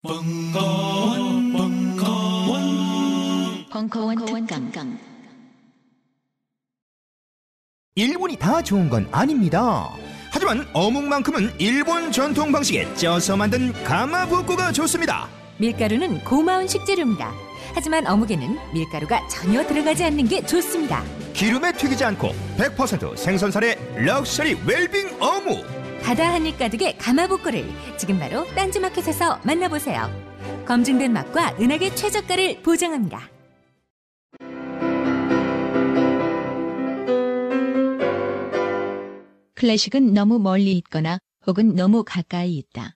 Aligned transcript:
벙커원, 0.00 1.52
벙커원, 1.52 3.66
벙커원 3.68 4.46
특강. 4.46 4.96
일본이 7.96 8.36
다 8.36 8.62
좋은 8.62 8.88
건 8.88 9.08
아닙니다. 9.10 9.90
하지만 10.30 10.64
어묵만큼은 10.72 11.50
일본 11.58 12.12
전통 12.12 12.52
방식에 12.52 12.94
쪄서 12.94 13.36
만든 13.36 13.72
가마부코가 13.82 14.70
좋습니다. 14.70 15.28
밀가루는 15.56 16.22
고마운 16.22 16.68
식재료입니다. 16.68 17.32
하지만 17.74 18.06
어묵에는 18.06 18.56
밀가루가 18.72 19.26
전혀 19.26 19.66
들어가지 19.66 20.04
않는 20.04 20.28
게 20.28 20.46
좋습니다. 20.46 21.02
기름에 21.32 21.72
튀기지 21.72 22.04
않고 22.04 22.28
100% 22.56 23.16
생선살의 23.16 24.04
럭셔리 24.04 24.58
웰빙 24.64 25.20
어묵. 25.20 25.87
바다 26.08 26.32
한입 26.32 26.58
가득의 26.58 26.96
가마복고를 26.96 27.68
지금 27.98 28.18
바로 28.18 28.46
딴지마켓에서 28.54 29.42
만나보세요. 29.44 30.10
검증된 30.64 31.12
맛과 31.12 31.56
은하계 31.60 31.94
최저가를 31.94 32.62
보장합니다. 32.62 33.28
클래식은 39.54 40.14
너무 40.14 40.38
멀리 40.38 40.78
있거나 40.78 41.18
혹은 41.46 41.74
너무 41.74 42.02
가까이 42.04 42.56
있다. 42.56 42.94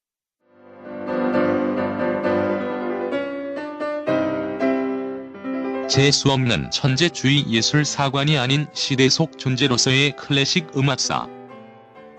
재수 5.86 6.30
없는 6.30 6.70
천재주의 6.70 7.47
예술 7.50 7.84
사관이 7.84 8.38
아닌 8.38 8.66
시대 8.72 9.10
속 9.10 9.36
존재로서의 9.36 10.16
클래식 10.16 10.74
음악사. 10.78 11.41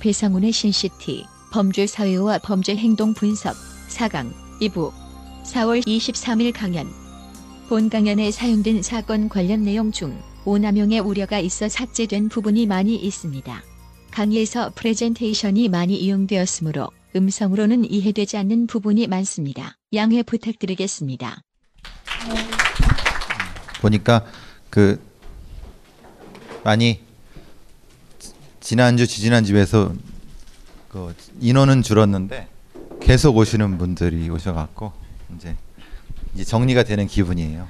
배상훈의 0.00 0.52
신시티 0.52 1.24
범죄 1.52 1.86
사회와 1.86 2.38
범죄 2.38 2.74
행동 2.74 3.14
분석 3.14 3.54
4강 3.88 4.32
2부 4.60 4.92
4월 5.44 5.84
23일 5.86 6.52
강연 6.52 6.88
본 7.68 7.88
강연에 7.88 8.30
사용된 8.30 8.82
사건 8.82 9.28
관련 9.28 9.62
내용 9.62 9.92
중 9.92 10.20
오남용의 10.44 11.00
우려가 11.00 11.38
있어 11.38 11.68
삭제된 11.68 12.28
부분이 12.28 12.66
많이 12.66 12.96
있습니다. 12.96 13.62
강의에서 14.10 14.72
프레젠테이션이 14.74 15.68
많이 15.68 15.96
이용되었으므로 15.96 16.88
음성으로는 17.14 17.90
이해되지 17.90 18.36
않는 18.38 18.66
부분이 18.66 19.06
많습니다. 19.06 19.76
양해 19.94 20.22
부탁드리겠습니다. 20.22 21.42
보니까 23.80 24.24
그 24.68 25.00
많이 26.64 27.00
지난주 28.60 29.06
지지난주에서 29.06 29.92
그 30.88 31.14
인원은 31.40 31.82
줄었는데 31.82 32.48
계속 33.00 33.36
오시는 33.36 33.78
분들이 33.78 34.28
오셔갖고 34.28 34.92
이제 35.36 35.56
이제 36.34 36.44
정리가 36.44 36.84
되는 36.84 37.06
기분이에요. 37.06 37.66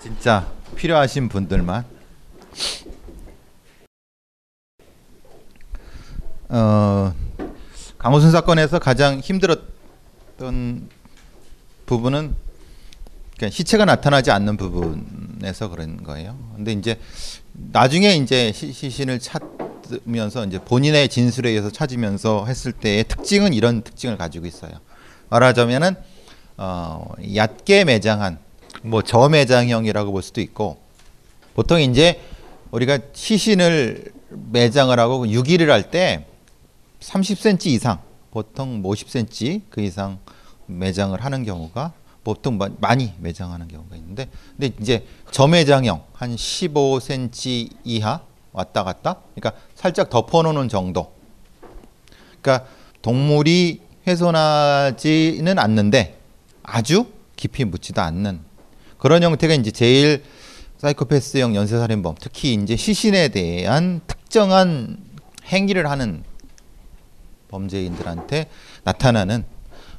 진짜 0.00 0.50
필요하신 0.74 1.28
분들만 1.28 1.84
어 6.48 7.14
강호순 7.98 8.32
사건에서 8.32 8.78
가장 8.78 9.20
힘들었던 9.20 10.88
부분은 11.86 12.34
시체가 13.48 13.84
나타나지 13.84 14.30
않는 14.30 14.56
부분에서 14.56 15.68
그런 15.68 16.02
거예요. 16.02 16.36
근데 16.56 16.72
이제 16.72 16.98
나중에 17.52 18.14
이제 18.14 18.52
시, 18.52 18.72
시신을 18.72 19.18
찾으면서 19.20 20.46
이제 20.46 20.58
본인의 20.58 21.08
진술에 21.08 21.50
의해서 21.50 21.70
찾으면서 21.70 22.46
했을 22.46 22.72
때의 22.72 23.04
특징은 23.04 23.52
이런 23.52 23.82
특징을 23.82 24.16
가지고 24.16 24.46
있어요. 24.46 24.72
말하자면은 25.28 25.96
어, 26.58 27.12
얕게 27.34 27.84
매장한 27.84 28.38
뭐 28.82 29.02
저매장형이라고 29.02 30.12
볼 30.12 30.22
수도 30.22 30.40
있고 30.40 30.78
보통 31.54 31.80
이제 31.80 32.20
우리가 32.70 32.98
시신을 33.12 34.12
매장을 34.30 34.98
하고 34.98 35.28
유기를 35.28 35.70
할 35.70 35.90
때 35.90 36.26
30cm 37.00 37.66
이상 37.66 37.98
보통 38.30 38.80
뭐 38.80 38.94
50cm 38.94 39.62
그 39.68 39.80
이상 39.82 40.18
매장을 40.66 41.22
하는 41.22 41.44
경우가 41.44 41.92
보통 42.24 42.58
마- 42.58 42.68
많이 42.80 43.12
매장하는 43.18 43.68
경우가 43.68 43.96
있는데 43.96 44.28
근데 44.56 44.72
이제 44.80 45.06
저매장형 45.30 46.04
한 46.12 46.34
15cm 46.36 47.70
이하 47.84 48.20
왔다 48.52 48.84
갔다? 48.84 49.16
그러니까 49.34 49.60
살짝 49.74 50.10
덮어놓는 50.10 50.68
정도. 50.68 51.12
그러니까 52.40 52.66
동물이 53.00 53.80
훼손하지는 54.06 55.58
않는데 55.58 56.18
아주 56.62 57.06
깊이 57.36 57.64
묻지도 57.64 58.02
않는 58.02 58.40
그런 58.98 59.22
형태가 59.22 59.54
이제 59.54 59.70
제일 59.70 60.22
사이코패스형 60.78 61.54
연쇄살인범 61.56 62.16
특히 62.20 62.54
이제 62.54 62.76
시신에 62.76 63.28
대한 63.28 64.00
특정한 64.06 64.98
행위를 65.46 65.88
하는 65.90 66.24
범죄인들한테 67.48 68.48
나타나는 68.84 69.44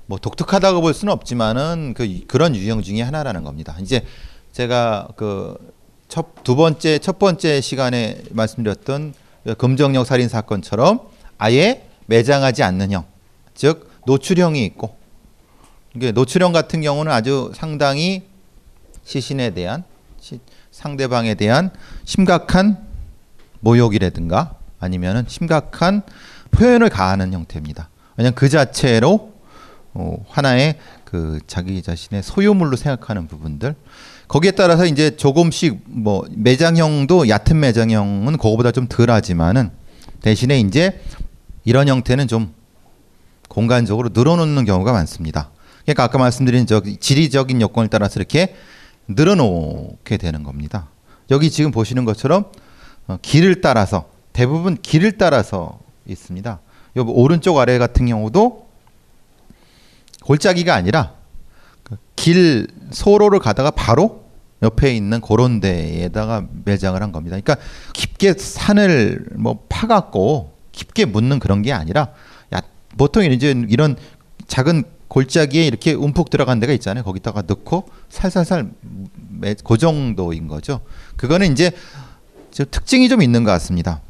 뭐 0.05 0.17
독특하다고 0.17 0.81
볼 0.81 0.93
수는 0.93 1.13
없지만은 1.13 1.93
그 1.95 2.21
그런 2.27 2.55
유형 2.55 2.81
중에 2.81 3.01
하나라는 3.01 3.43
겁니다. 3.43 3.75
이제 3.81 4.05
제가 4.51 5.09
그 5.15 5.57
첫 6.09 6.43
두 6.43 6.55
번째 6.55 6.99
첫 6.99 7.17
번째 7.17 7.59
시간에 7.61 8.21
말씀드렸던 8.31 9.15
그 9.45 9.55
금정역 9.55 10.05
살인 10.05 10.29
사건처럼 10.29 10.99
아예 11.39 11.87
매장하지 12.05 12.61
않는 12.61 12.91
형, 12.91 13.05
즉 13.55 13.89
노출형이 14.05 14.63
있고 14.65 14.95
이게 15.95 16.11
노출형 16.11 16.51
같은 16.53 16.81
경우는 16.81 17.11
아주 17.11 17.51
상당히 17.55 18.23
시신에 19.03 19.51
대한 19.51 19.83
시- 20.19 20.39
상대방에 20.71 21.33
대한 21.35 21.71
심각한 22.05 22.77
모욕이라든가 23.61 24.55
아니면은 24.79 25.25
심각한 25.27 26.03
표현을 26.51 26.89
가하는 26.89 27.33
형태입니다. 27.33 27.89
왜냐하면 28.17 28.35
그 28.35 28.49
자체로 28.49 29.32
어, 29.93 30.17
하나의 30.29 30.79
그 31.03 31.39
자기 31.45 31.81
자신의 31.81 32.23
소유물로 32.23 32.75
생각하는 32.75 33.27
부분들 33.27 33.75
거기에 34.27 34.51
따라서 34.51 34.85
이제 34.85 35.15
조금씩 35.15 35.81
뭐 35.85 36.25
매장형도 36.31 37.29
얕은 37.29 37.59
매장형은 37.59 38.37
그거보다 38.37 38.71
좀 38.71 38.87
덜하지만은 38.87 39.69
대신에 40.21 40.59
이제 40.59 41.01
이런 41.65 41.87
형태는 41.87 42.27
좀 42.27 42.53
공간적으로 43.47 44.09
늘어놓는 44.13 44.65
경우가 44.65 44.91
많습니다. 44.91 45.51
그러니까 45.83 46.03
아까 46.03 46.17
말씀드린 46.17 46.65
저 46.65 46.81
지리적인 46.81 47.61
여건을 47.61 47.89
따라서 47.89 48.19
이렇게 48.19 48.55
늘어놓게 49.07 50.17
되는 50.17 50.43
겁니다. 50.43 50.89
여기 51.29 51.51
지금 51.51 51.71
보시는 51.71 52.05
것처럼 52.05 52.45
어, 53.07 53.17
길을 53.21 53.61
따라서 53.61 54.09
대부분 54.31 54.77
길을 54.81 55.17
따라서 55.17 55.79
있습니다. 56.07 56.59
요 56.97 57.05
오른쪽 57.07 57.57
아래 57.59 57.77
같은 57.77 58.05
경우도 58.07 58.62
골짜기가 60.25 60.73
아니라 60.73 61.13
그길 61.83 62.67
소로를 62.91 63.39
가다가 63.39 63.71
바로 63.71 64.23
옆에 64.61 64.95
있는 64.95 65.19
그런 65.19 65.59
데에다가 65.59 66.45
매장을 66.63 67.01
한 67.01 67.11
겁니다. 67.11 67.37
그러니까 67.39 67.57
깊게 67.93 68.33
산을 68.37 69.25
뭐 69.35 69.65
파갖고 69.67 70.53
깊게 70.71 71.05
묻는 71.05 71.39
그런 71.39 71.61
게 71.61 71.73
아니라 71.73 72.13
야, 72.55 72.61
보통 72.97 73.23
이제 73.25 73.53
이런 73.69 73.97
작은 74.47 74.83
골짜기에 75.09 75.67
이렇게 75.67 75.93
움푹 75.93 76.29
들어간 76.29 76.59
데가 76.59 76.73
있잖아요. 76.73 77.03
거기다가 77.03 77.43
넣고 77.45 77.89
살살살 78.09 78.71
매- 79.29 79.55
그 79.63 79.77
정도인 79.77 80.47
거죠. 80.47 80.79
그거는 81.17 81.51
이제 81.51 81.71
저 82.51 82.63
특징이 82.65 83.09
좀 83.09 83.21
있는 83.21 83.43
것 83.43 83.51
같습니다. 83.51 84.01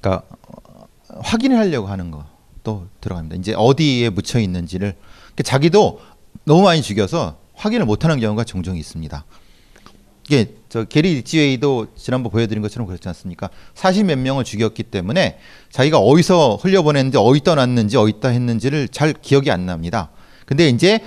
그러니까 0.00 0.24
어, 0.48 0.86
확인을 1.20 1.58
하려고 1.58 1.88
하는 1.88 2.10
거 2.10 2.24
또 2.62 2.86
들어갑니다. 3.00 3.36
이제 3.36 3.54
어디에 3.56 4.10
묻혀 4.10 4.38
있는지를 4.38 4.94
그러니까 4.94 5.42
자기도 5.44 6.00
너무 6.44 6.62
많이 6.62 6.82
죽여서 6.82 7.38
확인을 7.54 7.86
못하는 7.86 8.20
경우가 8.20 8.44
종종 8.44 8.76
있습니다. 8.76 9.24
이게 10.26 10.54
저 10.68 10.84
게리 10.84 11.14
리치웨이도 11.14 11.88
지난번 11.96 12.30
보여드린 12.30 12.62
것처럼 12.62 12.86
그렇지 12.86 13.08
않습니까? 13.08 13.50
40몇 13.74 14.16
명을 14.16 14.44
죽였기 14.44 14.84
때문에 14.84 15.38
자기가 15.70 15.98
어디서 15.98 16.56
흘려보냈는지 16.56 17.18
어디 17.18 17.40
떠났는지 17.40 17.96
어디 17.96 18.20
다 18.20 18.28
했는지를 18.28 18.88
잘 18.88 19.12
기억이 19.12 19.50
안 19.50 19.66
납니다. 19.66 20.10
근데 20.46 20.68
이제 20.68 21.00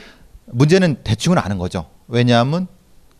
문제는 0.47 1.03
대충은 1.03 1.37
아는 1.37 1.57
거죠. 1.57 1.85
왜냐하면 2.07 2.67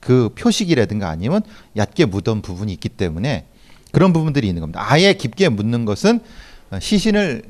그 0.02 0.30
표식이라든가 0.38 1.10
아니면 1.10 1.42
얕게 1.78 2.06
묻은 2.06 2.42
부분이 2.42 2.74
있기 2.74 2.90
때문에 2.90 3.46
그런 3.94 4.12
부분들이 4.12 4.48
있는 4.48 4.60
겁니다. 4.60 4.84
아예 4.86 5.14
깊게 5.14 5.50
묻는 5.50 5.86
것은 5.86 6.20
시신을 6.80 7.44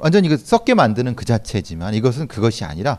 완전히 0.00 0.28
그 0.28 0.36
썩게 0.36 0.74
만드는 0.74 1.14
그 1.14 1.24
자체지만 1.24 1.94
이것은 1.94 2.26
그것이 2.26 2.64
아니라 2.64 2.98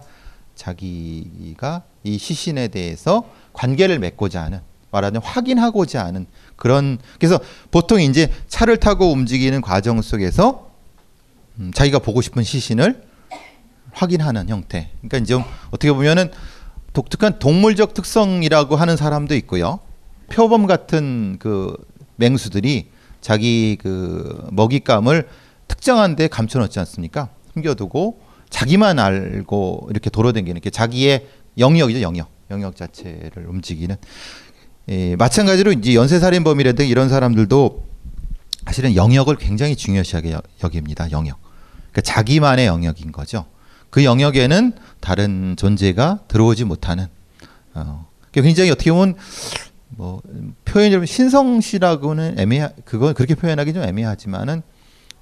자기가 0.56 1.84
이 2.04 2.18
시신에 2.18 2.68
대해서 2.70 3.24
관계를 3.54 4.00
맺고자 4.00 4.42
하는 4.42 4.60
말하자면 4.92 5.22
확인하고자 5.24 6.06
하는 6.06 6.26
그런 6.56 7.00
그래서 7.20 7.40
보통 7.72 8.02
이제 8.02 8.32
차를 8.48 8.78
타고 8.78 9.12
움직이는 9.12 9.62
과정 9.62 10.02
속에서 10.02 10.72
음, 11.60 11.72
자기가 11.74 12.00
보고 12.00 12.22
싶은 12.22 12.44
시신을 12.44 13.04
확인하는 13.94 14.50
형태. 14.50 14.92
그러니까 15.00 15.18
이제 15.18 15.34
좀 15.34 15.44
어떻게 15.68 15.92
보면은 15.92 16.32
독특한 16.94 17.40
동물적 17.40 17.94
특성이라고 17.94 18.76
하는 18.76 18.98
사람도 18.98 19.36
있고요. 19.36 19.80
표범 20.30 20.66
같은 20.66 21.38
그 21.40 21.76
맹수들이 22.18 22.90
자기 23.22 23.78
그 23.80 24.48
먹잇감을 24.52 25.28
특정한 25.76 26.18
데 26.18 26.28
감춰놓지 26.28 26.80
않습니까? 26.80 27.30
숨겨두고 27.54 28.20
자기만 28.50 29.00
알고 29.00 29.88
이렇게 29.90 30.10
돌아다니는 30.10 30.60
게 30.60 30.70
자기의 30.70 31.28
영역이죠, 31.58 32.02
영역. 32.02 32.30
영역 32.52 32.76
자체를 32.76 33.46
움직이는 33.48 33.96
예, 34.90 35.16
마찬가지로 35.16 35.72
이제 35.72 35.96
연쇄살인범이라든가 35.96 36.84
이런 36.84 37.08
사람들도 37.08 37.86
사실은 38.66 38.96
영역을 38.96 39.38
굉장히 39.38 39.78
중요시하게 39.78 40.34
여- 40.34 40.42
여깁니다. 40.62 41.10
영역. 41.12 41.40
그러니까 41.92 42.02
자기만의 42.02 42.66
영역인 42.66 43.14
거죠. 43.14 43.46
그 43.90 44.04
영역에는 44.04 44.74
다른 45.00 45.56
존재가 45.58 46.20
들어오지 46.28 46.66
못하는. 46.66 47.08
어, 47.74 48.08
그러니까 48.32 48.42
굉장히 48.42 48.72
어떻게 48.72 48.92
보면 48.92 49.16
뭐 49.90 50.22
표현이 50.66 50.92
좀 50.92 51.06
신성시라고는 51.06 52.38
애매하 52.40 52.72
그건 52.84 53.14
그렇게 53.14 53.36
표현하기 53.36 53.74
좀 53.74 53.84
애매하지만은 53.84 54.62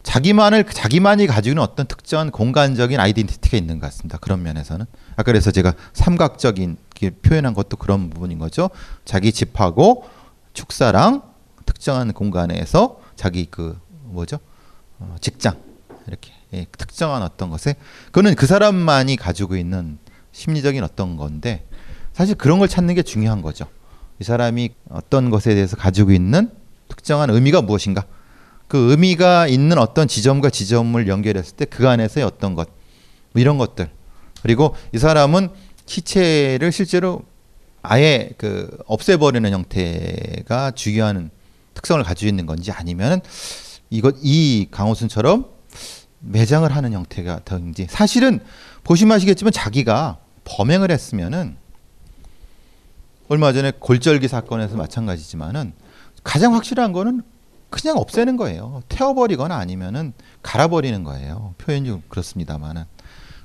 자기만을 0.03 0.63
자기만이 0.63 1.27
가지고 1.27 1.51
있는 1.51 1.63
어떤 1.63 1.85
특정한 1.85 2.31
공간적인 2.31 2.99
아이덴티티가 2.99 3.57
있는 3.57 3.79
것 3.79 3.87
같습니다. 3.87 4.17
그런 4.17 4.41
면에서는 4.43 4.85
아까 5.11 5.23
그래서 5.23 5.51
제가 5.51 5.73
삼각적인 5.93 6.77
게 6.95 7.09
표현한 7.09 7.53
것도 7.53 7.77
그런 7.77 8.09
부분인 8.09 8.39
거죠. 8.39 8.69
자기 9.05 9.31
집하고 9.31 10.09
축사랑 10.53 11.21
특정한 11.65 12.11
공간에서 12.13 12.99
자기 13.15 13.45
그 13.49 13.79
뭐죠 14.05 14.39
어, 14.99 15.15
직장 15.21 15.55
이렇게 16.07 16.31
예, 16.53 16.65
특정한 16.77 17.21
어떤 17.21 17.49
것에 17.49 17.75
그거는 18.07 18.35
그 18.35 18.47
사람만이 18.47 19.17
가지고 19.17 19.55
있는 19.55 19.99
심리적인 20.31 20.83
어떤 20.83 21.15
건데 21.17 21.67
사실 22.13 22.35
그런 22.35 22.59
걸 22.59 22.67
찾는 22.67 22.95
게 22.95 23.03
중요한 23.03 23.41
거죠. 23.41 23.67
이 24.19 24.23
사람이 24.23 24.71
어떤 24.89 25.29
것에 25.29 25.53
대해서 25.53 25.75
가지고 25.77 26.11
있는 26.11 26.49
특정한 26.87 27.29
의미가 27.29 27.61
무엇인가? 27.61 28.05
그 28.69 28.91
의미가 28.91 29.47
있는 29.47 29.77
어떤 29.79 30.07
지점과 30.07 30.51
지점을 30.51 31.05
연결했을 31.07 31.55
때 31.57 31.65
그 31.65 31.89
안에서의 31.89 32.25
어떤 32.25 32.53
것, 32.55 32.69
뭐 33.33 33.41
이런 33.41 33.57
것들. 33.57 33.89
그리고 34.43 34.75
이 34.93 34.99
사람은 34.99 35.49
시체를 35.85 36.71
실제로 36.71 37.23
아예 37.81 38.31
그 38.37 38.69
없애버리는 38.85 39.51
형태가 39.51 40.71
중요한 40.71 41.31
특성을 41.73 42.01
가지고 42.03 42.29
있는 42.29 42.45
건지 42.45 42.71
아니면은 42.71 43.21
이것 43.89 44.15
이 44.21 44.67
강호순처럼 44.69 45.47
매장을 46.19 46.69
하는 46.69 46.93
형태가 46.93 47.41
더인지 47.45 47.87
사실은 47.89 48.39
보시면 48.83 49.15
아시겠지만 49.15 49.51
자기가 49.51 50.19
범행을 50.45 50.91
했으면은 50.91 51.57
얼마 53.29 53.51
전에 53.51 53.71
골절기 53.79 54.27
사건에서 54.27 54.75
마찬가지지만은 54.75 55.73
가장 56.23 56.53
확실한 56.53 56.91
거는 56.93 57.23
그냥 57.69 57.97
없애는 57.97 58.37
거예요. 58.37 58.81
태워버리거나 58.89 59.55
아니면은 59.55 60.13
갈아버리는 60.41 61.03
거예요. 61.03 61.53
표현이 61.57 61.87
좀 61.87 62.03
그렇습니다만은. 62.09 62.85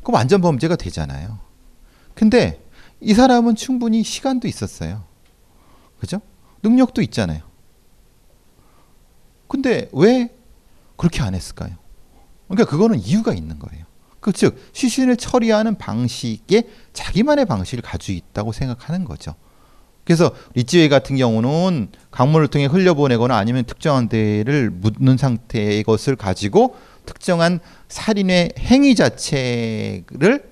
그럼 0.02 0.14
완전 0.14 0.40
범죄가 0.40 0.76
되잖아요. 0.76 1.38
근데 2.14 2.64
이 3.00 3.12
사람은 3.14 3.54
충분히 3.54 4.02
시간도 4.02 4.48
있었어요. 4.48 5.04
그죠? 5.98 6.20
능력도 6.62 7.02
있잖아요. 7.02 7.42
근데 9.48 9.88
왜 9.92 10.34
그렇게 10.96 11.22
안 11.22 11.34
했을까요? 11.34 11.76
그러니까 12.48 12.70
그거는 12.70 12.98
이유가 12.98 13.34
있는 13.34 13.58
거예요. 13.58 13.84
그 14.20 14.32
즉 14.32 14.56
시신을 14.72 15.18
처리하는 15.18 15.76
방식에 15.76 16.70
자기만의 16.94 17.44
방식을 17.44 17.82
가지고 17.82 18.16
있다고 18.16 18.52
생각하는 18.52 19.04
거죠. 19.04 19.34
그래서 20.04 20.32
리치웨이 20.54 20.88
같은 20.88 21.16
경우는 21.16 21.88
강물을 22.10 22.48
통해 22.48 22.66
흘려보내거나 22.66 23.36
아니면 23.36 23.64
특정한 23.64 24.08
데를 24.08 24.70
묻는 24.70 25.16
상태의 25.16 25.82
것을 25.82 26.14
가지고 26.16 26.76
특정한 27.06 27.60
살인의 27.88 28.54
행위 28.58 28.94
자체를 28.94 30.50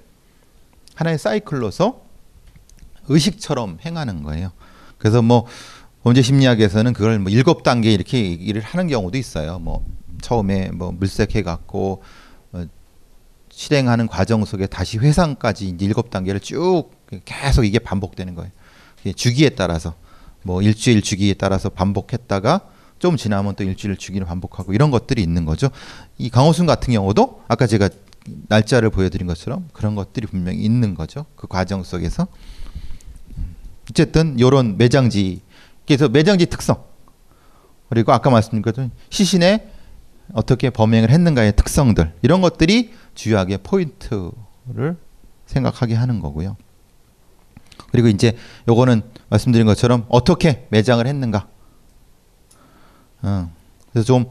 하나의 0.94 1.18
사이클로서 1.18 2.00
의식처럼 3.08 3.78
행하는 3.84 4.22
거예요. 4.22 4.52
그래서 4.98 5.22
뭐 5.22 5.46
범죄 6.02 6.22
심리학에서는 6.22 6.92
그걸 6.92 7.18
뭐 7.18 7.30
일곱 7.30 7.62
단계 7.62 7.92
이렇게 7.92 8.18
얘기를 8.18 8.60
하는 8.62 8.88
경우도 8.88 9.18
있어요. 9.18 9.58
뭐 9.58 9.84
처음에 10.20 10.70
뭐 10.70 10.92
물색해 10.92 11.42
갖고 11.42 12.02
어, 12.52 12.64
실행하는 13.50 14.06
과정 14.08 14.44
속에 14.44 14.66
다시 14.66 14.98
회상까지 14.98 15.76
일곱 15.80 16.10
단계를 16.10 16.40
쭉 16.40 16.90
계속 17.24 17.64
이게 17.64 17.78
반복되는 17.78 18.34
거예요. 18.34 18.50
이게 19.02 19.12
주기에 19.12 19.50
따라서 19.50 19.94
뭐 20.42 20.62
일주일 20.62 21.02
주기에 21.02 21.34
따라서 21.34 21.68
반복했다가 21.68 22.60
좀 22.98 23.16
지나면 23.16 23.56
또 23.56 23.64
일주일 23.64 23.96
주기를 23.96 24.26
반복하고 24.26 24.72
이런 24.72 24.90
것들이 24.90 25.22
있는 25.22 25.44
거죠. 25.44 25.70
이 26.18 26.30
강호순 26.30 26.66
같은 26.66 26.92
경우도 26.92 27.42
아까 27.48 27.66
제가 27.66 27.88
날짜를 28.48 28.90
보여드린 28.90 29.26
것처럼 29.26 29.68
그런 29.72 29.94
것들이 29.94 30.26
분명히 30.26 30.58
있는 30.62 30.94
거죠. 30.94 31.26
그 31.34 31.46
과정 31.48 31.82
속에서 31.82 32.28
어쨌든 33.90 34.38
요런 34.38 34.78
매장지 34.78 35.42
그래서 35.86 36.08
매장지 36.08 36.46
특성 36.46 36.84
그리고 37.88 38.12
아까 38.12 38.30
말씀드린 38.30 38.90
시신에 39.10 39.68
어떻게 40.32 40.70
범행을 40.70 41.10
했는가의 41.10 41.56
특성들 41.56 42.14
이런 42.22 42.40
것들이 42.40 42.92
주요하게 43.14 43.58
포인트를 43.58 44.96
생각하게 45.46 45.94
하는 45.94 46.20
거고요. 46.20 46.56
그리고 47.92 48.08
이제 48.08 48.36
요거는 48.68 49.02
말씀드린 49.28 49.66
것처럼 49.66 50.06
어떻게 50.08 50.66
매장을 50.70 51.06
했는가. 51.06 51.46
어, 53.22 53.50
그래서 53.92 54.06
좀 54.06 54.24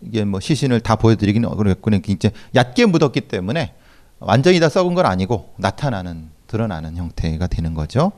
이게 0.00 0.24
뭐 0.24 0.40
시신을 0.40 0.80
다 0.80 0.96
보여드리기는 0.96 1.48
어렵고는 1.48 2.02
이제 2.06 2.30
얕게 2.54 2.86
묻었기 2.86 3.22
때문에 3.22 3.74
완전히 4.20 4.60
다 4.60 4.68
썩은 4.68 4.94
건 4.94 5.04
아니고 5.04 5.54
나타나는 5.58 6.30
드러나는 6.46 6.96
형태가 6.96 7.48
되는 7.48 7.74
거죠. 7.74 8.12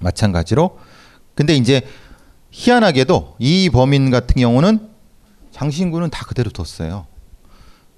마찬가지로 0.00 0.78
근데 1.34 1.54
이제 1.54 1.82
희한하게도 2.52 3.36
이 3.40 3.68
범인 3.70 4.10
같은 4.10 4.40
경우는 4.40 4.88
장신구는 5.50 6.10
다 6.10 6.24
그대로 6.24 6.50
뒀어요. 6.50 7.06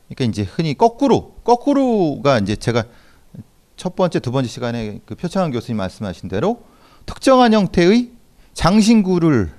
그러니까 0.08 0.24
이제 0.24 0.42
흔히 0.42 0.74
거꾸로 0.74 1.34
거꾸로가 1.44 2.38
이제 2.38 2.56
제가 2.56 2.84
첫 3.78 3.94
번째 3.94 4.18
두 4.18 4.32
번째 4.32 4.50
시간에 4.50 5.00
그 5.06 5.14
표창원 5.14 5.52
교수님 5.52 5.78
말씀하신 5.78 6.28
대로 6.28 6.64
특정한 7.06 7.54
형태의 7.54 8.10
장신구를 8.52 9.54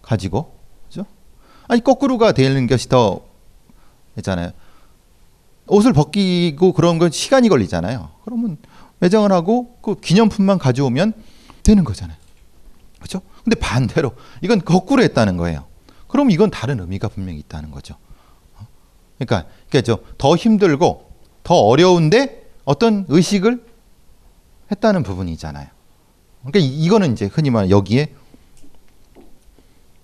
가지고 0.00 0.56
그죠? 0.88 1.04
아니 1.68 1.84
거꾸로가 1.84 2.32
되는 2.32 2.66
것이 2.66 2.88
더 2.88 3.20
있잖아요. 4.16 4.52
옷을 5.66 5.92
벗기고 5.92 6.72
그런 6.72 6.98
건 6.98 7.10
시간이 7.10 7.50
걸리잖아요. 7.50 8.08
그러면 8.24 8.56
매장을 8.98 9.30
하고 9.30 9.76
그 9.82 9.94
기념품만 10.00 10.58
가져오면 10.58 11.12
되는 11.62 11.84
거잖아요. 11.84 12.16
그렇죠? 12.96 13.20
근데 13.44 13.56
반대로 13.60 14.12
이건 14.40 14.64
거꾸로 14.64 15.02
했다는 15.02 15.36
거예요. 15.36 15.66
그럼 16.08 16.30
이건 16.30 16.50
다른 16.50 16.80
의미가 16.80 17.08
분명히 17.08 17.38
있다는 17.40 17.70
거죠. 17.70 17.94
어? 18.56 18.66
그러니까 19.18 19.48
그러니까 19.68 19.96
저더 19.96 20.36
힘들고 20.36 21.10
더 21.42 21.54
어려운데 21.54 22.39
어떤 22.70 23.04
의식을 23.08 23.64
했다는 24.70 25.02
부분이잖아요. 25.02 25.66
그러니까 26.42 26.58
이- 26.60 26.84
이거는 26.84 27.12
이제 27.12 27.26
흔히 27.26 27.50
말 27.50 27.68
여기에 27.68 28.14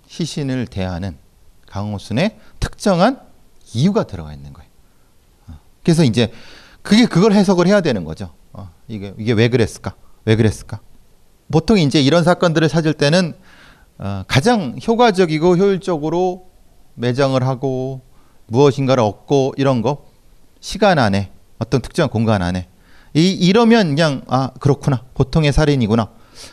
시신을 0.07 0.67
대하는 0.67 1.17
강호순의 1.67 2.37
특정한 2.59 3.21
이유가 3.73 4.03
들어가 4.03 4.33
있는 4.33 4.51
거예요. 4.51 4.69
어. 5.47 5.59
그래서 5.81 6.03
이제 6.03 6.29
그게 6.81 7.05
그걸 7.05 7.31
해석을 7.31 7.67
해야 7.67 7.79
되는 7.79 8.03
거죠. 8.03 8.33
어, 8.51 8.69
이게 8.89 9.13
이게 9.17 9.31
왜 9.31 9.47
그랬을까? 9.47 9.95
왜 10.25 10.35
그랬을까? 10.35 10.81
보통 11.49 11.77
이제 11.79 12.01
이런 12.01 12.25
사건들을 12.25 12.67
찾을 12.67 12.93
때는 12.95 13.33
어, 13.97 14.23
가장 14.27 14.77
효과적이고 14.85 15.55
효율적으로 15.55 16.49
매장을 16.95 17.41
하고 17.47 18.01
무엇인가를 18.47 19.01
얻고 19.03 19.53
이런 19.55 19.81
거 19.81 20.05
시간 20.59 20.99
안에 20.99 21.31
어떤 21.59 21.81
특정한 21.81 22.09
공간 22.09 22.41
안에 22.41 22.67
이 23.13 23.31
이러면 23.31 23.89
그냥 23.95 24.21
아 24.27 24.51
그렇구나 24.59 25.03
보통의 25.13 25.51
살인이구나 25.53 26.09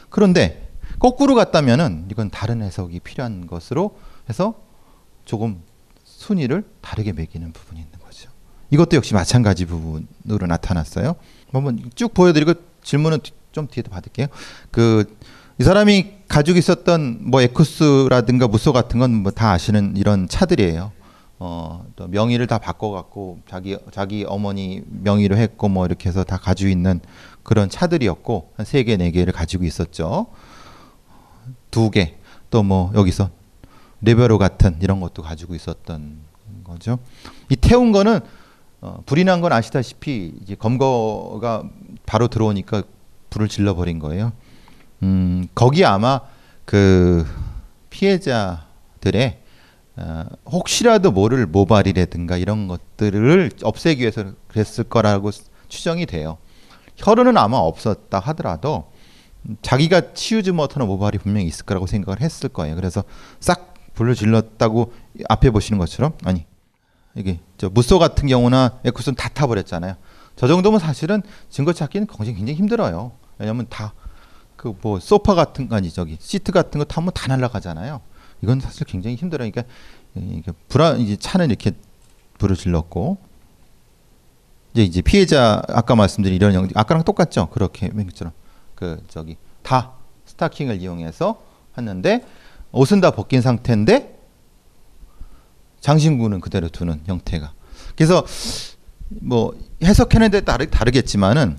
그런데 0.09 0.71
거꾸로 0.99 1.35
갔다면은 1.35 2.07
이건 2.11 2.31
다른 2.31 2.63
해석이 2.63 3.01
필요한 3.01 3.47
것으로 3.47 3.97
해서 4.31 4.55
조금 5.25 5.63
순위를 6.05 6.65
다르게 6.81 7.13
매기는 7.13 7.53
부분이 7.53 7.81
있는 7.81 7.93
거죠. 7.99 8.31
이것도 8.71 8.97
역시 8.97 9.13
마찬가지 9.15 9.67
부분으로 9.67 10.47
나타났어요. 10.47 11.17
한번 11.53 11.79
쭉 11.95 12.15
보여드리고 12.15 12.55
질문은 12.83 13.21
뒤- 13.23 13.33
좀 13.53 13.67
뒤에 13.69 13.83
받을게요. 13.83 14.27
그 14.71 15.05
이 15.61 15.63
사람이 15.63 16.15
가지고 16.27 16.59
있었던 16.59 17.19
뭐 17.31 17.41
에쿠스라든가 17.41 18.49
무소 18.49 18.73
같은 18.73 18.99
건 18.99 19.23
뭐 19.23 19.31
다 19.31 19.53
아시는 19.53 19.97
이런 19.97 20.27
차들이에요. 20.29 20.91
어, 21.39 21.85
또 21.97 22.07
명의를 22.07 22.47
다 22.47 22.59
바꿔갖고 22.59 23.41
자기 23.49 23.77
자기 23.93 24.25
어머니 24.27 24.83
명의로 24.89 25.37
했고 25.37 25.69
뭐 25.69 25.85
이렇게 25.87 26.09
해서 26.09 26.25
다 26.25 26.37
가지고 26.39 26.71
있는 26.71 27.01
그런 27.43 27.69
차들이었고 27.69 28.53
한 28.57 28.65
세 28.67 28.85
개 28.85 28.97
네 28.97 29.11
개를 29.11 29.33
가지고 29.33 29.65
있었죠. 29.65 30.27
두 31.71 31.91
개 31.91 32.17
또 32.51 32.63
뭐 32.63 32.93
여기서 32.95 33.31
레베로 34.03 34.39
같은 34.39 34.77
이런 34.81 35.01
것도 35.01 35.23
가지고 35.23 35.55
있었던 35.55 36.19
거죠. 36.63 36.99
이 37.51 37.57
태운 37.57 37.91
거는 37.93 38.21
어, 38.81 39.03
불이 39.07 39.25
난 39.25 39.41
건 39.41 39.53
아시다시피 39.53 40.35
이제 40.43 40.55
검거가 40.55 41.65
바로 42.07 42.29
들어오니까 42.29 42.83
불을 43.31 43.49
질러 43.49 43.75
버린 43.75 43.99
거예요. 43.99 44.33
음, 45.03 45.47
거기 45.55 45.85
아마 45.85 46.21
그 46.65 47.27
피해자들의 47.91 49.41
어, 49.97 50.25
혹시라도 50.47 51.13
모를 51.13 51.47
모발이라든가 51.47 52.37
이런 52.37 52.67
것들을 52.69 53.51
없애기 53.63 54.01
위해서 54.01 54.33
그랬을 54.49 54.85
거라고 54.85 55.31
추정이 55.69 56.07
돼요. 56.07 56.39
혈흔은 56.97 57.37
아마 57.37 57.59
없었다 57.59 58.19
하더라도 58.19 58.91
자기가 59.63 60.15
치우지 60.15 60.53
못하는 60.53 60.87
모발이 60.87 61.19
분명히 61.19 61.47
있을 61.47 61.65
거라고 61.65 61.87
생각을 61.87 62.21
했을 62.21 62.49
거예요. 62.49 62.77
그래서 62.77 63.05
싹 63.41 63.75
불을 63.95 64.15
질렀다고 64.15 64.93
앞에 65.29 65.51
보시는 65.51 65.79
것처럼 65.79 66.15
아니 66.25 66.47
이게 67.15 67.39
저 67.59 67.69
무소 67.69 67.99
같은 67.99 68.27
경우나 68.29 68.79
에쿠스는 68.85 69.15
다 69.17 69.29
타버렸잖아요. 69.29 69.97
저 70.37 70.49
정도면 70.49 70.81
사실은 70.81 71.23
증거 71.51 71.73
찾기는 71.73 72.09
굉장히 72.09 72.37
굉장히 72.37 72.59
힘들어요. 72.59 73.13
왜냐하면 73.39 73.67
다 73.69 73.93
그 74.65 74.75
뭐 74.81 74.99
소파 74.99 75.35
같은 75.35 75.69
거 75.69 75.77
아니 75.77 75.91
저기 75.91 76.17
시트 76.21 76.51
같은 76.51 76.79
거 76.79 76.85
타면 76.85 77.11
다 77.13 77.29
날아가잖아요. 77.29 78.01
이건 78.45 78.61
사실 78.61 78.87
굉장히 78.87 79.17
힘들어요. 79.17 79.51
그러니까 79.51 79.73
이게 80.15 80.53
불안 80.69 81.01
이제 81.01 81.17
차는 81.17 81.49
이렇게 81.49 81.73
불을 82.39 82.57
질렀고 82.57 83.17
이제 84.75 84.83
이제 84.83 85.01
피해자 85.01 85.63
아까 85.69 85.97
말씀드린 85.97 86.37
이런 86.37 86.53
영 86.55 86.69
아까랑 86.75 87.05
똑같죠. 87.05 87.49
그렇게 87.49 87.89
맨처럼 87.89 88.33
그 88.75 89.03
저기 89.09 89.37
다 89.63 89.93
스타킹을 90.27 90.81
이용해서 90.81 91.43
했는데 91.79 92.23
옷은 92.73 93.01
다 93.01 93.13
벗긴 93.13 93.41
상태인데 93.41 94.19
장신구는 95.81 96.41
그대로 96.41 96.69
두는 96.69 97.01
형태가. 97.07 97.55
그래서 97.97 98.27
뭐 99.09 99.59
해석하는 99.83 100.31
데 100.31 100.43
따르, 100.43 100.69
다르겠지만은 100.69 101.57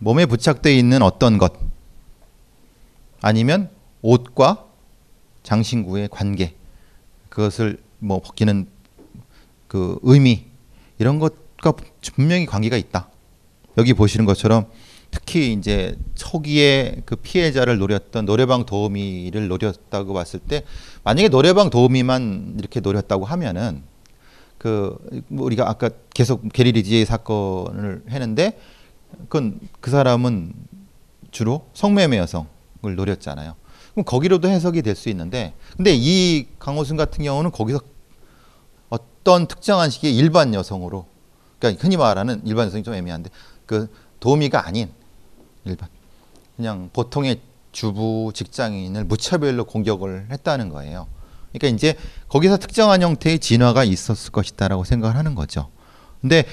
몸에 0.00 0.24
부착되어 0.26 0.72
있는 0.72 1.02
어떤 1.02 1.38
것 1.38 1.52
아니면 3.20 3.73
옷과 4.04 4.66
장신구의 5.42 6.08
관계 6.10 6.54
그것을 7.30 7.80
뭐 7.98 8.20
벗기는 8.20 8.66
그 9.66 9.98
의미 10.02 10.44
이런 10.98 11.18
것과 11.18 11.72
분명히 12.14 12.44
관계가 12.44 12.76
있다. 12.76 13.08
여기 13.78 13.94
보시는 13.94 14.26
것처럼 14.26 14.66
특히 15.10 15.54
이제 15.54 15.96
초기에 16.14 17.02
그 17.06 17.16
피해자를 17.16 17.78
노렸던 17.78 18.26
노래방 18.26 18.66
도우미를 18.66 19.48
노렸다고 19.48 20.12
봤을 20.12 20.38
때 20.38 20.64
만약에 21.02 21.30
노래방 21.30 21.70
도우미만 21.70 22.56
이렇게 22.58 22.80
노렸다고 22.80 23.24
하면은 23.24 23.82
그 24.58 24.98
우리가 25.30 25.68
아까 25.68 25.88
계속 26.12 26.52
게리 26.52 26.72
리지의 26.72 27.06
사건을 27.06 28.04
했는데 28.10 28.58
그건 29.22 29.60
그 29.80 29.90
사람은 29.90 30.52
주로 31.30 31.66
성매매 31.72 32.18
여성을 32.18 32.46
노렸잖아요. 32.82 33.63
그럼 33.94 34.04
거기로도 34.04 34.48
해석이 34.48 34.82
될 34.82 34.94
수 34.94 35.08
있는데 35.08 35.54
근데 35.76 35.92
이 35.94 36.46
강호순 36.58 36.96
같은 36.96 37.24
경우는 37.24 37.50
거기서 37.50 37.80
어떤 38.88 39.46
특정한 39.46 39.90
시기에 39.90 40.10
일반 40.10 40.52
여성으로 40.54 41.06
그러니까 41.58 41.82
흔히 41.82 41.96
말하는 41.96 42.42
일반 42.44 42.66
여성이 42.66 42.82
좀 42.82 42.94
애매한데 42.94 43.30
그 43.66 43.88
도우미가 44.20 44.66
아닌 44.66 44.90
일반 45.64 45.88
그냥 46.56 46.90
보통의 46.92 47.40
주부 47.72 48.30
직장인을 48.34 49.04
무차별로 49.04 49.64
공격을 49.64 50.28
했다는 50.30 50.68
거예요. 50.68 51.08
그러니까 51.52 51.76
이제 51.76 51.96
거기서 52.28 52.58
특정한 52.58 53.02
형태의 53.02 53.38
진화가 53.40 53.84
있었을 53.84 54.30
것이다라고 54.30 54.84
생각을 54.84 55.16
하는 55.16 55.34
거죠. 55.34 55.70
근데 56.20 56.44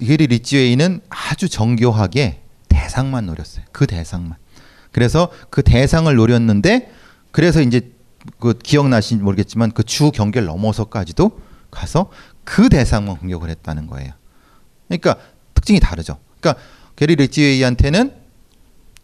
게리 0.00 0.26
리치웨이는 0.26 1.00
아주 1.08 1.48
정교하게 1.48 2.42
대상만 2.68 3.26
노렸어요. 3.26 3.64
그 3.72 3.86
대상만. 3.86 4.36
그래서 4.96 5.28
그 5.50 5.62
대상을 5.62 6.12
노렸는데 6.14 6.90
그래서 7.30 7.60
이제 7.60 7.92
그 8.40 8.54
기억나신지 8.54 9.22
모르겠지만 9.22 9.72
그 9.72 9.82
주 9.82 10.10
경계를 10.10 10.46
넘어서까지도 10.46 11.38
가서 11.70 12.10
그 12.44 12.70
대상만 12.70 13.18
공격을 13.18 13.50
했다는 13.50 13.88
거예요. 13.88 14.14
그러니까 14.88 15.16
특징이 15.52 15.80
다르죠. 15.80 16.16
그러니까 16.40 16.62
게리 16.96 17.14
리치웨이한테는 17.16 18.14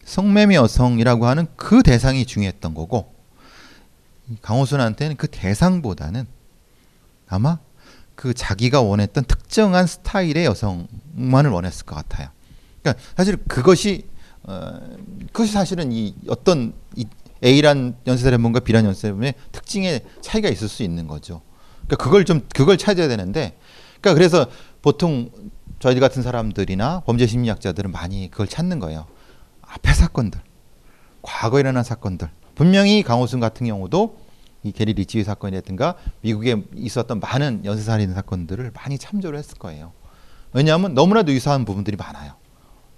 성매매 0.07 0.55
여성이라고 0.55 1.27
하는 1.27 1.47
그 1.57 1.83
대상이 1.83 2.25
중요했던 2.25 2.73
거고 2.73 3.15
강호순한테는 4.41 5.17
그 5.17 5.29
대상보다는 5.29 6.27
아마 7.29 7.59
그 8.15 8.33
자기가 8.33 8.81
원했던 8.81 9.25
특정한 9.25 9.87
스타일의 9.87 10.47
여성만을 10.47 11.51
원했을 11.51 11.85
것 11.85 11.97
같아요. 11.97 12.29
그러니까 12.81 13.05
사실 13.15 13.37
그것이 13.47 14.11
어, 14.45 14.81
그것이 15.33 15.53
사실은 15.53 15.93
이 15.93 16.15
어떤 16.29 16.75
이 16.97 17.07
A란 17.45 17.97
연쇄살인범과 18.07 18.61
B란 18.61 18.85
연쇄살인범의 18.85 19.35
특징의 19.53 20.03
차이가 20.21 20.49
있을 20.49 20.69
수 20.69 20.83
있는 20.83 21.07
거죠. 21.07 21.43
그러니까 21.87 21.97
그걸 21.97 22.25
좀 22.25 22.47
그걸 22.55 22.79
찾아야 22.79 23.09
되는데, 23.09 23.57
그러니까 24.01 24.15
그래서 24.15 24.47
보통 24.81 25.31
저희 25.79 25.99
같은 25.99 26.23
사람들이나 26.23 27.01
범죄 27.01 27.27
심리학자들은 27.27 27.91
많이 27.91 28.31
그걸 28.31 28.47
찾는 28.47 28.79
거예요. 28.79 29.07
앞에 29.63 29.93
사건들, 29.93 30.41
과거에 31.23 31.61
일어난 31.61 31.83
사건들. 31.83 32.29
분명히 32.55 33.03
강호순 33.03 33.41
같은 33.41 33.67
경우도 33.67 34.19
이 34.63 34.71
게리 34.71 34.93
리치위 34.93 35.25
사건이라든가 35.25 35.97
미국에 36.21 36.63
있었던 36.77 37.19
많은 37.19 37.65
연쇄살인 37.65 38.15
사건들을 38.15 38.71
많이 38.75 38.99
참조를 38.99 39.39
했을 39.39 39.59
거예요. 39.59 39.93
왜냐하면 40.53 40.95
너무나도 40.95 41.33
유사한 41.33 41.65
부분들이 41.65 41.97
많아요. 41.97 42.35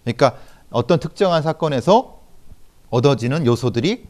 그러니까 0.03 0.37
어떤 0.75 0.99
특정한 0.99 1.41
사건에서 1.41 2.21
얻어지는 2.91 3.47
요소들이 3.47 4.07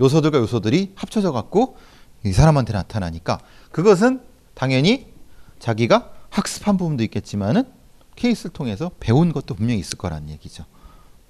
요소들과 0.00 0.38
요소들이 0.38 0.94
합쳐져 0.94 1.30
갖고 1.30 1.76
이 2.24 2.32
사람한테 2.32 2.72
나타나니까 2.72 3.38
그것은 3.70 4.22
당연히 4.54 5.12
자기가 5.58 6.12
학습한 6.30 6.78
부분도 6.78 7.02
있겠지만은 7.04 7.70
케이스를 8.14 8.50
통해서 8.52 8.90
배운 8.98 9.30
것도 9.30 9.54
분명히 9.54 9.78
있을 9.78 9.98
거란 9.98 10.30
얘기죠. 10.30 10.64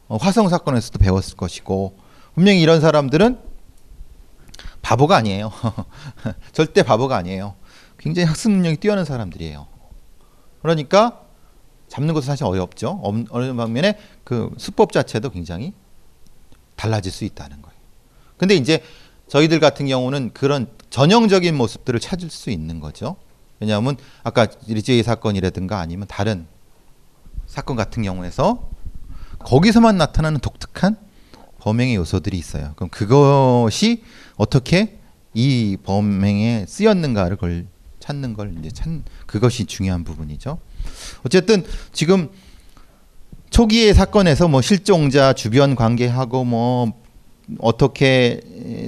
어, 0.07 0.19
화성 0.19 0.49
사건에서도 0.49 1.00
배웠을 1.00 1.37
것이고 1.37 1.99
분명히 2.35 2.62
이런 2.62 2.81
사람들은 2.81 3.40
바보가 4.83 5.16
아니에요. 5.16 5.50
절대 6.52 6.85
바보가 6.85 7.16
아니에요. 7.16 7.57
굉장히 7.99 8.26
학습 8.26 8.52
능력이 8.52 8.76
뛰어난 8.76 9.05
사람들이에요. 9.05 9.66
그러니까 10.62 11.25
잡는 11.96 12.12
것도 12.12 12.24
사실 12.26 12.44
어렵죠. 12.44 13.00
어느 13.30 13.54
방면에 13.54 13.98
그 14.22 14.50
수법 14.58 14.92
자체도 14.92 15.30
굉장히 15.30 15.72
달라질 16.74 17.10
수 17.10 17.24
있다는 17.24 17.62
거예요. 17.62 17.76
근데 18.36 18.54
이제 18.54 18.82
저희들 19.28 19.60
같은 19.60 19.86
경우는 19.86 20.32
그런 20.34 20.66
전형적인 20.90 21.56
모습들을 21.56 21.98
찾을 21.98 22.28
수 22.28 22.50
있는 22.50 22.80
거죠. 22.80 23.16
왜냐하면 23.60 23.96
아까 24.22 24.46
리제이 24.66 25.02
사건이라든가 25.02 25.80
아니면 25.80 26.06
다른 26.06 26.46
사건 27.46 27.76
같은 27.76 28.02
경우에서 28.02 28.68
거기서만 29.38 29.96
나타나는 29.96 30.40
독특한 30.40 30.98
범행의 31.60 31.96
요소들이 31.96 32.36
있어요. 32.36 32.74
그럼 32.76 32.90
그것이 32.90 34.04
어떻게 34.36 34.98
이 35.32 35.78
범행에 35.82 36.66
쓰였는가를 36.68 37.38
걸 37.38 37.66
찾는 38.00 38.34
걸 38.34 38.54
이제 38.58 38.70
찾 38.70 38.86
그것이 39.26 39.64
중요한 39.64 40.04
부분이죠. 40.04 40.58
어쨌든 41.25 41.64
지금 41.93 42.31
초기의 43.50 43.95
사건에서 43.95 44.49
뭐 44.49 44.61
실종자 44.61 45.33
주변 45.33 45.75
관계하고 45.75 46.45
뭐 46.45 46.93
어떻게 47.61 48.40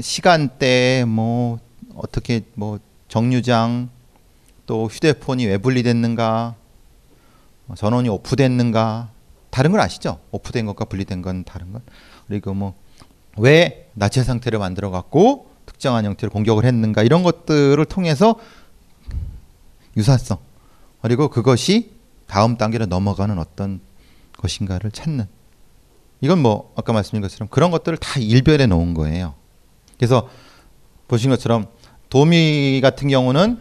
시간대 0.02 1.05
뭐 1.07 1.59
어떻게 1.95 2.43
뭐 2.55 2.78
정류장 3.09 3.90
또 4.67 4.87
휴대폰이 4.87 5.47
왜 5.47 5.59
분리됐는가 5.59 6.55
전원이 7.76 8.09
오프됐는가 8.09 9.11
다른 9.50 9.71
걸 9.71 9.81
아시죠? 9.81 10.21
오프된 10.31 10.67
것과 10.67 10.87
분리된 10.87 11.23
건 11.23 11.45
다른 11.45 11.73
건 11.73 11.83
그리고 12.26 12.55
뭐 12.55 12.75
왜 13.38 13.90
나체 13.95 14.23
상태를 14.23 14.59
만들어 14.59 14.90
갖고 14.90 15.49
특정한 15.67 16.05
형태로 16.05 16.31
공격을 16.31 16.64
했는가 16.64 17.02
이런 17.02 17.23
것들을 17.23 17.83
통해서 17.87 18.37
유사성 19.97 20.38
그리고 21.00 21.28
그것이 21.28 21.93
다음 22.26 22.57
단계로 22.57 22.87
넘어가는 22.87 23.38
어떤 23.38 23.81
것인가를 24.37 24.90
찾는 24.90 25.26
이건 26.21 26.40
뭐 26.40 26.73
아까 26.76 26.93
말씀드린 26.93 27.23
것처럼 27.23 27.49
그런 27.49 27.71
것들을 27.71 27.97
다 27.99 28.19
일별해 28.19 28.67
놓은 28.67 28.95
거예요. 28.95 29.35
그래서 29.97 30.28
보신 31.07 31.31
것처럼 31.31 31.69
도미 32.09 32.81
같은 32.83 33.09
경우는 33.09 33.61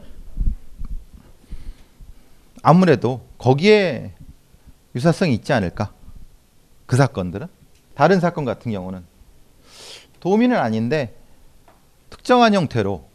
아무래도 2.63 3.25
거기에 3.37 4.13
유사성이 4.95 5.33
있지 5.35 5.53
않을까? 5.53 5.93
그 6.85 6.95
사건들은 6.95 7.47
다른 7.95 8.19
사건 8.19 8.45
같은 8.45 8.71
경우는 8.71 9.03
도미는 10.19 10.57
아닌데 10.57 11.15
특정한 12.09 12.53
형태로 12.53 13.07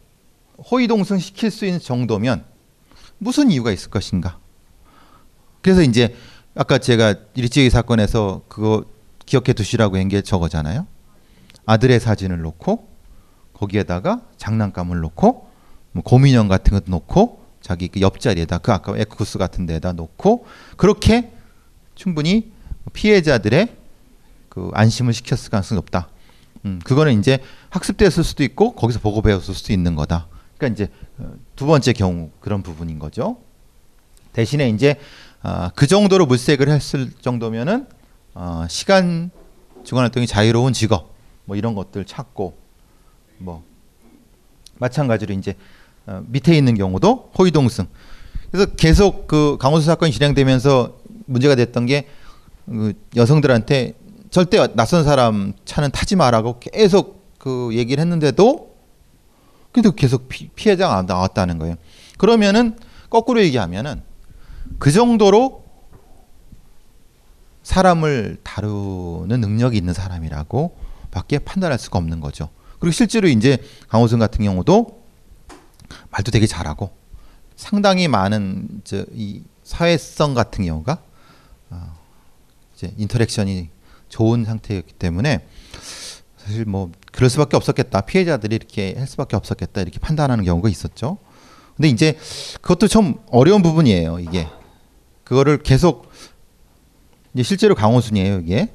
호위동승 0.71 1.19
시킬 1.19 1.51
수 1.51 1.65
있는 1.65 1.79
정도면 1.79 2.45
무슨 3.17 3.51
이유가 3.51 3.71
있을 3.71 3.89
것인가? 3.89 4.39
그래서 5.61 5.81
이제 5.81 6.15
아까 6.55 6.77
제가 6.77 7.15
일제히 7.35 7.69
사건에서 7.69 8.41
그거 8.47 8.85
기억해 9.25 9.53
두시라고 9.53 9.97
한 9.97 10.07
게 10.09 10.21
저거잖아요. 10.21 10.85
아들의 11.65 11.99
사진을 11.99 12.41
놓고 12.41 12.89
거기에다가 13.53 14.21
장난감을 14.37 14.99
놓고 14.99 15.49
뭐 15.93 16.03
곰인형 16.03 16.47
같은 16.49 16.73
것도 16.73 16.91
놓고 16.91 17.43
자기 17.61 17.87
그 17.87 18.01
옆자리에다 18.01 18.57
그 18.57 18.73
아까 18.73 18.97
에크구스 18.97 19.37
같은 19.37 19.65
데다 19.65 19.93
놓고 19.93 20.45
그렇게 20.75 21.31
충분히 21.95 22.51
피해자들의 22.91 23.77
그 24.49 24.69
안심을 24.73 25.13
시켰을 25.13 25.49
가능성이 25.49 25.77
높다. 25.77 26.09
음, 26.65 26.79
그거는 26.83 27.17
이제 27.19 27.39
학습됐을 27.69 28.23
수도 28.23 28.43
있고 28.43 28.73
거기서 28.75 28.99
보고 28.99 29.21
배웠을 29.21 29.53
수도 29.53 29.71
있는 29.71 29.95
거다. 29.95 30.27
그러니까 30.63 30.83
이제 30.83 30.91
어, 31.19 31.33
두 31.55 31.65
번째 31.65 31.93
경우 31.93 32.29
그런 32.39 32.63
부분인 32.63 32.99
거죠. 32.99 33.37
대신에 34.31 34.69
이제 34.69 34.95
어, 35.43 35.69
그 35.75 35.87
정도로 35.87 36.25
물색을 36.25 36.69
했을 36.69 37.11
정도면은 37.21 37.87
어, 38.33 38.65
시간 38.69 39.29
주간 39.83 40.03
활동이 40.03 40.25
자유로운 40.27 40.73
직업 40.73 41.13
뭐 41.45 41.55
이런 41.55 41.75
것들 41.75 42.05
찾고 42.05 42.57
뭐 43.37 43.63
마찬가지로 44.75 45.33
이제 45.33 45.55
어, 46.05 46.23
밑에 46.27 46.55
있는 46.55 46.75
경우도 46.75 47.31
호위동승. 47.37 47.87
그래서 48.51 48.71
계속 48.75 49.27
그 49.27 49.57
강호수 49.59 49.85
사건이 49.85 50.11
진행되면서 50.11 50.97
문제가 51.25 51.55
됐던 51.55 51.85
게 51.85 52.07
그 52.65 52.93
여성들한테 53.15 53.95
절대 54.29 54.57
낯선 54.75 55.03
사람 55.03 55.53
차는 55.65 55.91
타지 55.91 56.15
말라고 56.15 56.59
계속 56.59 57.23
그 57.37 57.69
얘기를 57.73 58.01
했는데도 58.01 58.72
그래도 59.73 59.91
계속 59.91 60.29
피, 60.29 60.47
피해자가 60.49 61.01
나왔다는 61.01 61.57
거예요. 61.57 61.75
그러면은 62.17 62.77
거꾸로 63.09 63.41
얘기하면은 63.41 64.01
그 64.79 64.91
정도로 64.91 65.63
사람을 67.63 68.37
다루는 68.43 69.41
능력이 69.41 69.75
있는 69.77 69.93
사람이라고 69.93 70.77
밖에 71.11 71.39
판단할 71.39 71.79
수가 71.79 71.97
없는 71.99 72.19
거죠. 72.19 72.49
그리고 72.79 72.91
실제로 72.91 73.27
이제 73.27 73.57
강호승 73.87 74.19
같은 74.19 74.43
경우도 74.45 75.03
말도 76.09 76.31
되게 76.31 76.45
잘하고 76.45 76.91
상당히 77.55 78.07
많은 78.07 78.81
저이 78.83 79.43
사회성 79.63 80.33
같은 80.33 80.65
경우가 80.65 81.01
어 81.69 81.97
이제 82.75 82.93
인터랙션이 82.97 83.69
좋은 84.09 84.43
상태였기 84.45 84.93
때문에 84.93 85.47
사실 86.43 86.65
뭐 86.65 86.91
그럴 87.11 87.29
수밖에 87.29 87.55
없었겠다 87.55 88.01
피해자들이 88.01 88.55
이렇게 88.55 88.95
할 88.97 89.07
수밖에 89.07 89.35
없었겠다 89.35 89.81
이렇게 89.81 89.99
판단하는 89.99 90.43
경우가 90.43 90.69
있었죠. 90.69 91.17
근데 91.75 91.87
이제 91.87 92.17
그것도 92.61 92.87
좀 92.87 93.23
어려운 93.31 93.63
부분이에요 93.63 94.19
이게 94.19 94.47
그거를 95.23 95.63
계속 95.63 96.11
이제 97.33 97.43
실제로 97.43 97.75
강호순이에요 97.75 98.39
이게 98.39 98.73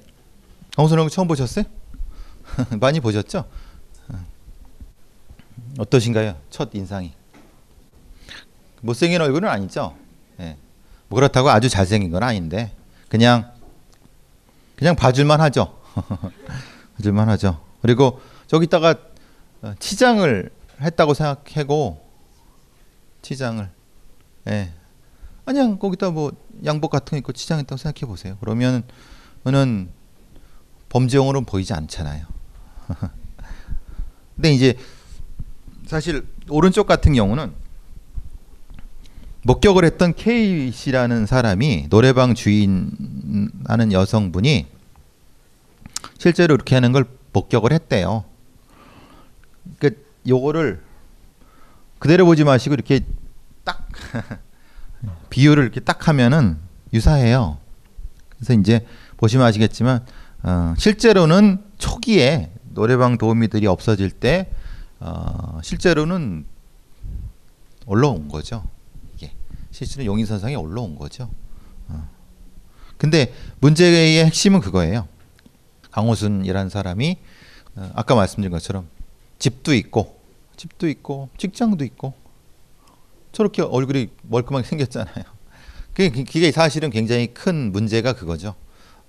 강호순 0.76 0.98
얼굴 0.98 1.10
처음 1.10 1.28
보셨어요? 1.28 1.64
많이 2.80 3.00
보셨죠? 3.00 3.44
어떠신가요? 5.78 6.36
첫 6.50 6.70
인상이 6.72 7.12
못생긴 8.80 9.20
얼굴은 9.20 9.48
아니죠. 9.48 9.94
예. 10.40 10.56
뭐 11.08 11.16
그렇다고 11.16 11.50
아주 11.50 11.68
잘생긴 11.68 12.10
건 12.10 12.22
아닌데 12.22 12.72
그냥 13.08 13.52
그냥 14.76 14.96
봐줄만 14.96 15.40
하죠. 15.40 15.76
봐줄만 16.98 17.28
하죠. 17.30 17.60
그리고 17.80 18.20
저기다가 18.46 18.94
어, 19.62 19.74
치장을 19.78 20.50
했다고 20.80 21.14
생각하고 21.14 22.04
치장을 23.22 23.68
예. 24.48 24.72
그냥 25.44 25.78
거기다 25.78 26.10
뭐 26.10 26.32
양복 26.64 26.90
같은 26.90 27.10
거 27.12 27.16
입고 27.18 27.32
치장했다고 27.32 27.76
생각해 27.78 28.06
보세요. 28.06 28.36
그러면 28.40 28.84
은 29.46 29.88
범죄용으로는 30.88 31.46
보이지 31.46 31.72
않잖아요. 31.72 32.26
근데 34.36 34.52
이제 34.52 34.74
사실 35.86 36.26
오른쪽 36.48 36.86
같은 36.86 37.14
경우는 37.14 37.52
목격을 39.42 39.84
했던 39.84 40.14
K 40.14 40.70
씨라는 40.70 41.26
사람이 41.26 41.86
노래방 41.88 42.34
주인 42.34 43.50
하는 43.66 43.92
여성분이 43.92 44.77
실제로 46.18 46.54
이렇게 46.54 46.74
하는 46.74 46.92
걸 46.92 47.06
목격을 47.32 47.72
했대요. 47.72 48.24
그 49.78 50.04
요거를 50.26 50.82
그대로 51.98 52.26
보지 52.26 52.44
마시고 52.44 52.74
이렇게 52.74 53.00
딱 53.64 53.88
비율을 55.30 55.62
이렇게 55.62 55.80
딱 55.80 56.08
하면은 56.08 56.58
유사해요. 56.92 57.58
그래서 58.30 58.52
이제 58.54 58.86
보시면 59.16 59.46
아시겠지만 59.46 60.04
어, 60.42 60.74
실제로는 60.76 61.62
초기에 61.78 62.52
노래방 62.74 63.18
도우미들이 63.18 63.66
없어질 63.66 64.10
때 64.10 64.50
어, 65.00 65.60
실제로는 65.62 66.44
올라온 67.86 68.28
거죠. 68.28 68.64
이게 69.14 69.32
실제로 69.70 70.04
용인 70.04 70.26
선상에 70.26 70.54
올라온 70.54 70.96
거죠. 70.96 71.30
어. 71.88 72.08
근데 72.96 73.32
문제의 73.60 74.24
핵심은 74.24 74.60
그거예요. 74.60 75.06
강호순이라는 75.98 76.70
사람이 76.70 77.16
어, 77.76 77.90
아까 77.94 78.14
말씀드린 78.14 78.50
것처럼 78.50 78.88
집도 79.38 79.74
있고 79.74 80.18
집도 80.56 80.88
있고 80.88 81.28
직장도 81.36 81.84
있고 81.84 82.14
저렇게 83.32 83.62
얼굴이 83.62 84.08
멀끔하게 84.22 84.66
생겼잖아요. 84.68 85.24
그게 85.94 86.52
사실은 86.52 86.90
굉장히 86.90 87.28
큰 87.34 87.72
문제가 87.72 88.12
그거죠. 88.12 88.54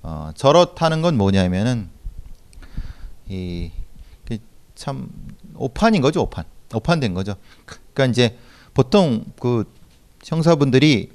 어, 0.02 0.32
저렇다는 0.36 1.02
건 1.02 1.18
뭐냐면은 1.18 1.90
이 3.28 3.72
참 4.80 5.10
오판인 5.56 6.02
거죠, 6.02 6.22
오판. 6.22 6.46
오판된 6.74 7.14
거죠. 7.14 7.36
그러니까 7.66 8.06
이제 8.06 8.38
보통 8.74 9.26
그 9.38 9.70
형사분들이 10.24 11.12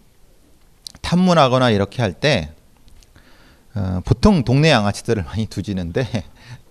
탐문하거나 1.01 1.71
이렇게 1.71 2.03
할 2.03 2.13
때 2.13 2.54
어, 3.75 4.01
보통 4.05 4.45
동네 4.45 4.71
양아치들을 4.71 5.25
많이 5.25 5.47
두지는데 5.47 6.07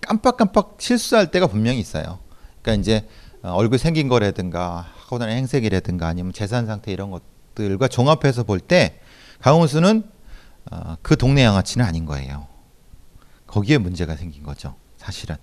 깜빡깜빡 0.00 0.76
실수할 0.78 1.30
때가 1.30 1.46
분명히 1.46 1.78
있어요. 1.80 2.18
그러니까 2.62 2.80
이제 2.80 3.08
어, 3.42 3.50
얼굴 3.52 3.78
생긴 3.78 4.08
거라든가 4.08 4.86
하고 4.96 5.18
다니는 5.18 5.38
행색이라든가 5.38 6.06
아니면 6.06 6.32
재산 6.32 6.66
상태 6.66 6.92
이런 6.92 7.10
것들과 7.10 7.88
종합해서 7.88 8.44
볼 8.44 8.60
때 8.60 9.00
강훈수는 9.40 10.04
어, 10.70 10.96
그 11.02 11.16
동네 11.16 11.44
양아치는 11.44 11.84
아닌 11.84 12.06
거예요. 12.06 12.46
거기에 13.46 13.76
문제가 13.78 14.16
생긴 14.16 14.42
거죠. 14.42 14.74
사실은. 14.96 15.36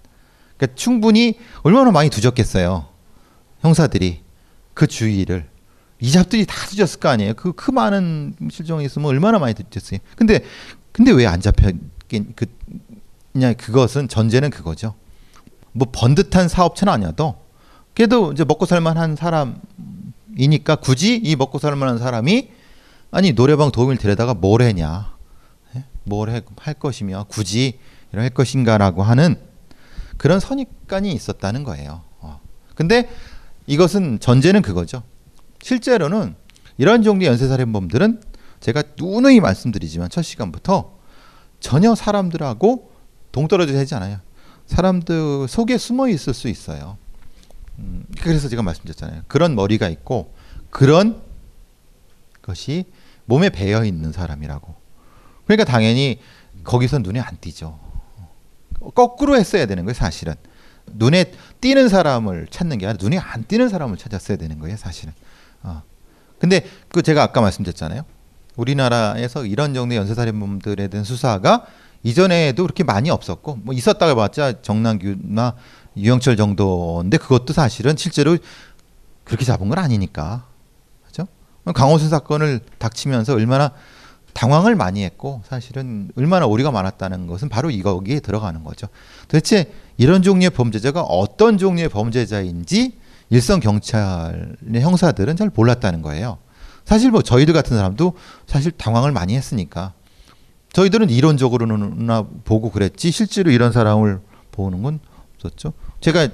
그러니까 0.58 0.76
충분히 0.76 1.39
얼마나 1.62 1.91
많이 1.91 2.10
두졌겠어요. 2.10 2.88
형사들이 3.62 4.24
그 4.74 4.88
주의를 4.88 5.47
이잡들이 6.00 6.47
다 6.47 6.56
뒤졌을 6.67 7.00
거 7.00 7.10
아니에요. 7.10 7.36
그 7.36 7.54
그 7.54 7.69
많은 7.69 8.36
실종이 8.50 8.86
있으면 8.86 9.08
얼마나 9.10 9.38
많이 9.38 9.54
뒤졌어요. 9.54 10.00
근데 10.15 10.39
근데 10.91 11.12
왜 11.12 11.25
안 11.25 11.39
잡혔긴 11.41 12.34
그 12.36 12.45
그냥 13.34 13.56
그것은 13.56 14.08
전제는 14.08 14.49
그거죠. 14.49 14.95
뭐 15.71 15.88
번듯한 15.91 16.49
사업체는 16.49 16.91
아니어도 16.91 17.36
그래도 17.95 18.32
이제 18.34 18.43
먹고 18.43 18.65
살만한 18.65 19.15
사람이니까 19.15 20.75
굳이 20.82 21.15
이 21.15 21.36
먹고 21.36 21.60
살만한 21.60 21.97
사람이 21.97 22.49
아니 23.12 23.34
노래방 23.34 23.71
도움을 23.71 23.97
데려다가 23.97 24.34
뭘 24.34 24.62
했냐, 24.62 25.15
예? 25.75 25.86
뭘할 26.04 26.43
것이며 26.80 27.25
굳이 27.30 27.80
이럴 28.13 28.30
것인가라고 28.30 29.04
하는 29.04 29.36
그런 30.17 30.39
선입관이 30.39 31.12
있었다는 31.13 31.63
거예요. 31.63 32.04
어. 32.19 32.39
근데 32.75 33.10
이것은 33.67 34.19
전제는 34.19 34.62
그거죠. 34.62 35.04
실제로는 35.62 36.36
이런 36.77 37.04
종류의 37.04 37.30
연쇄살인범들은 37.32 38.21
제가 38.62 38.84
누누이 38.97 39.39
말씀드리지만 39.39 40.10
첫 40.10 40.21
시간부터 40.21 40.97
전혀 41.60 41.93
사람들하고 41.95 42.91
동떨어져 43.32 43.74
되지 43.74 43.95
않아요. 43.95 44.19
사람들 44.67 45.47
속에 45.50 45.78
숨어 45.78 46.08
있을 46.08 46.34
수 46.34 46.47
있어요. 46.47 46.97
음, 47.80 48.06
그래서 48.21 48.47
제가 48.47 48.62
말씀드렸잖아요. 48.62 49.24
그런 49.28 49.56
머리가 49.56 49.89
있고 49.89 50.34
그런 50.69 51.21
것이 52.41 52.86
몸에 53.26 53.50
배어 53.50 53.84
있는 53.84 54.12
사람이라고. 54.12 54.76
그러니까 55.45 55.65
당연히 55.65 56.19
거기서 56.63 57.00
눈에 57.00 57.19
안 57.19 57.38
띄죠. 57.39 57.80
거꾸로 58.95 59.36
했어야 59.36 59.65
되는 59.65 59.84
거예요, 59.86 59.93
사실은. 59.93 60.36
눈에 60.86 61.32
띄는 61.62 61.89
사람을 61.89 62.47
찾는 62.50 62.78
게 62.78 62.86
아니라 62.86 62.97
눈에 63.02 63.17
안 63.17 63.45
띄는 63.45 63.69
사람을 63.69 63.97
찾았어야 63.97 64.38
되는 64.38 64.60
거예요, 64.60 64.78
사실은. 64.78 65.13
어. 65.63 65.84
근데 66.39 66.65
그 66.89 67.02
제가 67.02 67.21
아까 67.24 67.41
말씀드렸잖아요. 67.41 68.04
우리나라에서 68.55 69.45
이런 69.45 69.73
정도의 69.73 69.99
연쇄살인범들에 69.99 70.87
대한 70.87 71.03
수사가 71.03 71.65
이전에도 72.03 72.63
그렇게 72.63 72.83
많이 72.83 73.09
없었고 73.09 73.59
뭐 73.63 73.73
있었다고 73.73 74.15
봤자 74.15 74.61
정남규나 74.61 75.55
유영철 75.97 76.35
정도인데 76.35 77.17
그것도 77.17 77.53
사실은 77.53 77.95
실제로 77.97 78.37
그렇게 79.23 79.45
잡은 79.45 79.69
건 79.69 79.77
아니니까 79.77 80.45
그죠? 81.05 81.27
강호순 81.73 82.09
사건을 82.09 82.59
닥치면서 82.79 83.33
얼마나 83.33 83.71
당황을 84.33 84.75
많이 84.75 85.03
했고 85.03 85.41
사실은 85.45 86.09
얼마나 86.15 86.45
오리가 86.45 86.71
많았다는 86.71 87.27
것은 87.27 87.49
바로 87.49 87.69
이거기에 87.69 88.21
들어가는 88.21 88.63
거죠. 88.63 88.87
도대체 89.27 89.71
이런 89.97 90.23
종류의 90.23 90.51
범죄자가 90.51 91.01
어떤 91.01 91.57
종류의 91.57 91.89
범죄자인지 91.89 92.97
일선 93.29 93.59
경찰의 93.59 94.81
형사들은 94.81 95.35
잘 95.35 95.51
몰랐다는 95.53 96.01
거예요. 96.01 96.37
사실 96.91 97.10
뭐 97.10 97.21
저희들 97.21 97.54
같은 97.54 97.77
사람도 97.77 98.15
사실 98.45 98.69
당황을 98.73 99.13
많이 99.13 99.34
했으니까 99.38 99.93
저희들은 100.73 101.10
이론적으로는 101.10 102.06
보고 102.43 102.69
그랬지 102.69 103.12
실제로 103.12 103.49
이런 103.49 103.71
사람을 103.71 104.19
보는 104.51 104.84
건 104.84 104.99
없었죠. 105.36 105.71
제가 106.01 106.27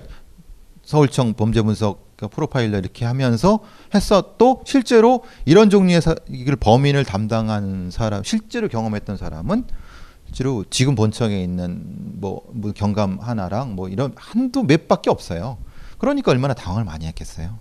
서울청 0.81 1.35
범죄분석 1.35 2.17
프로파일러 2.31 2.79
이렇게 2.79 3.05
하면서 3.05 3.59
했었도 3.93 4.63
실제로 4.65 5.23
이런 5.45 5.69
종류의 5.69 6.01
사, 6.01 6.15
이걸 6.27 6.55
범인을 6.55 7.05
담당한 7.05 7.91
사람 7.91 8.23
실제로 8.23 8.67
경험했던 8.67 9.15
사람은 9.15 9.65
실제로 10.25 10.65
지금 10.71 10.95
본청에 10.95 11.39
있는 11.39 11.83
뭐, 12.19 12.41
뭐 12.51 12.71
경감 12.71 13.19
하나랑 13.21 13.75
뭐 13.75 13.89
이런 13.89 14.11
한두 14.15 14.63
몇 14.63 14.87
밖에 14.87 15.11
없어요. 15.11 15.59
그러니까 15.99 16.31
얼마나 16.31 16.55
당황을 16.55 16.83
많이 16.83 17.05
했겠어요. 17.05 17.59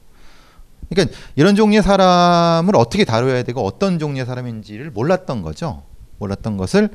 그러니까 0.89 1.17
이런 1.35 1.57
종류의 1.57 1.83
사람을 1.83 2.77
어떻게 2.77 3.05
다뤄야 3.05 3.43
되고 3.43 3.61
어떤 3.63 3.99
종류의 3.99 4.27
사람인지를 4.27 4.91
몰랐던 4.91 5.43
거죠. 5.43 5.83
몰랐던 6.19 6.57
것을 6.57 6.91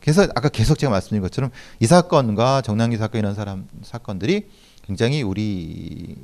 그래서 0.00 0.22
아까 0.34 0.48
계속 0.48 0.78
제가 0.78 0.90
말씀드린 0.90 1.22
것처럼 1.22 1.50
이 1.78 1.86
사건과 1.86 2.62
정남기 2.62 2.96
사건 2.96 3.20
이런 3.20 3.34
사람 3.34 3.68
사건들이 3.82 4.48
굉장히 4.82 5.22
우리 5.22 6.16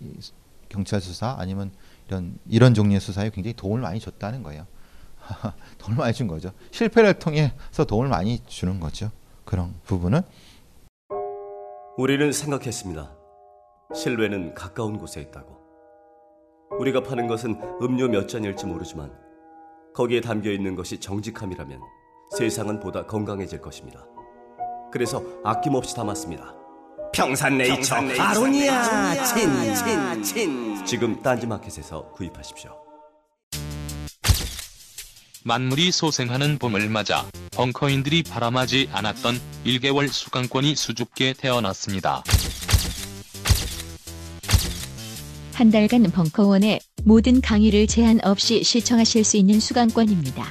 경찰 0.69 1.01
수사 1.01 1.37
아니면 1.39 1.71
이런 2.09 2.39
이런 2.49 2.75
종류의 2.75 3.01
수사에 3.01 3.31
굉장히 3.31 3.55
도움을 3.55 3.81
많이 3.81 4.01
줬다는 4.01 4.43
거예요. 4.43 4.67
도움을 5.79 5.99
많이 5.99 6.13
준 6.13 6.27
거죠. 6.27 6.53
실패를 6.71 7.19
통해서 7.19 7.85
도움을 7.87 8.09
많이 8.09 8.41
주는 8.47 8.81
거죠. 8.81 9.11
그런 9.45 9.75
부분은 9.85 10.23
우리는 11.97 12.31
생각했습니다. 12.31 13.11
실외는 13.95 14.55
가까운 14.55 14.99
곳에 14.99 15.21
있다고. 15.21 15.56
우리가 16.79 17.03
파는 17.03 17.27
것은 17.27 17.61
음료 17.83 18.09
몇 18.09 18.29
잔일지 18.29 18.67
모르지만 18.67 19.13
거기에 19.95 20.21
담겨 20.21 20.51
있는 20.51 20.75
것이 20.75 20.99
정직함이라면 21.01 21.81
세상은 22.37 22.81
보다 22.81 23.07
건강해질 23.07 23.61
것입니다. 23.61 24.05
그래서 24.93 25.23
아낌없이 25.45 25.95
담았습니다. 25.95 26.55
평산네이처 27.15 27.95
아로니아 28.19 29.25
친 29.25 29.75
친 29.75 30.23
친 30.23 30.85
지금 30.85 31.23
딴지마켓에서 31.23 32.11
구입하십시오. 32.13 32.73
만물이 35.45 35.93
소생하는 35.93 36.59
봄을 36.59 36.89
맞아 36.91 37.25
벙커인들이 37.57 38.25
바람하지 38.25 38.91
않았던 38.93 39.37
1개월 39.65 40.09
수강권이 40.09 40.75
수줍게 40.75 41.35
태어났습니다. 41.39 42.25
한 45.57 45.71
달간 45.71 46.03
벙커원의 46.03 46.81
모든 47.05 47.41
강의를 47.41 47.87
제한 47.87 48.21
없이 48.23 48.63
시청하실 48.63 49.25
수 49.25 49.39
있는 49.39 49.59
수강권입니다. 49.59 50.45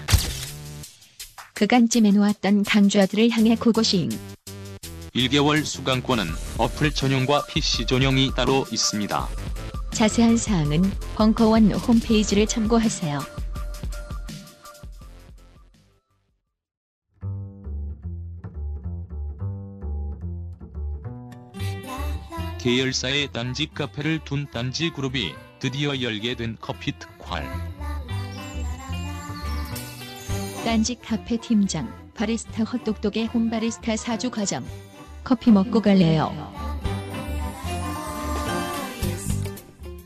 그간 1.54 1.88
찜해놓았던 1.88 2.64
강좌들을 2.64 3.30
향해 3.30 3.56
고고싱. 3.56 4.10
1개월 5.14 5.64
수강권은 5.64 6.26
어플 6.58 6.92
전용과 6.92 7.46
PC 7.46 7.86
전용이 7.86 8.32
따로 8.36 8.66
있습니다. 8.72 9.30
자세한 9.92 10.38
사항은 10.38 10.82
벙커원 11.14 11.72
홈페이지를 11.74 12.48
참고하세요. 12.48 13.45
계열사의 22.66 23.32
딴지 23.32 23.68
카페를 23.72 24.22
둔 24.26 24.48
딴지 24.52 24.90
그룹이 24.90 25.36
드디어 25.60 26.02
열게 26.02 26.34
된 26.34 26.58
커피 26.60 26.94
특활. 26.98 27.48
딴지 30.66 30.96
카페 30.96 31.38
팀장, 31.38 31.88
바리스타 32.16 32.64
헛똑똑의 32.64 33.28
홈바리스타 33.28 33.96
사주 33.98 34.32
과정. 34.32 34.66
커피 35.24 35.52
먹고 35.52 35.80
갈래요. 35.80 36.34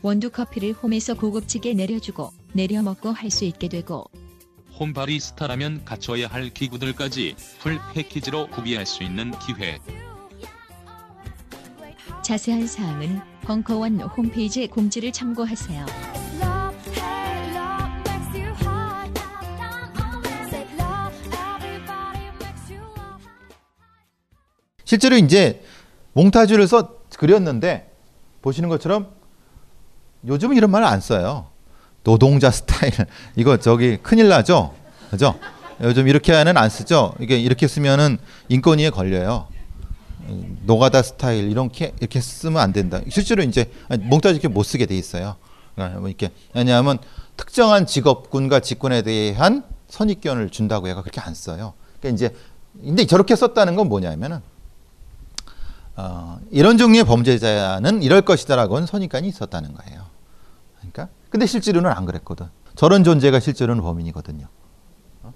원두 0.02 0.28
커피를 0.28 0.74
홈에서 0.74 1.14
고급지게 1.14 1.72
내려주고 1.72 2.30
내려 2.52 2.82
먹고 2.82 3.08
할 3.08 3.30
수 3.30 3.46
있게 3.46 3.70
되고 3.70 4.04
홈바리스타라면 4.78 5.86
갖춰야 5.86 6.26
할 6.28 6.50
기구들까지 6.50 7.36
풀 7.60 7.78
패키지로 7.94 8.48
구비할 8.48 8.84
수 8.84 9.02
있는 9.02 9.30
기회. 9.38 9.78
자세한 12.30 12.64
사항은 12.64 13.20
벙커원 13.42 14.00
홈페이지 14.02 14.68
공지를 14.68 15.10
참고하세요. 15.10 15.84
실제로 24.84 25.16
이제 25.16 25.64
몽타주를 26.12 26.68
써 26.68 27.00
그렸는데 27.18 27.90
보시는 28.42 28.68
것처럼 28.68 29.08
요즘은 30.24 30.56
이런 30.56 30.70
말을 30.70 30.86
안 30.86 31.00
써요. 31.00 31.48
노동자 32.04 32.52
스타일 32.52 32.92
이거 33.34 33.56
저기 33.56 33.96
큰일 33.96 34.28
나죠, 34.28 34.72
그죠? 35.10 35.36
요즘 35.80 36.06
이렇게 36.06 36.32
하는 36.32 36.56
안 36.56 36.70
쓰죠. 36.70 37.12
이게 37.18 37.40
이렇게 37.40 37.66
쓰면은 37.66 38.18
인권위에 38.48 38.90
걸려요. 38.90 39.48
노가다 40.62 41.02
스타일 41.02 41.50
이렇게 41.50 41.92
이렇게 42.00 42.20
쓰면 42.20 42.60
안 42.60 42.72
된다. 42.72 43.00
실제로 43.08 43.42
이제 43.42 43.70
몽타주 43.88 44.34
이렇게 44.34 44.48
못 44.48 44.62
쓰게 44.62 44.86
돼 44.86 44.96
있어요. 44.96 45.36
그러니까 45.74 46.00
뭐 46.00 46.08
이렇게 46.08 46.30
왜냐하면 46.54 46.98
특정한 47.36 47.86
직업군과 47.86 48.60
직군에 48.60 49.02
대한 49.02 49.64
선입견을 49.88 50.50
준다고 50.50 50.88
해가 50.88 51.02
그렇게 51.02 51.20
안 51.20 51.34
써요. 51.34 51.74
그러니까 52.00 52.14
이제 52.14 52.34
근데 52.82 53.04
저렇게 53.06 53.34
썼다는 53.36 53.76
건 53.76 53.88
뭐냐면은 53.88 54.40
어, 55.96 56.40
이런 56.50 56.78
종류의 56.78 57.04
범죄자는 57.04 58.02
이럴 58.02 58.22
것이다라고는 58.22 58.86
선입관이 58.86 59.28
있었다는 59.28 59.74
거예요. 59.74 60.06
그러니까 60.78 61.08
근데 61.28 61.46
실제로는 61.46 61.90
안 61.90 62.06
그랬거든. 62.06 62.46
저런 62.74 63.04
존재가 63.04 63.40
실제로는 63.40 63.82
범인이거든요. 63.82 64.46
어? 65.22 65.34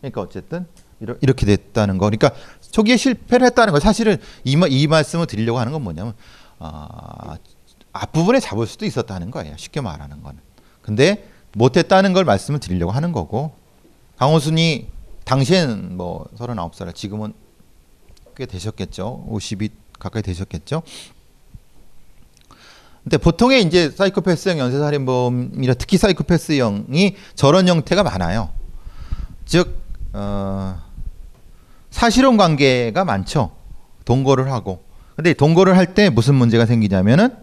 그러니까 0.00 0.20
어쨌든 0.20 0.66
이렇게 1.00 1.46
됐다는 1.46 1.98
거. 1.98 2.06
그러니까 2.06 2.32
초기에 2.70 2.96
실패를 2.96 3.46
했다는 3.46 3.72
거. 3.72 3.80
사실은 3.80 4.18
이, 4.44 4.58
이 4.68 4.86
말씀을 4.86 5.26
드리려고 5.26 5.58
하는 5.58 5.72
건 5.72 5.82
뭐냐면 5.82 6.14
어, 6.58 7.36
앞부분에 7.92 8.40
잡을 8.40 8.66
수도 8.66 8.84
있었다는 8.84 9.30
거예요. 9.30 9.54
쉽게 9.56 9.80
말하는 9.80 10.22
거는. 10.22 10.40
근데 10.82 11.28
못했다는 11.54 12.12
걸 12.12 12.24
말씀을 12.24 12.60
드리려고 12.60 12.92
하는 12.92 13.12
거고 13.12 13.54
강호순이 14.18 14.88
당시엔 15.24 15.96
뭐 15.96 16.26
39살 16.36 16.94
지금은 16.94 17.34
꽤 18.36 18.46
되셨겠죠. 18.46 19.26
50이 19.30 19.70
가까이 19.98 20.22
되셨겠죠. 20.22 20.82
근데 23.02 23.18
보통의 23.18 23.62
이제 23.62 23.90
사이코패스형 23.90 24.58
연쇄살인범이라 24.58 25.74
특히 25.74 25.96
사이코패스형이 25.96 27.16
저런 27.34 27.68
형태가 27.68 28.02
많아요. 28.02 28.50
즉 29.44 29.80
어, 30.12 30.82
사실혼 31.96 32.36
관계가 32.36 33.06
많죠. 33.06 33.52
동거를 34.04 34.52
하고. 34.52 34.84
근데 35.16 35.32
동거를 35.32 35.78
할 35.78 35.94
때 35.94 36.10
무슨 36.10 36.34
문제가 36.34 36.66
생기냐면은 36.66 37.34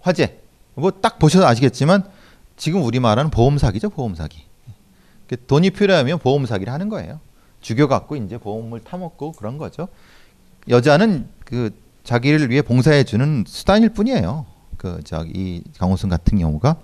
화재. 0.00 0.38
뭐 0.74 0.92
딱 0.92 1.18
보셔도 1.18 1.44
아시겠지만 1.44 2.04
지금 2.56 2.84
우리 2.84 3.00
말하는 3.00 3.32
보험 3.32 3.58
사기죠, 3.58 3.90
보험 3.90 4.14
사기. 4.14 4.44
돈이 5.48 5.70
필요하면 5.70 6.20
보험 6.20 6.46
사기를 6.46 6.72
하는 6.72 6.88
거예요. 6.88 7.18
죽여갖고 7.60 8.14
이제 8.14 8.38
보험을 8.38 8.84
타먹고 8.84 9.32
그런 9.32 9.58
거죠. 9.58 9.88
여자는 10.68 11.26
그 11.44 11.70
자기를 12.04 12.50
위해 12.50 12.62
봉사해주는 12.62 13.44
수단일 13.48 13.88
뿐이에요. 13.88 14.46
그 14.76 15.00
저기 15.02 15.64
강호순 15.78 16.10
같은 16.10 16.38
경우가. 16.38 16.76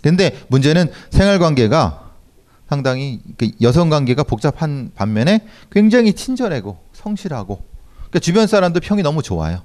근데 0.00 0.34
문제는 0.48 0.90
생활 1.10 1.38
관계가 1.38 2.01
상당히 2.72 3.20
그 3.36 3.50
여성 3.60 3.90
관계가 3.90 4.22
복잡한 4.22 4.92
반면에 4.94 5.46
굉장히 5.70 6.14
친절하고 6.14 6.78
성실하고 6.94 7.62
그러니까 7.96 8.18
주변 8.20 8.46
사람도 8.46 8.80
평이 8.80 9.02
너무 9.02 9.22
좋아요. 9.22 9.62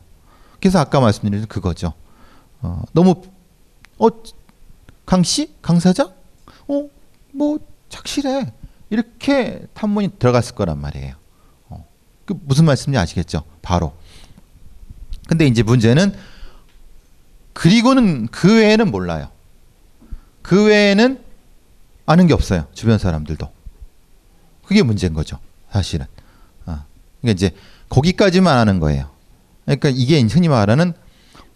그래서 0.59 0.79
아까 0.79 0.99
말씀드린 0.99 1.45
그거죠. 1.45 1.93
어, 2.61 2.83
너무 2.91 3.21
어 3.97 4.09
강씨 5.05 5.55
강사장 5.61 6.11
어뭐 6.67 7.59
착실해 7.87 8.51
이렇게 8.89 9.65
탐문이 9.73 10.19
들어갔을 10.19 10.53
거란 10.55 10.81
말이에요. 10.81 11.15
어, 11.69 11.87
그 12.25 12.37
무슨 12.43 12.65
말씀인지 12.65 12.99
아시겠죠? 12.99 13.43
바로. 13.61 13.93
근데 15.29 15.47
이제 15.47 15.63
문제는 15.63 16.13
그리고는 17.53 18.27
그 18.27 18.57
외에는 18.57 18.91
몰라요. 18.91 19.29
그 20.41 20.65
외에는 20.65 21.26
아는 22.07 22.25
게 22.25 22.33
없어요. 22.33 22.65
주변 22.73 22.97
사람들도. 22.97 23.47
그게 24.65 24.81
문제인 24.81 25.13
거죠. 25.13 25.37
사실은. 25.71 26.07
어. 26.65 26.83
그러니까 27.21 27.31
이제 27.35 27.51
거기까지만 27.89 28.57
아는 28.57 28.79
거예요. 28.79 29.09
그러니까 29.65 29.89
이게 29.89 30.19
흔히 30.21 30.47
말하는 30.47 30.93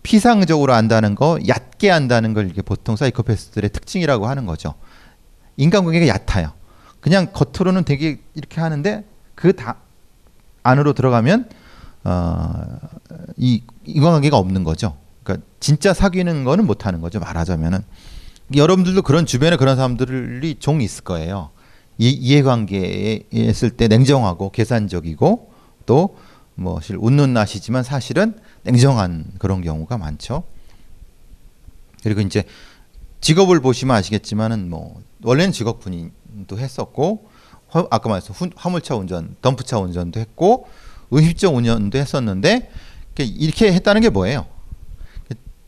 피상적으로 0.04 0.74
안다는 0.74 1.16
거, 1.16 1.40
얕게 1.48 1.90
안다는 1.90 2.34
걸 2.34 2.50
이게 2.50 2.62
보통 2.62 2.96
사이코패스들의 2.96 3.70
특징이라고 3.72 4.28
하는 4.28 4.46
거죠. 4.46 4.76
인간관계가 5.58 6.08
얕아요. 6.08 6.52
그냥 7.00 7.32
겉으로는 7.34 7.84
되게 7.86 8.20
이렇게 8.36 8.62
하는데 8.62 9.06
그 9.36 9.54
다 9.54 9.78
안으로 10.64 10.94
들어가면 10.94 11.50
어, 12.04 12.64
이 13.38 13.64
인간관계가 13.86 14.38
없는 14.38 14.64
거죠. 14.64 14.98
그러니까 15.24 15.46
진짜 15.60 15.94
사귀는 15.94 16.44
거는 16.44 16.66
못 16.66 16.86
하는 16.86 17.00
거죠. 17.02 17.20
말하자면은 17.20 17.84
여러분들도 18.56 19.02
그런 19.02 19.26
주변에 19.26 19.56
그런 19.58 19.76
사람들이 19.76 20.56
종 20.60 20.82
있을 20.82 21.04
거예요. 21.04 21.50
이, 21.98 22.10
이해관계에 22.10 23.24
있을 23.32 23.72
때 23.72 23.88
냉정하고 23.88 24.52
계산적이고 24.52 25.52
또 25.86 26.16
뭐 26.56 26.80
웃는 26.98 27.34
낯이지만 27.34 27.84
사실은 27.84 28.36
냉정한 28.64 29.34
그런 29.40 29.62
경우가 29.62 29.98
많죠. 29.98 30.44
그리고 32.04 32.22
이제 32.22 32.44
직업을 33.20 33.62
보시면 33.62 33.96
아시겠지만은 33.96 34.70
뭐 34.70 35.02
원래는 35.24 35.52
직업군인도 35.52 36.58
했었고 36.58 37.30
아까 37.72 38.10
말했던 38.10 38.52
화물차 38.56 38.96
운전, 38.96 39.36
덤프차 39.42 39.80
운전도 39.80 40.20
했고 40.20 40.68
의식적 41.12 41.56
운전도 41.56 41.98
했었는데 41.98 42.70
이렇게 43.18 43.72
했다는 43.74 44.02
게 44.02 44.10
뭐예요? 44.10 44.46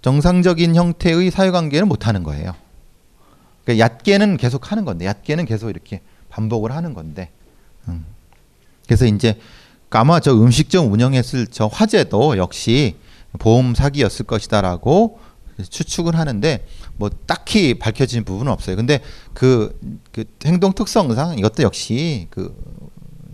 정상적인 0.01 0.75
형태의 0.75 1.31
사회관계는 1.31 1.87
못하는 1.87 2.23
거예요. 2.23 2.55
그러니까 3.63 3.85
얕게는 3.85 4.37
계속 4.37 4.71
하는 4.71 4.85
건데, 4.85 5.05
얕게는 5.05 5.45
계속 5.45 5.69
이렇게 5.69 6.01
반복을 6.29 6.71
하는 6.71 6.93
건데. 6.93 7.29
음. 7.87 8.05
그래서 8.85 9.05
이제 9.05 9.39
아마 9.89 10.19
저 10.19 10.33
음식점 10.33 10.91
운영했을 10.91 11.47
저 11.47 11.67
화재도 11.67 12.37
역시 12.37 12.95
보험 13.39 13.75
사기였을 13.75 14.25
것이다라고 14.25 15.19
추측을 15.69 16.15
하는데 16.15 16.65
뭐 16.97 17.09
딱히 17.27 17.75
밝혀진 17.75 18.23
부분은 18.23 18.51
없어요. 18.51 18.75
근데 18.75 19.01
그, 19.33 19.79
그 20.11 20.25
행동 20.45 20.73
특성상 20.73 21.37
이것도 21.37 21.63
역시 21.63 22.27
그 22.31 22.55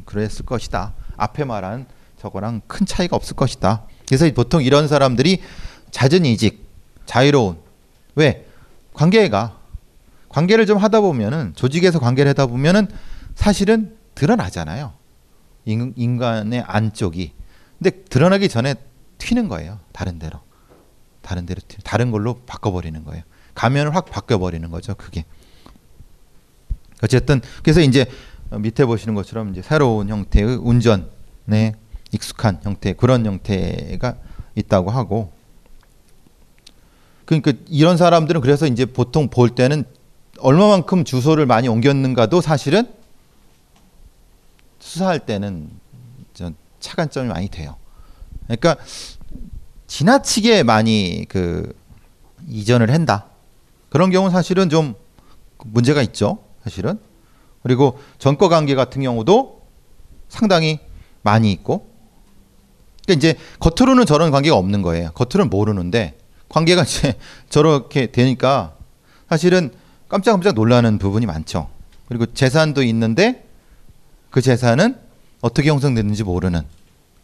그랬을 0.05 0.45
것이다. 0.45 0.93
앞에 1.15 1.45
말한 1.45 1.85
저거랑 2.19 2.61
큰 2.67 2.85
차이가 2.85 3.15
없을 3.15 3.35
것이다. 3.35 3.83
그래서 4.07 4.29
보통 4.33 4.61
이런 4.61 4.87
사람들이 4.87 5.41
잦은 5.91 6.25
이직, 6.25 6.65
자유로운 7.05 7.57
왜 8.15 8.45
관계가 8.93 9.58
관계를 10.29 10.65
좀 10.65 10.77
하다 10.77 11.01
보면은 11.01 11.53
조직에서 11.55 11.99
관계를 11.99 12.29
하다 12.29 12.47
보면은 12.47 12.87
사실은 13.35 13.97
드러나잖아요. 14.15 14.93
인, 15.65 15.93
인간의 15.95 16.61
안쪽이. 16.65 17.33
근데 17.77 18.03
드러나기 18.03 18.49
전에 18.49 18.75
튀는 19.17 19.47
거예요. 19.47 19.79
다른 19.91 20.19
데로. 20.19 20.39
다른 21.21 21.45
데로 21.45 21.61
튀, 21.67 21.77
다른 21.83 22.11
걸로 22.11 22.35
바꿔버리는 22.45 23.03
거예요. 23.03 23.23
가면을 23.53 23.95
확 23.95 24.05
바꿔버리는 24.05 24.69
거죠. 24.69 24.95
그게. 24.95 25.25
어쨌든 27.03 27.41
그래서 27.63 27.81
이제 27.81 28.05
밑에 28.51 28.85
보시는 28.85 29.15
것처럼 29.15 29.51
이제 29.51 29.61
새로운 29.61 30.09
형태의 30.09 30.57
운전에 30.57 31.73
익숙한 32.11 32.59
형태 32.63 32.93
그런 32.93 33.25
형태가 33.25 34.15
있다고 34.55 34.89
하고 34.89 35.31
그러니까 37.25 37.53
이런 37.67 37.95
사람들은 37.95 38.41
그래서 38.41 38.65
이제 38.65 38.85
보통 38.85 39.29
볼 39.29 39.49
때는 39.49 39.83
얼마만큼 40.41 41.03
주소를 41.03 41.45
많이 41.45 41.67
옮겼는가도 41.67 42.41
사실은 42.41 42.91
수사할 44.79 45.19
때는 45.19 45.69
차관점이 46.79 47.27
많이 47.27 47.49
돼요. 47.49 47.75
그러니까 48.45 48.77
지나치게 49.87 50.63
많이 50.63 51.25
그 51.27 51.75
이전을 52.47 52.91
한다. 52.91 53.25
그런 53.89 54.11
경우는 54.11 54.31
사실은 54.31 54.69
좀 54.69 54.95
문제가 55.65 56.01
있죠. 56.03 56.39
사실은. 56.63 56.99
그리고 57.63 57.99
전과 58.17 58.47
관계 58.47 58.75
같은 58.75 59.01
경우도 59.01 59.61
상당히 60.29 60.79
많이 61.21 61.51
있고. 61.51 61.89
그러니까 63.05 63.13
이제 63.17 63.37
겉으로는 63.59 64.05
저런 64.05 64.31
관계가 64.31 64.55
없는 64.55 64.81
거예요. 64.81 65.11
겉으로는 65.11 65.49
모르는데 65.49 66.17
관계가 66.47 66.83
이제 66.85 67.15
저렇게 67.49 68.11
되니까 68.11 68.75
사실은 69.29 69.71
깜짝깜짝 70.09 70.55
놀라는 70.55 70.97
부분이 70.97 71.25
많죠. 71.25 71.69
그리고 72.07 72.25
재산도 72.25 72.83
있는데 72.83 73.47
그 74.31 74.41
재산은 74.41 74.99
어떻게 75.41 75.69
형성됐는지 75.69 76.23
모르는 76.23 76.61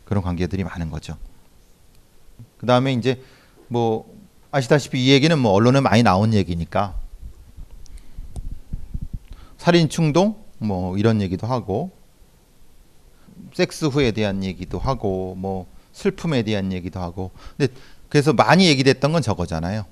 그런 0.05 0.23
관계들이 0.23 0.63
많은 0.63 0.91
거죠. 0.91 1.17
그 2.59 2.65
다음에 2.65 2.93
이제 2.93 3.21
뭐 3.67 4.05
아시다시피 4.51 5.03
이 5.03 5.09
얘기는 5.09 5.37
뭐 5.37 5.51
언론에 5.51 5.81
많이 5.81 6.03
나온 6.03 6.33
얘기니까 6.33 6.95
살인 9.57 9.89
충동 9.89 10.37
뭐 10.59 10.97
이런 10.97 11.21
얘기도 11.21 11.47
하고 11.47 11.91
섹스 13.53 13.85
후에 13.85 14.11
대한 14.11 14.43
얘기도 14.43 14.79
하고 14.79 15.35
뭐 15.35 15.65
슬픔에 15.91 16.43
대한 16.43 16.71
얘기도 16.71 16.99
하고 16.99 17.31
근데 17.57 17.73
그래서 18.09 18.31
많이 18.31 18.67
얘기됐던 18.67 19.11
건 19.11 19.21
저거잖아요. 19.21 19.85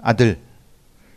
아들 0.00 0.40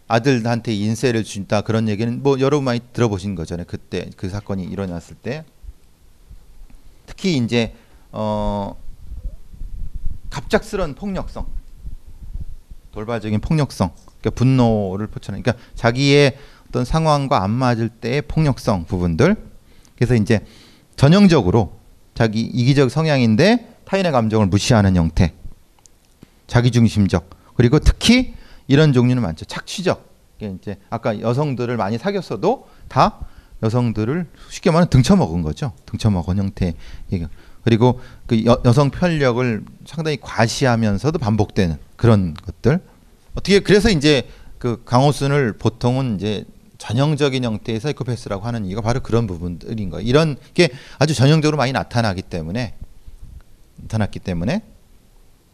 아들한테 0.07 0.73
인세를 0.73 1.23
준다 1.23 1.61
그런 1.61 1.89
얘기는 1.89 2.21
뭐 2.21 2.39
여러분 2.39 2.65
많이 2.65 2.79
들어보신 2.93 3.35
거잖아요. 3.35 3.65
그때 3.67 4.09
그 4.17 4.29
사건이 4.29 4.63
일어났을 4.63 5.15
때 5.15 5.43
특히 7.05 7.37
이제 7.37 7.73
어 8.11 8.75
갑작스런 10.29 10.95
폭력성, 10.95 11.47
돌발적인 12.91 13.39
폭력성, 13.39 13.91
그러니까 14.19 14.29
분노를 14.31 15.07
표출하는, 15.07 15.41
그러니까 15.41 15.63
자기의 15.75 16.37
어떤 16.67 16.83
상황과 16.83 17.41
안 17.41 17.51
맞을 17.51 17.89
때의 17.89 18.21
폭력성 18.23 18.85
부분들. 18.85 19.35
그래서 19.95 20.13
이제 20.15 20.45
전형적으로 20.97 21.79
자기 22.13 22.41
이기적 22.41 22.91
성향인데 22.91 23.77
타인의 23.85 24.11
감정을 24.11 24.47
무시하는 24.47 24.95
형태, 24.95 25.33
자기중심적, 26.47 27.29
그리고 27.55 27.79
특히 27.79 28.34
이런 28.67 28.93
종류는 28.93 29.21
많죠. 29.21 29.45
착취적. 29.45 30.15
이제 30.41 30.77
아까 30.89 31.19
여성들을 31.19 31.77
많이 31.77 31.97
사귀었어도 31.97 32.67
다 32.89 33.19
여성들을 33.63 34.27
쉽게 34.49 34.69
말하면 34.69 34.89
등쳐먹은 34.89 35.41
거죠. 35.41 35.71
등쳐먹은 35.85 36.37
형태. 36.37 36.73
그리고 37.63 37.99
그 38.27 38.45
여, 38.45 38.61
여성 38.65 38.91
편력을 38.91 39.63
상당히 39.85 40.17
과시하면서도 40.21 41.17
반복되는 41.19 41.77
그런 41.95 42.33
것들. 42.33 42.79
어떻게 43.33 43.59
그래서 43.59 43.89
이제 43.89 44.27
그 44.59 44.83
강호순을 44.85 45.53
보통은 45.53 46.15
이제 46.15 46.45
전형적인 46.77 47.43
형태의 47.43 47.79
사이코패스라고 47.79 48.45
하는 48.45 48.65
이유가 48.65 48.81
바로 48.81 48.99
그런 48.99 49.25
부분들인 49.25 49.89
거예요. 49.89 50.07
이런 50.07 50.37
게 50.53 50.69
아주 50.99 51.15
전형적으로 51.15 51.57
많이 51.57 51.71
나타나기 51.71 52.21
때문에 52.21 52.75
나타났기 53.77 54.19
때문에 54.19 54.61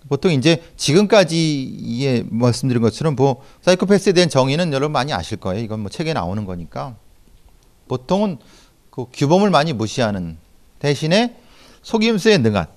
보통 0.09 0.31
이제 0.31 0.63
지금까지의 0.77 2.25
말씀드린 2.29 2.81
것처럼 2.81 3.15
뭐 3.15 3.43
사이코패스에 3.61 4.13
대한 4.13 4.29
정의는 4.29 4.73
여러분 4.73 4.91
많이 4.91 5.13
아실 5.13 5.37
거예요. 5.37 5.63
이건 5.63 5.81
뭐 5.81 5.89
책에 5.89 6.13
나오는 6.13 6.43
거니까 6.45 6.95
보통은 7.87 8.37
그 8.89 9.05
규범을 9.13 9.49
많이 9.49 9.73
무시하는 9.73 10.37
대신에 10.79 11.35
속임수에 11.83 12.39
능한 12.39 12.67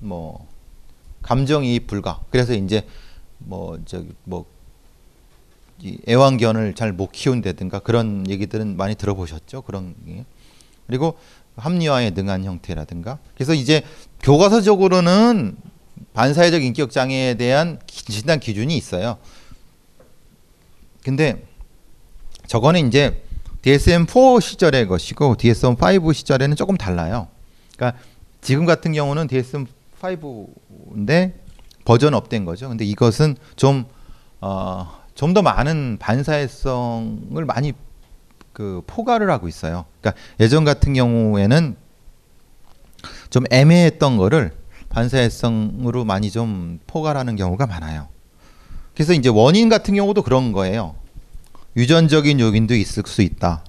뭐 0.00 0.46
감정이입 1.22 1.86
불가. 1.86 2.20
그래서 2.30 2.54
이제 2.54 2.86
뭐 3.38 3.78
저기 3.84 4.08
뭐 4.24 4.44
애완견을 6.08 6.74
잘 6.74 6.92
못 6.92 7.10
키운다든가 7.12 7.80
그런 7.80 8.28
얘기들은 8.28 8.76
많이 8.76 8.94
들어보셨죠. 8.94 9.62
그런 9.62 9.94
게. 10.06 10.24
그리고 10.86 11.16
합리화에 11.56 12.10
능한 12.10 12.44
형태라든가. 12.44 13.18
그래서 13.34 13.54
이제 13.54 13.82
교과서적으로는 14.20 15.56
반사회적 16.12 16.62
인격 16.62 16.90
장애에 16.90 17.34
대한 17.34 17.78
진단 17.86 18.40
기준이 18.40 18.76
있어요. 18.76 19.18
근데 21.04 21.46
저거는 22.46 22.88
이제 22.88 23.22
DSM-4 23.62 24.40
시절의 24.40 24.86
것이고 24.86 25.36
DSM-5 25.36 26.14
시절에는 26.14 26.56
조금 26.56 26.76
달라요. 26.76 27.28
그러니까 27.76 28.00
지금 28.40 28.66
같은 28.66 28.92
경우는 28.92 29.28
DSM-5인데 29.28 31.34
버전 31.84 32.14
업된 32.14 32.44
거죠. 32.44 32.68
근데 32.68 32.84
이것은 32.84 33.36
좀 33.56 33.84
어, 34.40 34.98
좀 35.14 35.34
더 35.34 35.42
많은 35.42 35.98
반사회성을 36.00 37.44
많이 37.44 37.74
그 38.54 38.82
포괄을 38.86 39.30
하고 39.30 39.48
있어요. 39.48 39.84
그러니까 40.00 40.20
예전 40.40 40.64
같은 40.64 40.94
경우에는 40.94 41.76
좀 43.28 43.44
애매했던 43.50 44.16
거를 44.16 44.52
반사회성으로 44.90 46.04
많이 46.04 46.30
좀 46.30 46.78
포괄하는 46.86 47.36
경우가 47.36 47.66
많아요. 47.66 48.08
그래서 48.94 49.14
이제 49.14 49.28
원인 49.28 49.68
같은 49.68 49.94
경우도 49.94 50.22
그런 50.22 50.52
거예요. 50.52 50.94
유전적인 51.76 52.40
요인도 52.40 52.74
있을 52.74 53.04
수 53.06 53.22
있다. 53.22 53.64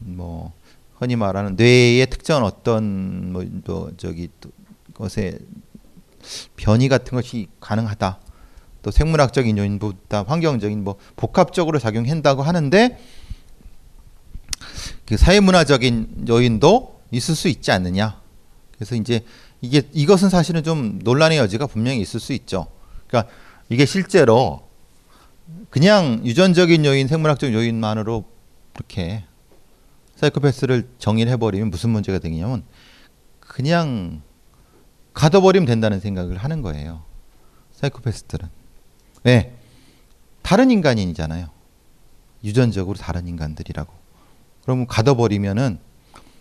뭐 0.00 0.52
흔히 0.96 1.16
말하는 1.16 1.56
뇌의 1.56 2.06
특정 2.06 2.44
어떤 2.44 3.32
뭐, 3.32 3.44
뭐 3.66 3.92
저기 3.96 4.28
것에 4.94 5.38
변이 6.56 6.88
같은 6.88 7.16
것이 7.16 7.48
가능하다. 7.60 8.20
또 8.82 8.90
생물학적인 8.90 9.58
요인보다 9.58 10.22
환경적인 10.22 10.84
뭐 10.84 10.96
복합적으로 11.16 11.78
작용한다고 11.78 12.42
하는데 12.42 12.98
그 15.06 15.16
사회문화적인 15.16 16.26
요인도 16.28 17.00
있을 17.10 17.34
수 17.34 17.48
있지 17.48 17.72
않느냐. 17.72 18.20
그래서 18.72 18.94
이제 18.94 19.24
이게 19.64 19.82
이것은 19.92 20.28
사실은 20.28 20.62
좀 20.62 20.98
논란의 21.02 21.38
여지가 21.38 21.66
분명히 21.66 22.00
있을 22.00 22.20
수 22.20 22.32
있죠. 22.34 22.66
그러니까 23.06 23.32
이게 23.70 23.86
실제로 23.86 24.68
그냥 25.70 26.20
유전적인 26.24 26.84
요인, 26.84 27.08
생물학적 27.08 27.52
요인만으로 27.52 28.24
이렇게 28.74 29.24
사이코패스를 30.16 30.88
정의를 30.98 31.32
해버리면 31.32 31.70
무슨 31.70 31.90
문제가 31.90 32.18
되냐면 32.18 32.64
그냥 33.40 34.22
가둬버리면 35.14 35.66
된다는 35.66 36.00
생각을 36.00 36.36
하는 36.36 36.60
거예요. 36.60 37.02
사이코패스들은. 37.72 38.48
왜? 39.24 39.56
다른 40.42 40.70
인간이잖아요. 40.70 41.48
유전적으로 42.44 42.98
다른 42.98 43.26
인간들이라고. 43.26 43.92
그러면 44.62 44.86
가둬버리면은 44.86 45.78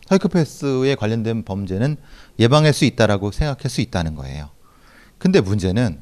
사이코패스에 0.08 0.96
관련된 0.96 1.44
범죄는 1.44 1.98
예방할 2.40 2.74
수 2.74 2.86
있다라고 2.86 3.32
생각할 3.32 3.70
수 3.70 3.82
있다는 3.82 4.16
거예요. 4.16 4.50
근데 5.18 5.40
문제는 5.42 6.02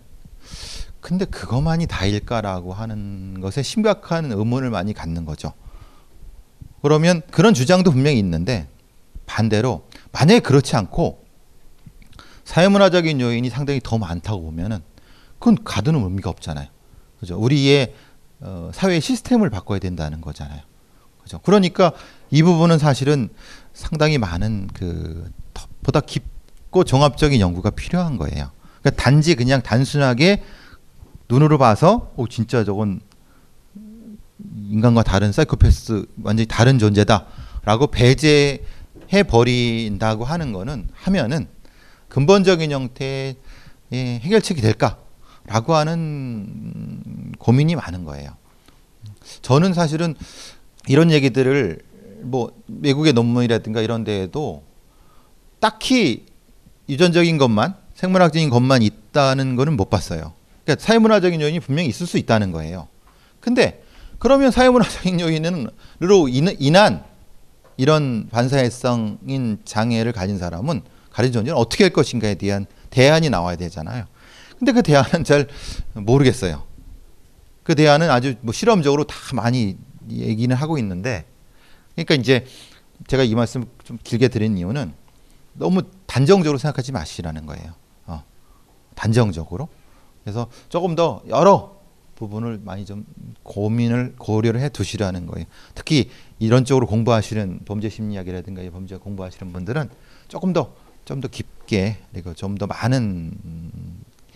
근데 0.99 1.25
그것만이 1.25 1.87
다일까라고 1.87 2.73
하는 2.73 3.41
것에 3.41 3.63
심각한 3.63 4.31
의문을 4.31 4.69
많이 4.69 4.93
갖는 4.93 5.25
거죠. 5.25 5.53
그러면 6.81 7.21
그런 7.31 7.53
주장도 7.53 7.91
분명히 7.91 8.19
있는데 8.19 8.67
반대로 9.25 9.87
만약에 10.11 10.39
그렇지 10.39 10.75
않고 10.75 11.25
사회문화적인 12.43 13.19
요인이 13.19 13.49
상당히 13.49 13.79
더 13.83 13.97
많다고 13.97 14.41
보면은 14.41 14.79
그건 15.39 15.57
가두는 15.63 16.03
의미가 16.03 16.29
없잖아요. 16.29 16.67
그죠? 17.19 17.37
우리의 17.37 17.93
어, 18.41 18.71
사회 18.73 18.99
시스템을 18.99 19.49
바꿔야 19.49 19.79
된다는 19.79 20.21
거잖아요. 20.21 20.61
그죠? 21.23 21.39
그러니까 21.39 21.93
이 22.29 22.41
부분은 22.43 22.77
사실은 22.77 23.29
상당히 23.73 24.17
많은 24.17 24.67
그 24.73 25.31
보다 25.83 25.99
깊고 25.99 26.83
종합적인 26.83 27.39
연구가 27.39 27.71
필요한 27.71 28.17
거예요. 28.17 28.51
그러니까 28.81 29.01
단지 29.01 29.35
그냥 29.35 29.61
단순하게 29.61 30.43
눈으로 31.29 31.57
봐서 31.57 32.11
오 32.15 32.27
진짜 32.27 32.63
저건 32.63 32.99
인간과 34.69 35.03
다른 35.03 35.31
사이코패스 35.31 36.05
완전히 36.23 36.47
다른 36.47 36.79
존재다라고 36.79 37.87
배제해 37.91 39.23
버린다고 39.27 40.25
하는 40.25 40.51
거는 40.51 40.89
하면은 40.93 41.47
근본적인 42.09 42.71
형태의 42.71 43.35
해결책이 43.93 44.61
될까라고 44.61 45.75
하는 45.75 47.33
고민이 47.37 47.75
많은 47.75 48.03
거예요. 48.03 48.31
저는 49.41 49.73
사실은 49.73 50.15
이런 50.87 51.11
얘기들을 51.11 51.79
뭐 52.23 52.51
외국의 52.67 53.13
논문이라든가 53.13 53.81
이런 53.81 54.03
데에도 54.03 54.63
딱히 55.61 56.25
유전적인 56.89 57.37
것만 57.37 57.75
생물학적인 57.93 58.49
것만 58.49 58.81
있다는 58.81 59.55
거는 59.55 59.77
못 59.77 59.89
봤어요. 59.89 60.33
그러니까 60.65 60.83
사회문화적인 60.83 61.39
요인이 61.39 61.61
분명히 61.61 61.87
있을 61.87 62.05
수 62.05 62.17
있다는 62.17 62.51
거예요. 62.51 62.89
근데 63.39 63.83
그러면 64.19 64.51
사회문화적인 64.51 65.19
요인으로 65.21 66.27
인한 66.29 67.03
이런 67.77 68.27
반사회성인 68.29 69.59
장애를 69.63 70.11
가진 70.11 70.37
사람은 70.37 70.81
가진 71.11 71.31
존재는 71.31 71.57
어떻게 71.57 71.85
할 71.85 71.93
것인가에 71.93 72.35
대한 72.35 72.65
대안이 72.89 73.29
나와야 73.29 73.55
되잖아요. 73.55 74.05
근데 74.59 74.71
그 74.73 74.83
대안은 74.83 75.23
잘 75.23 75.47
모르겠어요. 75.93 76.63
그 77.63 77.75
대안은 77.75 78.09
아주 78.09 78.35
뭐 78.41 78.53
실험적으로 78.53 79.05
다 79.05 79.15
많이 79.33 79.77
얘기는 80.09 80.55
하고 80.55 80.77
있는데 80.77 81.25
그러니까 81.95 82.15
이제 82.15 82.45
제가 83.07 83.23
이 83.23 83.33
말씀 83.35 83.65
좀 83.83 83.97
길게 84.03 84.27
드린 84.27 84.57
이유는 84.57 84.93
너무 85.53 85.83
단정적으로 86.05 86.57
생각하지 86.57 86.91
마시라는 86.91 87.45
거예요. 87.45 87.73
어, 88.05 88.23
단정적으로. 88.95 89.69
그래서 90.23 90.47
조금 90.69 90.95
더 90.95 91.21
여러 91.27 91.79
부분을 92.15 92.61
많이 92.63 92.85
좀 92.85 93.05
고민을 93.43 94.15
고려를 94.17 94.61
해 94.61 94.69
두시라는 94.69 95.25
거예요. 95.25 95.45
특히 95.73 96.09
이런 96.39 96.65
쪽으로 96.65 96.85
공부하시는 96.87 97.61
범죄 97.65 97.89
심리학이라든가 97.89 98.61
범죄 98.71 98.97
공부하시는 98.97 99.51
분들은 99.51 99.89
조금 100.27 100.53
더 100.53 100.73
좀 101.05 101.19
더 101.19 101.27
깊게 101.27 101.97
그리고 102.11 102.33
좀 102.33 102.57
더 102.57 102.67
많은 102.67 103.37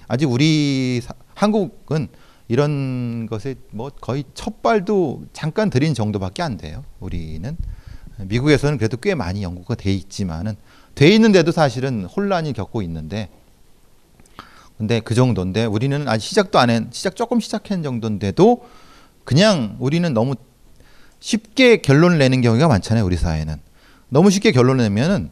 아직 0.08 0.25
우리 0.25 0.99
사, 1.01 1.13
한국은 1.34 2.08
이런 2.47 3.28
것에 3.28 3.56
뭐 3.71 3.89
거의 3.89 4.23
첫 4.34 4.62
발도 4.62 5.25
잠깐 5.34 5.69
들인 5.69 5.93
정도밖에 5.93 6.43
안 6.43 6.58
돼요. 6.58 6.84
우리는 6.99 7.56
미국에서는 8.17 8.78
그래도 8.78 8.97
꽤 8.97 9.15
많이 9.15 9.43
연구가 9.43 9.75
돼 9.75 9.93
있지만은 9.93 10.56
돼 10.95 11.10
있는데도 11.10 11.51
사실은 11.51 12.05
혼란이 12.05 12.53
겪고 12.53 12.81
있는데 12.81 13.29
근데 14.77 14.99
그 14.99 15.13
정도인데 15.15 15.65
우리는 15.65 16.08
아직 16.08 16.27
시작도 16.27 16.60
안 16.60 16.69
한, 16.69 16.89
시작 16.91 17.15
조금 17.15 17.39
시작한 17.39 17.84
정도인데도 17.84 18.65
그냥 19.23 19.77
우리는 19.79 20.13
너무 20.13 20.35
쉽게 21.19 21.77
결론을 21.77 22.17
내는 22.17 22.41
경우가 22.41 22.67
많잖아요. 22.67 23.06
우리 23.06 23.15
사회는. 23.15 23.58
너무 24.10 24.29
쉽게 24.29 24.52
결론을 24.52 24.83
내면은 24.83 25.31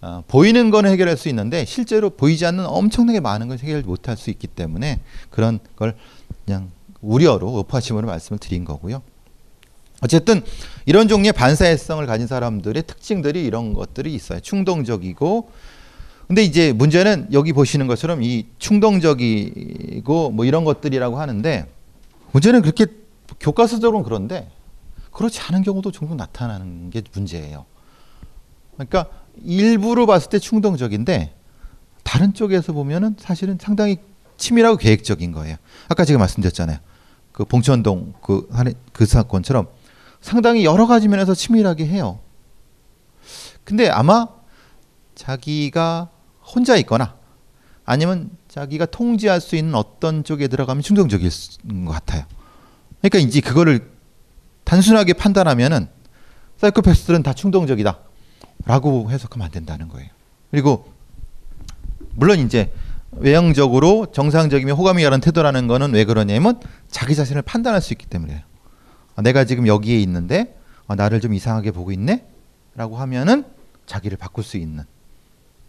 어, 0.00 0.22
보이는 0.28 0.70
건 0.70 0.86
해결할 0.86 1.16
수 1.16 1.28
있는데 1.28 1.64
실제로 1.64 2.10
보이지 2.10 2.46
않는 2.46 2.64
엄청나게 2.64 3.20
많은 3.20 3.48
걸 3.48 3.58
해결 3.58 3.82
못할 3.82 4.16
수 4.16 4.30
있기 4.30 4.46
때문에 4.46 5.00
그런 5.30 5.58
걸 5.74 5.96
그냥 6.44 6.70
우려로 7.00 7.58
오파심으로 7.58 8.06
말씀을 8.06 8.38
드린 8.38 8.64
거고요. 8.64 9.02
어쨌든 10.02 10.42
이런 10.84 11.08
종류의 11.08 11.32
반사회성을 11.32 12.04
가진 12.06 12.26
사람들의 12.26 12.82
특징들이 12.86 13.44
이런 13.44 13.72
것들이 13.72 14.14
있어요. 14.14 14.40
충동적이고 14.40 15.50
근데 16.26 16.42
이제 16.42 16.72
문제는 16.72 17.28
여기 17.32 17.52
보시는 17.52 17.86
것처럼 17.86 18.22
이 18.22 18.46
충동적이고 18.58 20.30
뭐 20.30 20.44
이런 20.44 20.64
것들이라고 20.64 21.18
하는데 21.18 21.66
문제는 22.32 22.62
그렇게 22.62 22.86
교과서적으로는 23.40 24.04
그런데 24.04 24.50
그렇지 25.12 25.40
않은 25.40 25.62
경우도 25.62 25.92
종종 25.92 26.16
나타나는 26.16 26.90
게 26.90 27.02
문제예요. 27.14 27.64
그러니까 28.74 29.06
일부로 29.44 30.06
봤을 30.06 30.28
때 30.28 30.38
충동적인데 30.38 31.34
다른 32.02 32.34
쪽에서 32.34 32.72
보면은 32.72 33.16
사실은 33.18 33.56
상당히 33.60 33.96
치밀하고 34.36 34.76
계획적인 34.76 35.32
거예요. 35.32 35.56
아까 35.88 36.04
제가 36.04 36.18
말씀드렸잖아요. 36.18 36.78
그 37.32 37.44
봉천동 37.44 38.14
그, 38.22 38.46
한- 38.50 38.74
그 38.92 39.06
사건처럼 39.06 39.68
상당히 40.20 40.64
여러 40.64 40.86
가지 40.86 41.08
면에서 41.08 41.34
치밀하게 41.34 41.86
해요. 41.86 42.20
근데 43.64 43.88
아마 43.88 44.28
자기가 45.14 46.10
혼자 46.42 46.76
있거나 46.76 47.16
아니면 47.84 48.30
자기가 48.48 48.86
통제할 48.86 49.40
수 49.40 49.56
있는 49.56 49.74
어떤 49.74 50.24
쪽에 50.24 50.48
들어가면 50.48 50.82
충동적일 50.82 51.30
것 51.84 51.92
같아요. 51.92 52.24
그러니까 53.00 53.18
이제 53.18 53.40
그거를 53.40 53.90
단순하게 54.64 55.12
판단하면은 55.14 55.88
사이코패스들은 56.58 57.22
다 57.22 57.32
충동적이다. 57.32 57.98
라고 58.64 59.10
해석하면 59.10 59.44
안 59.44 59.50
된다는 59.50 59.88
거예요. 59.88 60.08
그리고 60.50 60.92
물론 62.14 62.40
이제 62.40 62.72
외형적으로 63.12 64.06
정상적이며 64.12 64.74
호감이라는 64.74 65.20
태도라는 65.20 65.66
거는 65.68 65.92
왜 65.92 66.04
그러냐면 66.04 66.60
자기 66.88 67.14
자신을 67.14 67.42
판단할 67.42 67.80
수 67.80 67.92
있기 67.92 68.06
때문이에요. 68.06 68.40
아, 69.16 69.22
내가 69.22 69.44
지금 69.44 69.66
여기에 69.66 70.00
있는데 70.02 70.56
아, 70.86 70.94
나를 70.94 71.20
좀 71.20 71.34
이상하게 71.34 71.72
보고 71.72 71.90
있네? 71.90 72.24
라고 72.74 72.96
하면은 72.98 73.44
자기를 73.86 74.18
바꿀 74.18 74.44
수 74.44 74.56
있는 74.56 74.84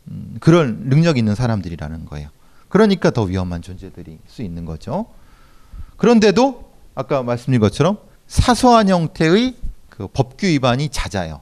음, 0.09 0.37
그런 0.39 0.89
능력 0.89 1.17
있는 1.17 1.35
사람들이라는 1.35 2.05
거예요. 2.05 2.29
그러니까 2.69 3.09
더 3.11 3.23
위험한 3.23 3.61
존재들이 3.61 4.19
수 4.27 4.41
있는 4.41 4.65
거죠. 4.65 5.05
그런데도 5.95 6.71
아까 6.95 7.23
말씀드린 7.23 7.59
것처럼 7.61 7.97
사소한 8.27 8.89
형태의 8.89 9.55
그 9.89 10.07
법규 10.07 10.45
위반이 10.47 10.89
잦아요. 10.89 11.41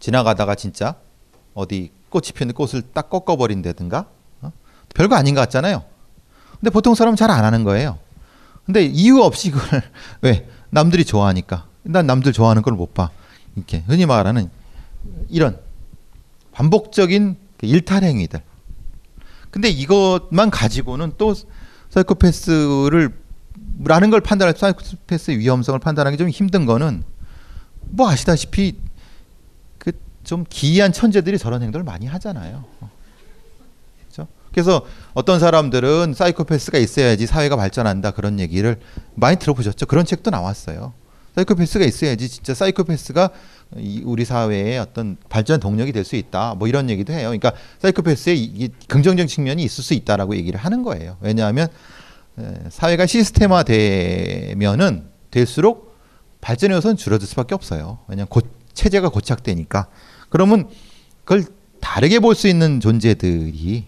지나가다가 0.00 0.54
진짜 0.54 0.96
어디 1.54 1.92
꽃이 2.08 2.28
피는 2.34 2.54
꽃을 2.54 2.82
딱 2.94 3.10
꺾어버린다든가 3.10 4.06
어? 4.42 4.52
별거 4.94 5.14
아닌 5.14 5.34
것 5.34 5.42
같잖아요. 5.42 5.84
근데 6.58 6.70
보통 6.70 6.94
사람은 6.94 7.16
잘 7.16 7.30
안 7.30 7.44
하는 7.44 7.64
거예요. 7.64 7.98
근데 8.64 8.84
이유 8.84 9.20
없이 9.20 9.50
그걸 9.50 9.82
왜 10.22 10.48
남들이 10.72 11.04
좋아하니까 11.04 11.66
난 11.82 12.06
남들 12.06 12.32
좋아하는 12.32 12.62
걸 12.62 12.74
못 12.74 12.94
봐. 12.94 13.10
이렇게 13.56 13.84
흔히 13.86 14.06
말하는 14.06 14.48
이런 15.28 15.58
반복적인 16.52 17.36
그 17.58 17.66
일탈 17.66 18.02
행위들. 18.02 18.40
근데 19.50 19.68
이것만 19.68 20.50
가지고는 20.50 21.12
또 21.18 21.34
사이코패스를 21.90 23.12
라는 23.84 24.10
걸 24.10 24.20
판단할 24.22 24.54
사이코패스의 24.56 25.38
위험성을 25.38 25.78
판단하기 25.78 26.16
좀 26.16 26.28
힘든 26.30 26.64
거는 26.66 27.04
뭐 27.90 28.08
아시다시피 28.10 28.76
그 29.78 29.92
좀 30.24 30.44
기이한 30.48 30.92
천재들이 30.92 31.36
저런 31.36 31.62
행동을 31.62 31.84
많이 31.84 32.06
하잖아요. 32.06 32.64
그래서 34.52 34.84
어떤 35.14 35.40
사람들은 35.40 36.14
사이코패스가 36.14 36.78
있어야지 36.78 37.26
사회가 37.26 37.56
발전한다 37.56 38.10
그런 38.12 38.38
얘기를 38.38 38.78
많이 39.14 39.36
들어보셨죠? 39.38 39.86
그런 39.86 40.04
책도 40.04 40.30
나왔어요. 40.30 40.92
사이코패스가 41.34 41.84
있어야지 41.86 42.28
진짜 42.28 42.52
사이코패스가 42.52 43.30
이 43.78 44.02
우리 44.04 44.26
사회의 44.26 44.78
어떤 44.78 45.16
발전 45.30 45.58
동력이 45.60 45.92
될 45.92 46.04
수 46.04 46.16
있다. 46.16 46.54
뭐 46.58 46.68
이런 46.68 46.90
얘기도 46.90 47.14
해요. 47.14 47.28
그러니까 47.28 47.52
사이코패스의 47.80 48.70
긍정적인 48.88 49.26
측면이 49.26 49.62
있을 49.62 49.82
수 49.82 49.94
있다라고 49.94 50.36
얘기를 50.36 50.60
하는 50.60 50.82
거예요. 50.82 51.16
왜냐하면 51.20 51.68
에, 52.38 52.54
사회가 52.68 53.06
시스템화되면은 53.06 55.04
될수록 55.30 55.96
발전의 56.42 56.76
요소는 56.76 56.96
줄어들 56.96 57.26
수밖에 57.26 57.54
없어요. 57.54 58.00
왜냐하면 58.08 58.28
고, 58.28 58.40
체제가 58.74 59.08
고착되니까. 59.08 59.86
그러면 60.28 60.68
그걸 61.24 61.44
다르게 61.80 62.18
볼 62.20 62.34
수 62.34 62.48
있는 62.48 62.80
존재들이 62.80 63.86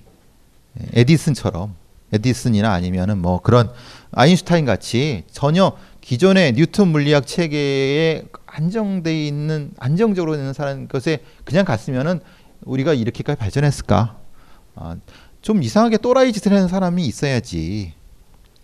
에디슨처럼 0.93 1.75
에디슨이나 2.13 2.73
아니면은 2.73 3.19
뭐 3.19 3.41
그런 3.41 3.71
아인슈타인 4.13 4.65
같이 4.65 5.25
전혀 5.31 5.77
기존의 6.01 6.53
뉴턴 6.53 6.89
물리학 6.89 7.27
체계에 7.27 8.25
안정돼 8.47 9.27
있는 9.27 9.73
안정적으로 9.79 10.35
있는 10.35 10.53
사람 10.53 10.87
것에 10.87 11.21
그냥 11.45 11.65
갔으면은 11.65 12.21
우리가 12.63 12.95
이렇게까지 12.95 13.39
발전했을까? 13.39 14.19
아, 14.77 14.97
좀 15.43 15.63
이상하게 15.63 15.99
또라이 15.99 16.33
짓을 16.33 16.53
하는 16.53 16.69
사람이 16.69 17.05
있어야지. 17.05 17.95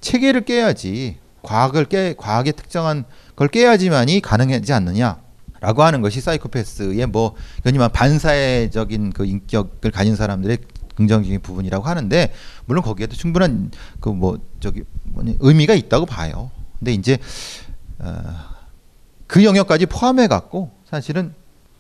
체계를 0.01 0.43
깨야지. 0.43 1.19
과학을 1.43 1.87
깨 1.87 2.15
과학의 2.17 2.53
특정한 2.53 3.05
걸 3.35 3.49
깨야지만이 3.49 4.21
가능하지 4.21 4.73
않느냐 4.75 5.23
라고 5.61 5.83
하는 5.83 6.03
것이 6.03 6.21
사이코패스의 6.21 7.07
뭐 7.07 7.35
흔히 7.65 7.79
말 7.79 7.89
반사회적인 7.91 9.13
그 9.13 9.25
인격을 9.25 9.91
가진 9.91 10.17
사람들의 10.17 10.59
긍정적인 11.01 11.41
부분이라고 11.41 11.85
하는데 11.85 12.33
물론 12.67 12.85
거기에도 12.85 13.17
충분한 13.17 13.71
그 14.01 14.11
뭐 14.21 14.39
저기 14.61 14.83
뭐니 15.05 15.39
의미가 15.41 15.75
있다고 15.75 16.05
봐요. 16.07 16.51
근데 16.79 16.93
이제 16.93 17.19
어, 17.99 18.23
그 19.27 19.45
영역까지 19.45 19.87
포함해 19.87 20.27
갖고 20.29 20.71
사실은 20.89 21.35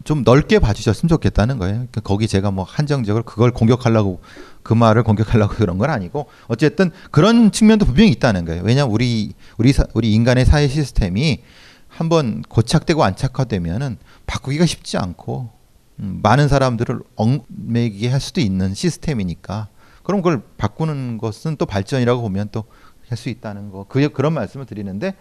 좀 0.04 0.22
넓게 0.24 0.58
봐주셨으면 0.58 1.08
좋겠다는 1.08 1.58
거예요. 1.58 1.74
그러니까 1.74 2.00
거기 2.00 2.26
제가 2.26 2.50
뭐 2.50 2.64
한정적으로 2.64 3.24
그걸 3.24 3.50
공격하려고 3.50 4.20
그 4.62 4.72
말을 4.72 5.02
공격하려고 5.02 5.52
그런 5.56 5.76
건 5.76 5.90
아니고 5.90 6.26
어쨌든 6.48 6.90
그런 7.10 7.52
측면도 7.52 7.84
분명히 7.84 8.10
있다는 8.10 8.46
거예요. 8.46 8.62
왜냐하면 8.64 8.94
우리 8.94 9.34
우리 9.58 9.72
사, 9.72 9.84
우리 9.92 10.14
인간의 10.14 10.46
사회 10.46 10.66
시스템이 10.68 11.42
한번 11.88 12.42
고착되고 12.48 13.04
안착화되면은 13.04 13.98
바꾸기가 14.26 14.64
쉽지 14.64 14.96
않고 14.96 15.50
음, 15.50 15.59
많은 16.00 16.48
사람들을 16.48 17.00
얽매이게 17.16 18.08
할 18.08 18.20
수도 18.20 18.40
있는 18.40 18.74
시스템이니까 18.74 19.68
그럼 20.02 20.22
그걸 20.22 20.42
바꾸는 20.56 21.18
것은 21.18 21.56
또 21.56 21.66
발전이라고 21.66 22.22
보면 22.22 22.48
또 22.52 22.64
할 23.10 23.18
수 23.18 23.28
있다는 23.28 23.70
거 23.70 23.84
그, 23.88 24.08
그런 24.10 24.32
말씀을 24.32 24.66
드리는데 24.66 25.14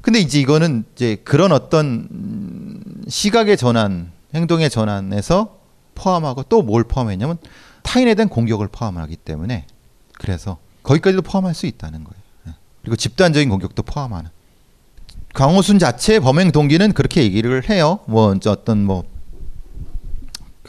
근데 0.00 0.18
이제 0.18 0.40
이거는 0.40 0.84
이제 0.94 1.16
그런 1.24 1.52
어떤 1.52 2.08
음, 2.10 2.82
시각의 3.08 3.56
전환 3.56 4.10
행동의 4.34 4.70
전환에서 4.70 5.58
포함하고 5.94 6.42
또 6.44 6.62
뭘 6.62 6.84
포함했냐면 6.84 7.36
타인에 7.82 8.14
대한 8.14 8.28
공격을 8.28 8.68
포함하기 8.68 9.16
때문에 9.16 9.66
그래서 10.14 10.58
거기까지도 10.82 11.22
포함할 11.22 11.54
수 11.54 11.66
있다는 11.66 12.04
거예요. 12.04 12.22
예. 12.48 12.52
그리고 12.82 12.96
집단적인 12.96 13.48
공격도 13.48 13.82
포함하는. 13.82 14.30
강호순 15.34 15.78
자체의 15.78 16.20
범행 16.20 16.52
동기는 16.52 16.92
그렇게 16.92 17.22
얘기를 17.22 17.68
해요. 17.68 18.00
뭐 18.06 18.34
어떤 18.46 18.84
뭐 18.84 19.04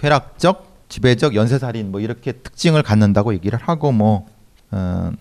쾌락적, 0.06 0.86
지배적, 0.88 1.34
연쇄살인 1.34 1.90
뭐 1.90 2.00
이렇게 2.00 2.32
특징을 2.32 2.84
갖는다고 2.84 3.34
얘기를 3.34 3.58
하고 3.58 3.92
뭐 3.92 4.28
어, 4.70 5.12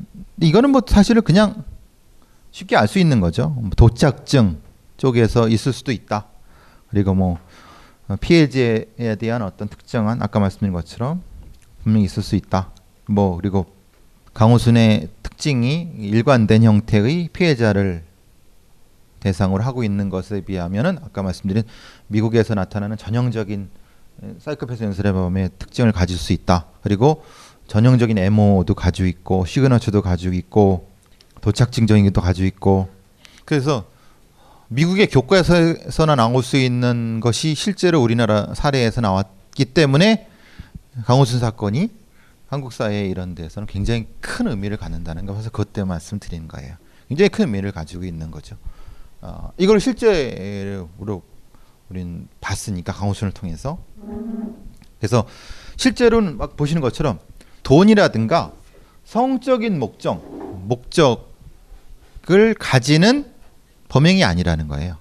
이거는 0.42 0.70
뭐 0.70 0.82
사실은 0.86 1.22
그냥 1.22 1.64
쉽게 2.50 2.76
알 2.76 2.86
수 2.86 2.98
있는 2.98 3.20
거죠. 3.20 3.48
뭐 3.48 3.70
도착증 3.74 4.60
쪽에서 4.98 5.48
있을 5.48 5.72
수도 5.72 5.90
있다. 5.90 6.26
그리고 6.90 7.14
뭐 7.14 7.38
어, 8.08 8.16
피해자에 8.20 9.16
대한 9.18 9.40
어떤 9.40 9.68
특정한 9.68 10.22
아까 10.22 10.38
말씀드린 10.38 10.74
것처럼 10.74 11.22
분명히 11.82 12.04
있을 12.04 12.22
수 12.22 12.36
있다. 12.36 12.68
뭐 13.06 13.38
그리고 13.38 13.64
강호순의 14.34 15.08
특징이 15.22 15.94
일관된 15.96 16.62
형태의 16.62 17.30
피해자를 17.32 18.04
대상으로 19.20 19.62
하고 19.62 19.82
있는 19.82 20.10
것에 20.10 20.42
비하면은 20.42 20.98
아까 21.02 21.22
말씀드린 21.22 21.62
미국에서 22.08 22.54
나타나는 22.54 22.98
전형적인 22.98 23.70
사이코패스 24.38 24.82
연쇄범의 24.84 25.50
특징을 25.58 25.92
가질 25.92 26.16
수 26.16 26.32
있다. 26.32 26.66
그리고 26.82 27.24
전형적인 27.66 28.18
에모도 28.18 28.74
가지고 28.74 29.08
있고 29.08 29.44
시그너처도 29.44 30.02
가지고 30.02 30.34
있고 30.34 30.90
도착증적인 31.40 32.04
것도 32.04 32.20
가지고 32.20 32.46
있고 32.46 32.88
그래서 33.44 33.84
미국의 34.68 35.08
교과서에서나 35.08 36.16
나올 36.16 36.42
수 36.42 36.56
있는 36.56 37.20
것이 37.20 37.54
실제로 37.54 38.02
우리나라 38.02 38.54
사례에서 38.54 39.00
나왔기 39.00 39.66
때문에 39.66 40.28
강호순 41.04 41.40
사건이 41.40 41.90
한국 42.48 42.72
사회 42.72 43.06
이런 43.06 43.34
데서는 43.34 43.66
굉장히 43.66 44.06
큰 44.20 44.48
의미를 44.48 44.76
갖는다는 44.76 45.26
그것 45.26 45.72
때문에 45.72 45.88
말씀드리는 45.88 46.48
거예요. 46.48 46.76
굉장히 47.08 47.28
큰 47.28 47.46
의미를 47.46 47.72
가지고 47.72 48.04
있는 48.04 48.30
거죠. 48.30 48.56
어, 49.20 49.50
이걸 49.58 49.80
실제로 49.80 50.88
우리는 51.90 52.28
봤으니까 52.40 52.92
강호순을 52.92 53.32
통해서 53.32 53.78
그래서 54.98 55.26
실제로는 55.76 56.38
막 56.38 56.56
보시는 56.56 56.80
것처럼 56.80 57.18
돈이라든가 57.62 58.52
성적인 59.04 59.78
목적 59.78 60.22
목적을 60.66 62.54
가지는 62.58 63.26
범행이 63.88 64.24
아니라는 64.24 64.68
거예요. 64.68 64.96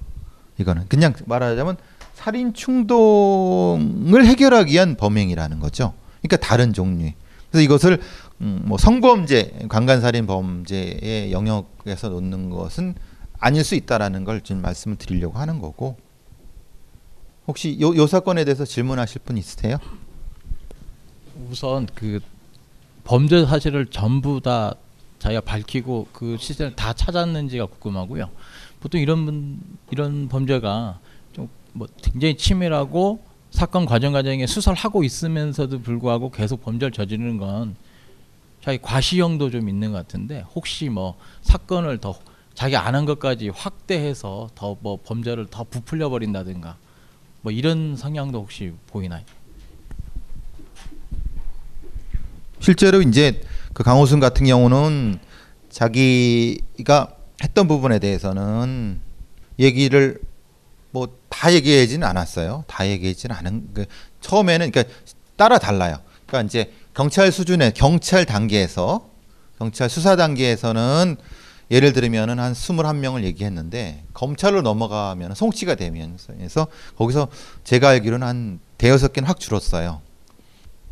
이거는 0.58 0.88
그냥 0.88 1.14
말하자면 1.26 1.78
살인 2.14 2.54
충동을 2.54 4.26
해결하기 4.26 4.74
위한 4.74 4.96
범행이라는 4.96 5.60
거죠. 5.60 5.94
그러니까 6.22 6.38
다른 6.38 6.74
종류의. 6.74 7.16
그래서 7.50 7.64
이것을 7.64 8.02
음, 8.42 8.62
뭐 8.66 8.78
성범죄, 8.78 9.66
강간살인 9.70 10.26
범죄의 10.26 11.32
영역에서 11.32 12.10
놓는 12.10 12.50
것은 12.50 12.96
아닐 13.40 13.64
수 13.64 13.76
있다라는 13.76 14.24
걸 14.26 14.42
지금 14.42 14.62
말씀을 14.62 14.98
드리려고 14.98 15.38
하는 15.38 15.60
거고. 15.60 15.98
혹시 17.48 17.78
요, 17.82 17.96
요 17.96 18.08
사건에 18.08 18.46
대해서 18.46 18.66
질문하실 18.66 19.22
분 19.26 19.38
있으세요? 19.38 19.78
우선 21.50 21.88
그 21.94 22.20
범죄 23.04 23.46
사실을 23.46 23.88
전부 23.88 24.40
다 24.42 24.74
자기가 25.20 25.42
밝히고 25.42 26.08
그 26.14 26.38
시세를 26.40 26.76
다 26.76 26.94
찾았는지가 26.94 27.66
궁금하고요. 27.68 28.30
보통 28.80 29.02
이런 29.02 29.26
분 29.26 29.60
이런 29.92 30.28
범죄가 30.30 31.00
좀 31.34 31.50
뭐 31.76 31.88
굉장히 32.04 32.38
치밀하고 32.38 33.24
사건 33.50 33.86
과정 33.88 34.14
과정에 34.14 34.46
수사를 34.46 34.78
하고 34.78 35.04
있으면서도 35.04 35.82
불구하고 35.82 36.30
계속 36.30 36.62
범죄를 36.64 36.92
저지르는 36.92 37.38
건 37.38 37.76
자기 38.64 38.78
과시형도 38.80 39.50
좀 39.50 39.68
있는 39.70 39.92
것 39.92 39.98
같은데 39.98 40.46
혹시 40.56 40.90
뭐 40.90 41.18
사건을 41.42 41.98
더 41.98 42.16
자기 42.54 42.76
아는 42.78 43.06
것까지 43.06 43.50
확대해서 43.50 44.50
더 44.56 44.78
뭐 44.82 45.00
범죄를 45.04 45.48
더 45.48 45.64
부풀려 45.64 46.10
버린다든가 46.10 46.78
뭐 47.44 47.52
이런 47.52 47.96
성향도 47.96 48.40
혹시 48.40 48.74
보이나요? 48.88 49.24
실제로 52.60 53.02
이제 53.02 53.42
그 53.74 53.84
강호순 53.84 54.20
같은 54.20 54.46
경우는 54.48 55.20
자기가 55.70 57.16
했던 57.44 57.68
부분에 57.68 58.00
대해서는 58.00 59.00
얘기를 59.60 60.20
뭐 60.92 61.24
다 61.44 61.52
얘기하지는 61.52 62.08
않았어요. 62.08 62.64
다 62.68 62.88
얘기하지는 62.88 63.36
않은 63.36 63.70
그 63.74 63.86
처음에는 64.22 64.72
그러니까 64.72 64.96
따라 65.36 65.58
달라요. 65.58 65.98
그러니까 66.26 66.48
이제 66.48 66.72
경찰 66.94 67.34
수준의 67.34 67.74
경찰 67.74 68.24
단계에서 68.26 69.10
경찰 69.60 69.90
수사 69.90 70.16
단계에서는 70.16 71.18
예를 71.72 71.94
들면은 71.94 72.40
한 72.40 72.54
21명을 72.54 73.24
얘기했는데 73.24 74.04
검찰로 74.14 74.62
넘어가면 74.62 75.36
송치가 75.36 75.76
되면서 75.76 76.68
거기서 76.98 77.30
제가 77.64 77.90
알기로는 77.90 78.28
한 78.28 78.60
대여섯 78.78 79.14
개는 79.14 79.28
확 79.28 79.40
줄었어요. 79.40 80.02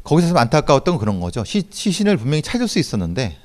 거기서 0.04 0.30
좀 0.30 0.38
안타까웠던 0.38 0.96
건 0.96 1.00
그런 1.00 1.20
거죠. 1.20 1.44
시, 1.44 1.64
시신을 1.70 2.18
분명히 2.18 2.42
찾을 2.42 2.68
수 2.68 2.80
있었는데 2.80 3.38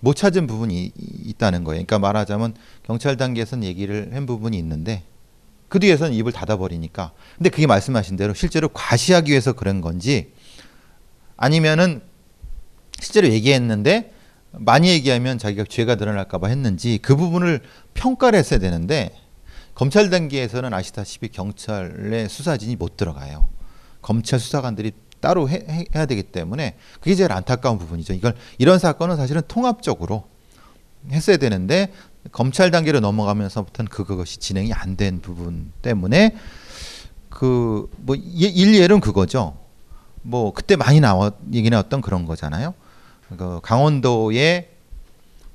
못 0.00 0.14
찾은 0.14 0.46
부분이 0.46 0.84
이- 0.84 0.92
있다는 0.96 1.64
거예요. 1.64 1.78
그러니까 1.84 1.98
말하자면 1.98 2.54
경찰 2.84 3.16
단계에서는 3.16 3.64
얘기를 3.66 4.10
한 4.12 4.26
부분이 4.26 4.56
있는데 4.58 5.02
그 5.68 5.80
뒤에서는 5.80 6.12
입을 6.14 6.32
닫아버리니까. 6.32 7.12
근데 7.36 7.50
그게 7.50 7.66
말씀하신 7.66 8.16
대로 8.16 8.32
실제로 8.34 8.68
과시하기 8.68 9.30
위해서 9.30 9.52
그런 9.54 9.80
건지 9.80 10.32
아니면은 11.36 12.02
실제로 13.00 13.28
얘기했는데 13.28 14.12
많이 14.58 14.88
얘기하면 14.88 15.38
자기가 15.38 15.64
죄가 15.68 15.94
드러날까봐 15.96 16.48
했는지 16.48 16.98
그 17.00 17.16
부분을 17.16 17.60
평가를 17.94 18.38
했어야 18.38 18.58
되는데 18.58 19.10
검찰 19.74 20.10
단계에서는 20.10 20.72
아시다시피 20.74 21.28
경찰의 21.28 22.28
수사진이 22.28 22.76
못 22.76 22.96
들어가요. 22.96 23.48
검찰 24.02 24.38
수사관들이 24.40 24.92
따로 25.20 25.48
해, 25.48 25.64
해- 25.68 25.84
해야 25.94 26.06
되기 26.06 26.22
때문에 26.22 26.76
그게 27.00 27.14
제일 27.14 27.32
안타까운 27.32 27.78
부분이죠. 27.78 28.12
이걸 28.14 28.34
이런 28.58 28.78
사건은 28.78 29.16
사실은 29.16 29.42
통합적으로 29.48 30.24
했어야 31.10 31.36
되는데 31.36 31.92
검찰 32.32 32.70
단계로 32.70 33.00
넘어가면서부터는 33.00 33.88
그- 33.88 34.04
그것이 34.04 34.38
진행이 34.38 34.72
안 34.72 34.96
된 34.96 35.20
부분 35.20 35.72
때문에 35.82 36.34
그 37.30 37.88
뭐 37.98 38.16
일례는 38.16 39.00
그거죠. 39.00 39.56
뭐 40.22 40.52
그때 40.52 40.74
많이 40.76 41.00
나와 41.00 41.30
얘기 41.52 41.70
나왔던 41.70 42.00
그런 42.00 42.24
거잖아요. 42.26 42.74
그 43.36 43.60
강원도에 43.62 44.70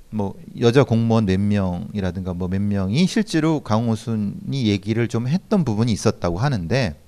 뭐 0.10 0.36
여자 0.60 0.84
공무원 0.84 1.26
몇 1.26 1.40
명이라든가 1.40 2.34
뭐 2.34 2.48
몇 2.48 2.62
명이 2.62 3.08
실제로 3.08 3.62
강호순이 3.62 4.68
얘기를 4.68 5.08
좀 5.08 5.28
했던 5.28 5.66
부분이 5.66 5.92
있었다고 5.92 6.38
하는데 6.38 7.00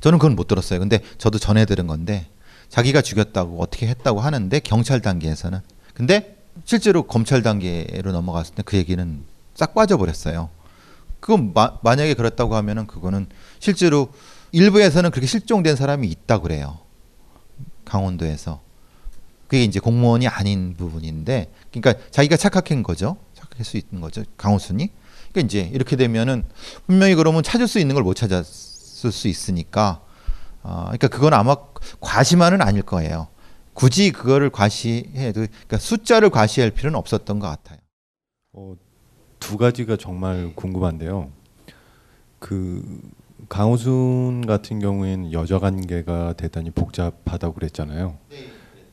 저는 0.00 0.18
그건 0.18 0.34
못 0.36 0.48
들었어요. 0.48 0.78
근데 0.80 1.00
저도 1.18 1.38
전해 1.38 1.64
들은 1.66 1.86
건데 1.86 2.26
자기가 2.70 3.02
죽였다고 3.02 3.60
어떻게 3.60 3.86
했다고 3.86 4.20
하는데 4.20 4.58
경찰 4.60 5.00
단계에서는 5.00 5.60
근데 5.92 6.36
실제로 6.64 7.02
검찰 7.04 7.42
단계로 7.42 8.12
넘어갔을 8.12 8.54
때 8.54 8.62
그 8.62 8.76
얘기는 8.76 9.22
싹 9.54 9.74
빠져버렸어요. 9.74 10.48
그건 11.20 11.52
마, 11.54 11.78
만약에 11.82 12.14
그렇다고 12.14 12.54
하면은 12.56 12.86
그거는 12.86 13.26
실제로 13.60 14.08
일부에서는 14.52 15.10
그렇게 15.10 15.26
실종된 15.26 15.76
사람이 15.76 16.08
있다 16.08 16.38
그래요. 16.40 16.78
강원도에서 17.84 18.60
그게 19.54 19.62
이제 19.62 19.78
공무원이 19.78 20.26
아닌 20.26 20.74
부분인데 20.76 21.48
그러니까 21.70 21.94
자기가 22.10 22.36
착각한 22.36 22.82
거죠. 22.82 23.18
착각할 23.34 23.64
수 23.64 23.76
있는 23.76 24.00
거죠. 24.00 24.24
강호순이. 24.36 24.90
그러니까 25.30 25.46
이제 25.46 25.70
이렇게 25.72 25.94
되면은 25.94 26.42
분명히 26.88 27.14
그러면 27.14 27.44
찾을 27.44 27.68
수 27.68 27.78
있는 27.78 27.94
걸 27.94 28.02
못 28.02 28.14
찾았을 28.14 29.12
수 29.12 29.28
있으니까 29.28 30.00
아 30.64 30.86
그러니까 30.86 31.06
그건 31.06 31.34
아마 31.34 31.54
과시만은 32.00 32.62
아닐 32.62 32.82
거예요. 32.82 33.28
굳이 33.74 34.10
그거를 34.10 34.50
과시해도 34.50 35.42
그러니까 35.46 35.78
숫자를 35.78 36.30
과시할 36.30 36.72
필요는 36.72 36.98
없었던 36.98 37.38
것 37.38 37.46
같아요. 37.46 37.78
어, 38.54 38.74
두 39.38 39.56
가지가 39.56 39.96
정말 39.98 40.50
궁금한데요. 40.56 41.30
그 42.40 42.82
강호순 43.48 44.46
같은 44.46 44.80
경우에는 44.80 45.32
여자 45.32 45.60
관계가 45.60 46.32
대단히 46.32 46.70
복잡하다고 46.72 47.54
그랬잖아요. 47.54 48.18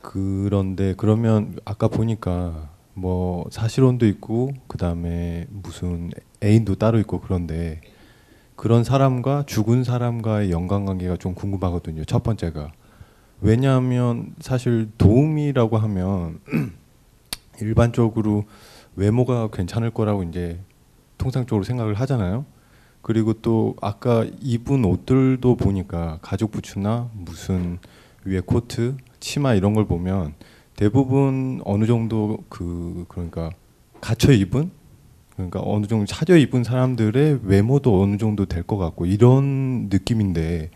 그런데 0.02 0.94
그러면 0.96 1.58
아까 1.64 1.88
보니까 1.88 2.70
뭐 2.94 3.46
사실혼도 3.50 4.06
있고 4.06 4.52
그 4.66 4.76
다음에 4.76 5.46
무슨 5.48 6.10
애인도 6.42 6.74
따로 6.74 6.98
있고 6.98 7.20
그런데 7.20 7.80
그런 8.56 8.84
사람과 8.84 9.44
죽은 9.46 9.84
사람과의 9.84 10.50
연관관계가 10.50 11.16
좀 11.16 11.34
궁금하거든요. 11.34 12.04
첫 12.04 12.22
번째가 12.22 12.72
왜냐하면 13.40 14.34
사실 14.40 14.90
도움이라고 14.98 15.78
하면 15.78 16.40
일반적으로 17.60 18.44
외모가 18.94 19.48
괜찮을 19.48 19.90
거라고 19.90 20.22
이제 20.24 20.60
통상적으로 21.16 21.64
생각을 21.64 21.94
하잖아요. 21.94 22.44
그리고 23.00 23.32
또 23.34 23.74
아까 23.80 24.24
입은 24.40 24.84
옷들도 24.84 25.56
보니까 25.56 26.18
가죽 26.22 26.52
부츠나 26.52 27.10
무슨 27.14 27.78
위에 28.24 28.40
코트, 28.40 28.96
치마 29.22 29.54
이런 29.54 29.72
걸 29.72 29.86
보면 29.86 30.34
대부분 30.76 31.62
어느 31.64 31.86
정도 31.86 32.38
그 32.48 33.04
그러니까 33.08 33.50
갖춰 34.00 34.32
입은 34.32 34.70
그러니까 35.36 35.60
어느 35.64 35.86
정도 35.86 36.04
차려 36.06 36.36
입은 36.36 36.64
사람들의 36.64 37.40
외모도 37.44 38.02
어느 38.02 38.18
정도 38.18 38.44
될 38.46 38.64
것 38.64 38.76
같고 38.76 39.06
이런 39.06 39.88
느낌인데 39.90 40.70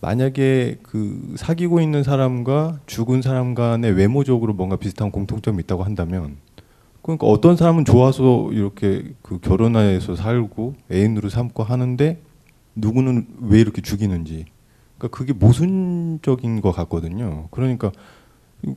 만약에 0.00 0.78
그 0.82 1.34
사귀고 1.36 1.80
있는 1.80 2.02
사람과 2.02 2.80
죽은 2.86 3.20
사람 3.20 3.54
간의 3.54 3.92
외모적으로 3.92 4.54
뭔가 4.54 4.76
비슷한 4.76 5.10
공통점이 5.10 5.60
있다고 5.64 5.82
한다면 5.82 6.36
그러니까 7.02 7.26
어떤 7.26 7.56
사람은 7.56 7.84
좋아서 7.84 8.48
이렇게 8.52 9.12
그 9.22 9.40
결혼해서 9.40 10.14
살고 10.16 10.74
애인으로 10.90 11.28
삼고 11.28 11.64
하는데 11.64 12.22
누구는 12.76 13.26
왜 13.40 13.60
이렇게 13.60 13.82
죽이는지 13.82 14.46
그러니까 15.00 15.08
그게 15.08 15.32
모순적인 15.32 16.60
것 16.60 16.72
같거든요. 16.72 17.48
그러니까 17.50 17.90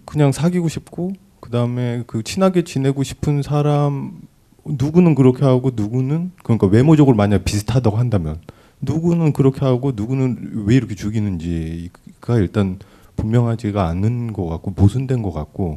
그냥 0.05 0.32
사귀고 0.32 0.69
싶고 0.69 1.13
그 1.41 1.51
다음에 1.51 2.03
그 2.07 2.24
친하게 2.24 2.63
지내고 2.63 3.03
싶은 3.03 3.41
사람 3.41 4.21
누구는 4.65 5.13
그렇게 5.13 5.43
하고 5.43 5.71
누구는 5.76 6.32
그러니까 6.41 6.67
외모적으로 6.67 7.17
만약 7.17 7.43
비슷하다고 7.43 7.97
한다면 7.97 8.39
누구는 8.80 9.34
그렇게 9.34 9.65
하고 9.65 9.91
누구는 9.93 10.63
왜 10.65 10.76
이렇게 10.76 10.95
죽이는지가 10.95 12.38
일단 12.38 12.80
분명하지가 13.17 13.86
않은 13.89 14.32
것 14.32 14.45
같고 14.47 14.71
모순된 14.71 15.21
것 15.21 15.34
같고 15.34 15.76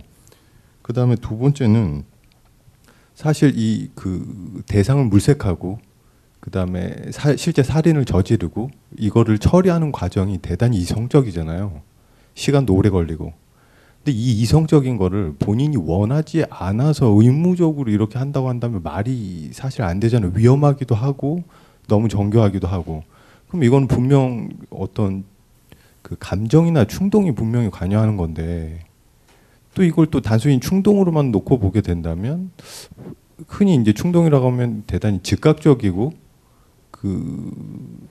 그 0.83 0.93
다음에 0.93 1.17
두 1.17 1.37
번째는 1.37 2.05
사실 3.17 3.53
이 3.57 3.91
그 3.97 4.63
대상을 4.69 5.05
물색하고 5.07 5.81
그 6.47 6.53
다음에 6.53 6.95
실제 7.37 7.65
살인을 7.65 8.05
저지르고 8.05 8.71
이거를 8.97 9.39
처리하는 9.39 9.91
과정이 9.91 10.39
대단히 10.39 10.77
이성적이잖아요. 10.77 11.83
시간도 12.35 12.73
오래 12.73 12.89
걸리고. 12.89 13.33
근데 13.97 14.17
이 14.17 14.43
이성적인 14.43 14.97
거를 14.97 15.35
본인이 15.41 15.77
원하지 15.77 16.45
않아서 16.49 17.07
의무적으로 17.07 17.91
이렇게 17.91 18.21
한다고 18.21 18.49
한다면 18.49 18.85
말이 18.85 19.51
사실 19.53 19.83
안 19.83 19.99
되잖아요. 19.99 20.31
위험하기도 20.37 20.95
하고 20.95 21.43
너무 21.89 22.09
정교하기도 22.09 22.69
하고. 22.69 23.03
그럼 23.49 23.65
이건 23.65 23.89
분명 23.89 24.49
어떤 24.71 25.25
그 26.01 26.15
감정이나 26.17 26.85
충동이 26.85 27.35
분명히 27.35 27.71
관여하는 27.71 28.17
건데 28.17 28.85
또 29.75 29.83
이걸 29.83 30.07
또 30.07 30.21
단순히 30.21 30.61
충동으로만 30.61 31.33
놓고 31.33 31.59
보게 31.59 31.81
된다면 31.81 32.53
흔히 33.49 33.75
이제 33.75 33.93
충동이라고 33.93 34.47
하면 34.53 34.85
대단히 34.87 35.19
즉각적이고 35.25 36.26
그 37.07 38.07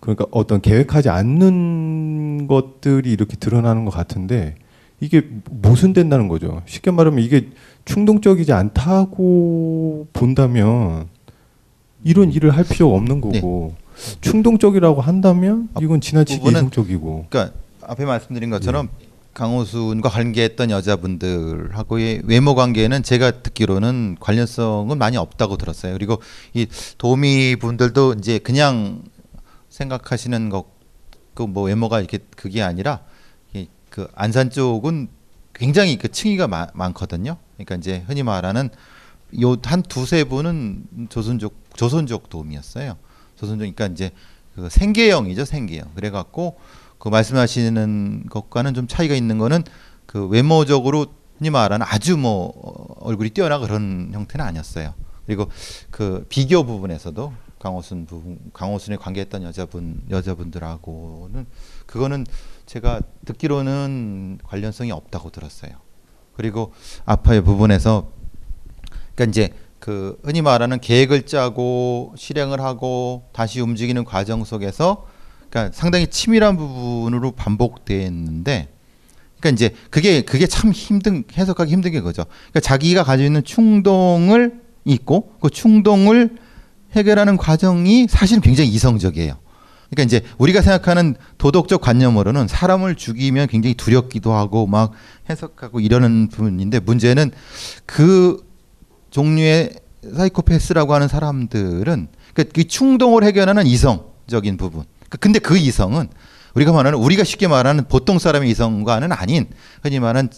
그러니까 0.00 0.26
어떤 0.30 0.60
계획하지 0.60 1.08
않는 1.08 2.46
것들이 2.46 3.10
이렇게 3.10 3.36
드러나는 3.36 3.84
것 3.84 3.90
같은데 3.90 4.54
이게 5.00 5.28
모순된다는 5.50 6.28
거죠. 6.28 6.62
쉽게 6.66 6.90
말하면 6.90 7.20
이게 7.20 7.48
충동적이지 7.84 8.52
않다고 8.52 10.06
본다면 10.12 11.08
이런 12.04 12.32
일을 12.32 12.50
할 12.50 12.64
필요가 12.64 12.94
없는 12.96 13.20
거고 13.20 13.74
충동적이라고 14.20 15.00
한다면 15.00 15.68
이건 15.80 16.00
지나치게 16.00 16.48
이성적이고. 16.48 17.26
그러니까 17.28 17.54
앞에 17.82 18.04
말씀드린 18.04 18.50
것처럼 18.50 18.88
강호순과 19.36 20.08
관계했던 20.08 20.70
여자분들하고의 20.70 22.22
외모 22.24 22.54
관계는 22.54 23.02
제가 23.02 23.42
듣기로는 23.42 24.16
관련성은 24.18 24.96
많이 24.96 25.18
없다고 25.18 25.58
들었어요. 25.58 25.92
그리고 25.92 26.22
이 26.54 26.66
도미 26.96 27.56
분들도 27.56 28.14
이제 28.18 28.38
그냥 28.38 29.04
생각하시는 29.68 30.48
것그뭐 30.48 31.64
외모가 31.64 31.98
이렇게 32.00 32.18
그게 32.34 32.62
아니라 32.62 33.00
이그 33.52 34.08
안산 34.14 34.48
쪽은 34.48 35.08
굉장히 35.52 35.98
그 35.98 36.08
층위가 36.10 36.48
마- 36.48 36.68
많거든요. 36.72 37.36
그러니까 37.58 37.74
이제 37.74 38.04
흔히 38.06 38.22
말하는 38.22 38.70
요 39.42 39.56
한 39.64 39.82
두세 39.82 40.24
분은 40.24 41.08
조선족 41.10 41.54
조선족 41.76 42.30
도움이었어요. 42.30 42.96
조선족 43.38 43.58
그러니까 43.58 43.86
이제 43.88 44.12
그 44.54 44.70
생계형이죠, 44.70 45.44
생계형. 45.44 45.90
그래 45.94 46.08
갖고 46.08 46.56
그 46.98 47.08
말씀하시는 47.08 48.24
것과는 48.30 48.74
좀 48.74 48.86
차이가 48.86 49.14
있는 49.14 49.38
거는 49.38 49.64
그 50.06 50.26
외모적으로 50.26 51.06
흔히 51.38 51.50
말하는 51.50 51.84
아주 51.88 52.16
뭐 52.16 52.52
어, 52.56 52.94
얼굴이 53.00 53.30
뛰어나 53.30 53.58
그런 53.58 54.10
형태는 54.12 54.44
아니었어요. 54.44 54.94
그리고 55.26 55.48
그 55.90 56.24
비교 56.28 56.64
부분에서도 56.64 57.32
강호순 57.58 58.06
부분, 58.06 58.38
강호순에 58.52 58.96
관계했던 58.96 59.42
여자분 59.42 60.02
여자분들하고는 60.10 61.46
그거는 61.86 62.26
제가 62.66 63.00
듣기로는 63.24 64.38
관련성이 64.44 64.92
없다고 64.92 65.30
들었어요. 65.30 65.72
그리고 66.34 66.72
아파의 67.04 67.42
부분에서 67.42 68.10
그러니까 69.14 69.24
이제 69.30 69.54
그 69.78 70.18
흔히 70.22 70.42
말하는 70.42 70.80
계획을 70.80 71.26
짜고 71.26 72.14
실행을 72.16 72.60
하고 72.60 73.28
다시 73.32 73.60
움직이는 73.60 74.04
과정 74.04 74.44
속에서 74.44 75.06
그러니까 75.56 75.70
상당히 75.72 76.06
치밀한 76.06 76.58
부분으로 76.58 77.32
반복됐는데 77.32 78.68
그러니까 79.38 79.54
이제 79.54 79.74
그게 79.88 80.20
그게 80.20 80.46
참 80.46 80.70
힘든 80.70 81.24
해석하기 81.34 81.72
힘든 81.72 81.92
게 81.92 82.00
그거죠. 82.00 82.24
그러니까 82.24 82.60
자기가 82.60 83.04
가지고 83.04 83.26
있는 83.26 83.42
충동을 83.42 84.60
있고 84.84 85.32
그 85.40 85.48
충동을 85.48 86.36
해결하는 86.92 87.38
과정이 87.38 88.06
사실은 88.08 88.42
굉장히 88.42 88.68
이성적이에요. 88.70 89.38
그러니까 89.88 90.02
이제 90.02 90.26
우리가 90.36 90.60
생각하는 90.60 91.14
도덕적 91.38 91.80
관념으로는 91.80 92.48
사람을 92.48 92.94
죽이면 92.96 93.48
굉장히 93.48 93.74
두렵기도 93.74 94.34
하고 94.34 94.66
막 94.66 94.92
해석하고 95.30 95.80
이러는 95.80 96.28
부분인데 96.28 96.80
문제는 96.80 97.30
그 97.86 98.44
종류의 99.10 99.72
사이코패스라고 100.14 100.92
하는 100.92 101.08
사람들은 101.08 102.08
그, 102.34 102.44
그 102.44 102.64
충동을 102.64 103.24
해결하는 103.24 103.66
이성적인 103.66 104.58
부분. 104.58 104.84
그- 105.08 105.18
근데 105.18 105.38
그 105.38 105.56
이성은 105.56 106.08
우리가 106.54 106.72
말하는 106.72 106.98
우리가 106.98 107.24
쉽게 107.24 107.48
말하는 107.48 107.84
보통 107.88 108.18
사람의 108.18 108.50
이성과는 108.50 109.12
아닌 109.12 109.46
흔히 109.82 110.00
말하는 110.00 110.30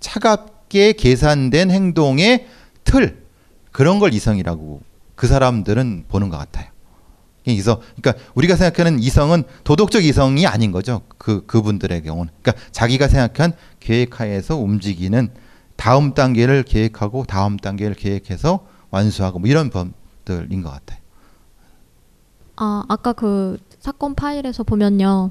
차갑게 0.00 0.94
계산된 0.94 1.70
행동의 1.70 2.46
틀 2.84 3.24
그런 3.72 3.98
걸 3.98 4.12
이성이라고 4.14 4.82
그 5.14 5.26
사람들은 5.26 6.04
보는 6.08 6.28
것 6.28 6.36
같아요. 6.38 6.68
그래서 7.44 7.80
그러니까 8.00 8.22
우리가 8.34 8.54
생각하는 8.56 8.98
이성은 9.00 9.44
도덕적 9.64 10.04
이성이 10.04 10.46
아닌 10.46 10.72
거죠. 10.72 11.02
그 11.18 11.46
그분들의 11.46 12.02
경우는 12.02 12.32
그러니까 12.42 12.62
자기가 12.70 13.08
생각한 13.08 13.54
계획하에서 13.80 14.56
움직이는 14.56 15.30
다음 15.76 16.12
단계를 16.12 16.62
계획하고 16.64 17.24
다음 17.24 17.56
단계를 17.56 17.94
계획해서 17.94 18.66
완수하고 18.90 19.38
뭐 19.38 19.48
이런 19.48 19.70
범들인 19.70 20.62
것 20.62 20.70
같아요. 20.70 21.00
아, 22.56 22.84
아까 22.88 23.12
그 23.14 23.56
사건 23.80 24.14
파일에서 24.14 24.62
보면요. 24.62 25.30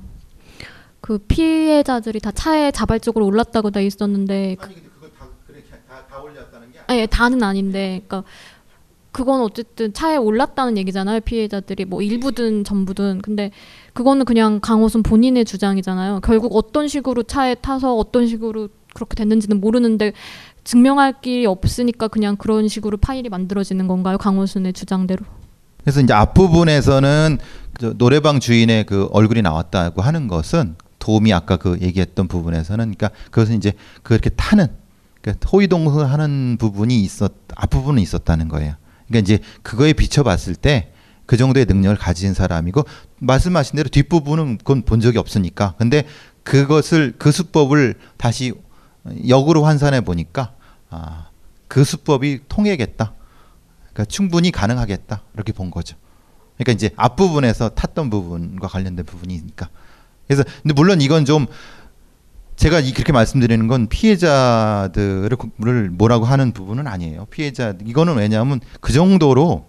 그 1.01 1.17
피해자들이 1.19 2.19
다 2.19 2.31
차에 2.31 2.71
자발적으로 2.71 3.25
올랐다고 3.25 3.71
돼 3.71 3.85
있었는데 3.85 4.57
그, 4.59 4.67
그걸 4.67 5.11
다 5.17 5.27
그렇게 5.47 5.63
다, 5.87 6.05
다 6.07 6.21
올렸다는 6.21 6.71
게 6.71 6.79
아니 6.87 7.07
다는 7.07 7.41
아닌데 7.41 8.01
그러니까 8.05 8.29
그건 9.11 9.41
어쨌든 9.41 9.93
차에 9.93 10.17
올랐다는 10.17 10.77
얘기잖아요. 10.77 11.21
피해자들이 11.21 11.85
뭐 11.85 12.01
일부든 12.01 12.63
전부든. 12.63 13.21
근데 13.21 13.51
그거는 13.93 14.25
그냥 14.25 14.59
강호순 14.59 15.03
본인의 15.03 15.45
주장이잖아요. 15.45 16.19
결국 16.21 16.55
어떤 16.55 16.87
식으로 16.87 17.23
차에 17.23 17.55
타서 17.55 17.95
어떤 17.95 18.27
식으로 18.27 18.69
그렇게 18.93 19.15
됐는지는 19.15 19.59
모르는데 19.61 20.13
증명할 20.63 21.21
길이 21.21 21.45
없으니까 21.45 22.07
그냥 22.07 22.35
그런 22.35 22.67
식으로 22.67 22.97
파일이 22.97 23.29
만들어지는 23.29 23.87
건가요? 23.87 24.17
강호순의 24.17 24.73
주장대로. 24.73 25.25
그래서 25.89 26.01
이제 26.01 26.13
앞부분에서는 26.13 27.37
저 27.79 27.93
노래방 27.93 28.39
주인의 28.39 28.85
그 28.85 29.07
얼굴이 29.11 29.41
나왔다고 29.41 30.01
하는 30.01 30.27
것은 30.27 30.75
도움이 30.99 31.33
아까 31.33 31.57
그 31.57 31.77
얘기했던 31.81 32.27
부분에서는 32.27 32.93
그러니까 32.93 33.09
그것은 33.31 33.55
이제 33.55 33.73
그렇게 34.03 34.29
타는 34.29 34.67
그러니까 35.21 35.47
호위동하는 35.49 36.57
부분이 36.59 37.01
있었 37.01 37.31
앞부분은 37.55 38.01
있었다는 38.01 38.49
거예요. 38.49 38.75
그러니까 39.07 39.19
이제 39.19 39.43
그거에 39.63 39.93
비춰봤을 39.93 40.55
때 40.55 40.91
그 41.29 41.37
정도의 41.37 41.67
능력을 41.67 41.95
가진 41.95 42.33
사람이고 42.33 42.85
말씀하신 43.19 43.75
대로 43.75 43.87
뒷부분은 43.87 44.57
그건 44.57 44.81
본 44.81 44.99
적이 44.99 45.19
없으니까 45.19 45.75
근데 45.77 46.05
그것을 46.41 47.13
그 47.19 47.31
수법을 47.31 47.93
다시 48.17 48.53
역으로 49.27 49.63
환산해 49.63 50.01
보니까 50.01 50.53
아, 50.89 51.27
그 51.67 51.83
수법이 51.83 52.39
통하겠다. 52.49 53.13
그러니까 53.93 54.05
충분히 54.05 54.51
가능하겠다 54.51 55.23
이렇게 55.33 55.51
본 55.53 55.71
거죠. 55.71 55.97
그러니까 56.57 56.73
이제 56.73 56.89
앞부분에서 56.95 57.69
탔던 57.69 58.09
부분과 58.09 58.67
관련된 58.67 59.05
부분이니까. 59.05 59.69
그래서 60.27 60.43
근데 60.61 60.73
물론 60.73 61.01
이건 61.01 61.25
좀 61.25 61.47
제가 62.55 62.79
이- 62.81 62.91
그렇게 62.91 63.13
말씀드리는 63.13 63.67
건 63.67 63.87
피해자들을 63.87 65.37
뭐라고 65.91 66.25
하는 66.25 66.51
부분은 66.51 66.87
아니에요. 66.87 67.25
피해자 67.25 67.73
이거는 67.85 68.15
왜냐하면 68.17 68.59
그 68.81 68.91
정도로 68.93 69.65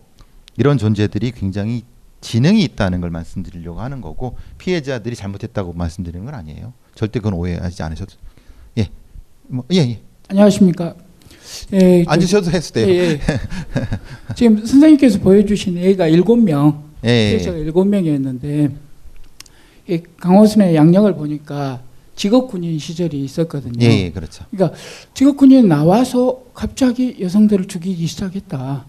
이런 0.57 0.79
존재들이 0.79 1.31
굉장히 1.33 1.85
지능이 2.21 2.63
있다는 2.65 3.01
걸 3.01 3.11
말씀드리려고 3.11 3.81
하는 3.81 4.01
거고 4.01 4.37
피해자들이 4.59 5.17
잘못했다고 5.17 5.73
말씀드리는 5.73 6.25
건 6.25 6.35
아니에요. 6.35 6.73
절대 6.95 7.19
그건 7.21 7.35
오해하지 7.35 7.83
않으셔도 7.83 8.15
예, 8.79 8.89
뭐, 9.47 9.65
예, 9.73 9.77
예. 9.79 10.03
안녕하십니까. 10.29 10.95
예, 11.73 12.05
저- 12.05 12.11
앉으셔도 12.11 12.51
해도 12.51 12.67
돼요. 12.73 12.87
예, 12.89 12.99
예. 13.13 13.21
지금 14.37 14.59
선생님께서 14.59 15.19
보여주신 15.21 15.79
애가 15.79 16.09
일곱 16.09 16.37
명, 16.37 16.85
예. 17.05 17.31
피해자가 17.31 17.57
일곱 17.59 17.85
명이었는데 17.87 18.71
이 19.89 20.03
강호순의 20.19 20.75
양력을 20.75 21.15
보니까 21.15 21.81
직업 22.15 22.49
군인 22.49 22.79
시절이 22.79 23.25
있었거든요. 23.25 23.85
예, 23.85 24.05
예, 24.05 24.11
그렇죠. 24.11 24.45
그러니까 24.51 24.77
직업 25.15 25.37
군인 25.37 25.69
나와서 25.69 26.43
갑자기 26.55 27.17
여성들을 27.21 27.67
죽이기 27.67 28.07
시작했다. 28.07 28.85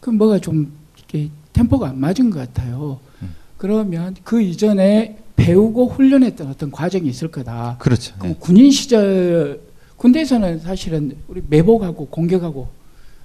그럼 0.00 0.18
뭐가 0.18 0.38
좀 0.38 0.72
이렇게 0.98 1.30
템포가 1.52 1.88
안 1.88 1.98
맞은 1.98 2.30
것 2.30 2.38
같아요. 2.40 2.98
음. 3.22 3.34
그러면 3.56 4.14
그 4.24 4.42
이전에 4.42 5.16
배우고 5.36 5.88
훈련했던 5.88 6.46
어떤 6.48 6.70
과정이 6.70 7.08
있을 7.08 7.28
거다. 7.28 7.76
그렇죠. 7.78 8.14
그럼 8.18 8.36
군인 8.38 8.70
시절 8.70 9.60
군대에서는 10.02 10.58
사실은 10.58 11.16
우리 11.28 11.40
매복하고 11.48 12.06
공격하고 12.06 12.66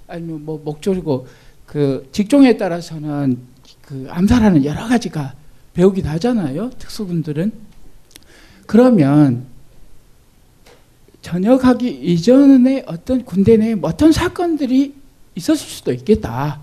아니면 0.05 0.45
뭐 0.45 0.61
목조리고 0.63 1.25
그 1.65 2.07
직종에 2.11 2.55
따라서는 2.55 3.39
그 3.81 4.05
암살하는 4.11 4.63
여러 4.63 4.87
가지가 4.87 5.33
배우기도 5.73 6.07
하잖아요. 6.09 6.69
특수군들은 6.77 7.51
그러면 8.67 9.45
전역하기 11.23 11.89
이전에 11.89 12.83
어떤 12.85 13.25
군대 13.25 13.57
내에 13.57 13.73
뭐 13.73 13.89
어떤 13.89 14.11
사건들이 14.11 14.93
있었을 15.33 15.67
수도 15.67 15.91
있겠다. 15.91 16.61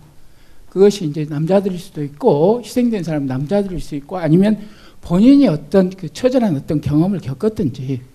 그것이 0.70 1.06
이제 1.06 1.26
남자들일 1.28 1.76
수도 1.76 2.04
있고 2.04 2.62
희생된 2.62 3.02
사람 3.02 3.26
남자들일 3.26 3.80
수 3.80 3.96
있고 3.96 4.18
아니면 4.18 4.60
본인이 5.00 5.48
어떤 5.48 5.90
그 5.90 6.08
처절한 6.08 6.54
어떤 6.54 6.80
경험을 6.80 7.18
겪었든지 7.18 8.13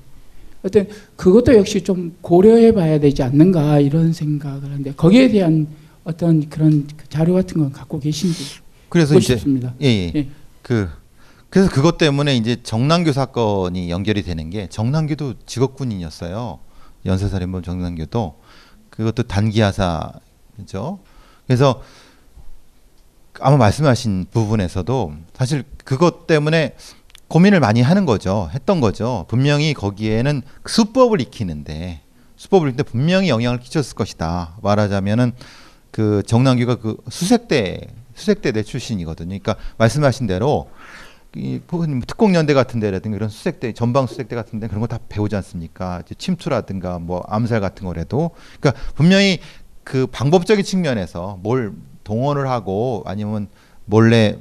어떤 0.64 0.88
그것도 1.16 1.56
역시 1.56 1.84
좀 1.84 2.18
고려해 2.22 2.74
봐야 2.74 3.00
되지 3.00 3.24
않는가 3.24 3.80
이런 3.80 4.12
생각을 4.14 4.64
하는데 4.64 4.94
거기에 4.94 5.30
대한 5.30 5.68
어떤 6.04 6.50
그런 6.50 6.88
그 6.98 7.08
자료 7.08 7.34
같은 7.34 7.62
건 7.62 7.72
갖고 7.72 8.00
계신지 8.00 8.60
그래서 8.90 9.18
이제 9.18 9.36
싶습니다. 9.36 9.74
예, 9.82 9.88
예. 9.88 10.12
예. 10.16 10.28
그 10.62 10.90
그래서 11.50 11.70
그것 11.72 11.98
때문에 11.98 12.36
이제 12.36 12.58
정남규 12.62 13.14
사건이 13.14 13.90
연결이 13.90 14.24
되는 14.24 14.50
게 14.50 14.68
정남규도 14.68 15.36
직업군인이었어요. 15.46 16.60
연쇄살인범 17.06 17.64
정남규도 17.64 18.36
그것도 18.90 19.24
단기하사죠. 19.24 21.00
그래서 21.48 21.82
아마 23.40 23.58
말씀하신 23.58 24.28
부분에서도 24.32 25.14
사실 25.34 25.64
그것 25.86 26.28
때문에 26.28 26.76
고민을 27.30 27.60
많이 27.60 27.82
하는 27.82 28.06
거죠. 28.06 28.50
했던 28.54 28.82
거죠. 28.82 29.26
분명히 29.30 29.74
거기에는 29.74 30.42
수법을 30.66 31.22
익히는데 31.22 32.02
수법을 32.36 32.70
익히는데 32.70 32.84
분명히 32.90 33.30
영향을 33.30 33.60
끼쳤을 33.60 33.96
것이다. 33.96 34.58
말하자면은 34.62 35.32
그 35.92 36.24
정남규가 36.26 36.76
그 36.76 36.98
수색대 37.10 37.88
수색대대 38.16 38.64
출신이거든요. 38.64 39.30
그러니까 39.30 39.56
말씀하신 39.78 40.28
대로 40.28 40.70
이 41.36 41.62
부분 41.68 42.02
특공연대 42.02 42.56
같은 42.56 42.80
데라든가 42.80 43.16
이런 43.16 43.30
수색대 43.30 43.74
전방 43.74 44.08
수색대 44.08 44.36
같은 44.36 44.60
데 44.60 44.68
그런 44.68 44.82
거 44.82 44.88
다 44.88 44.98
배우지 45.08 45.36
않습니까? 45.36 46.02
침투라든가 46.18 46.98
뭐 46.98 47.24
암살 47.28 47.62
같은 47.62 47.86
거라도 47.86 48.32
그러니까 48.60 48.82
분명히 48.96 49.40
그 49.84 50.08
방법적인 50.08 50.66
측면에서 50.66 51.38
뭘 51.44 51.74
동원을 52.04 52.50
하고 52.50 53.04
아니면 53.06 53.48
몰래 53.86 54.40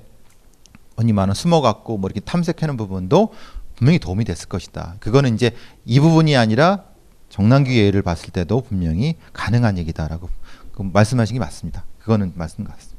흔히 0.99 1.12
말하는 1.12 1.34
숨어갖고 1.34 1.96
뭐 1.96 2.09
이렇게 2.09 2.20
탐색하는 2.20 2.76
부분도 2.76 3.32
분명히 3.76 4.01
도움이 4.01 4.24
됐을 4.24 4.49
것이다. 4.49 4.96
그거는 4.99 5.34
이제 5.34 5.53
이 5.86 6.01
부분이 6.01 6.36
아니라 6.36 6.84
정남기 7.28 7.78
예를 7.78 8.03
봤을 8.03 8.30
때도 8.30 8.62
분명히 8.62 9.14
가능한 9.32 9.78
얘기다라고 9.78 10.28
그 10.72 10.82
말씀하신 10.82 11.34
게 11.34 11.40
맞습니다. 11.40 11.84
그거는 12.01 12.32
말씀 12.34 12.64
같습니다. 12.64 12.99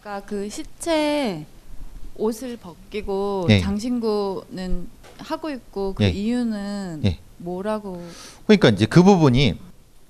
아까 0.00 0.20
그 0.20 0.50
시체 0.50 1.46
옷을 2.16 2.58
벗기고 2.58 3.46
예. 3.48 3.60
장신구는 3.60 4.88
하고 5.18 5.50
있고 5.50 5.94
그 5.94 6.04
예. 6.04 6.10
이유는 6.10 7.02
예. 7.06 7.18
뭐라고? 7.38 8.06
그러니까 8.46 8.68
이제 8.68 8.84
그 8.84 9.02
부분이 9.02 9.58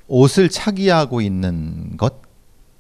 옷을 0.09 0.49
차기하고 0.49 1.21
있는 1.21 1.97
것, 1.97 2.26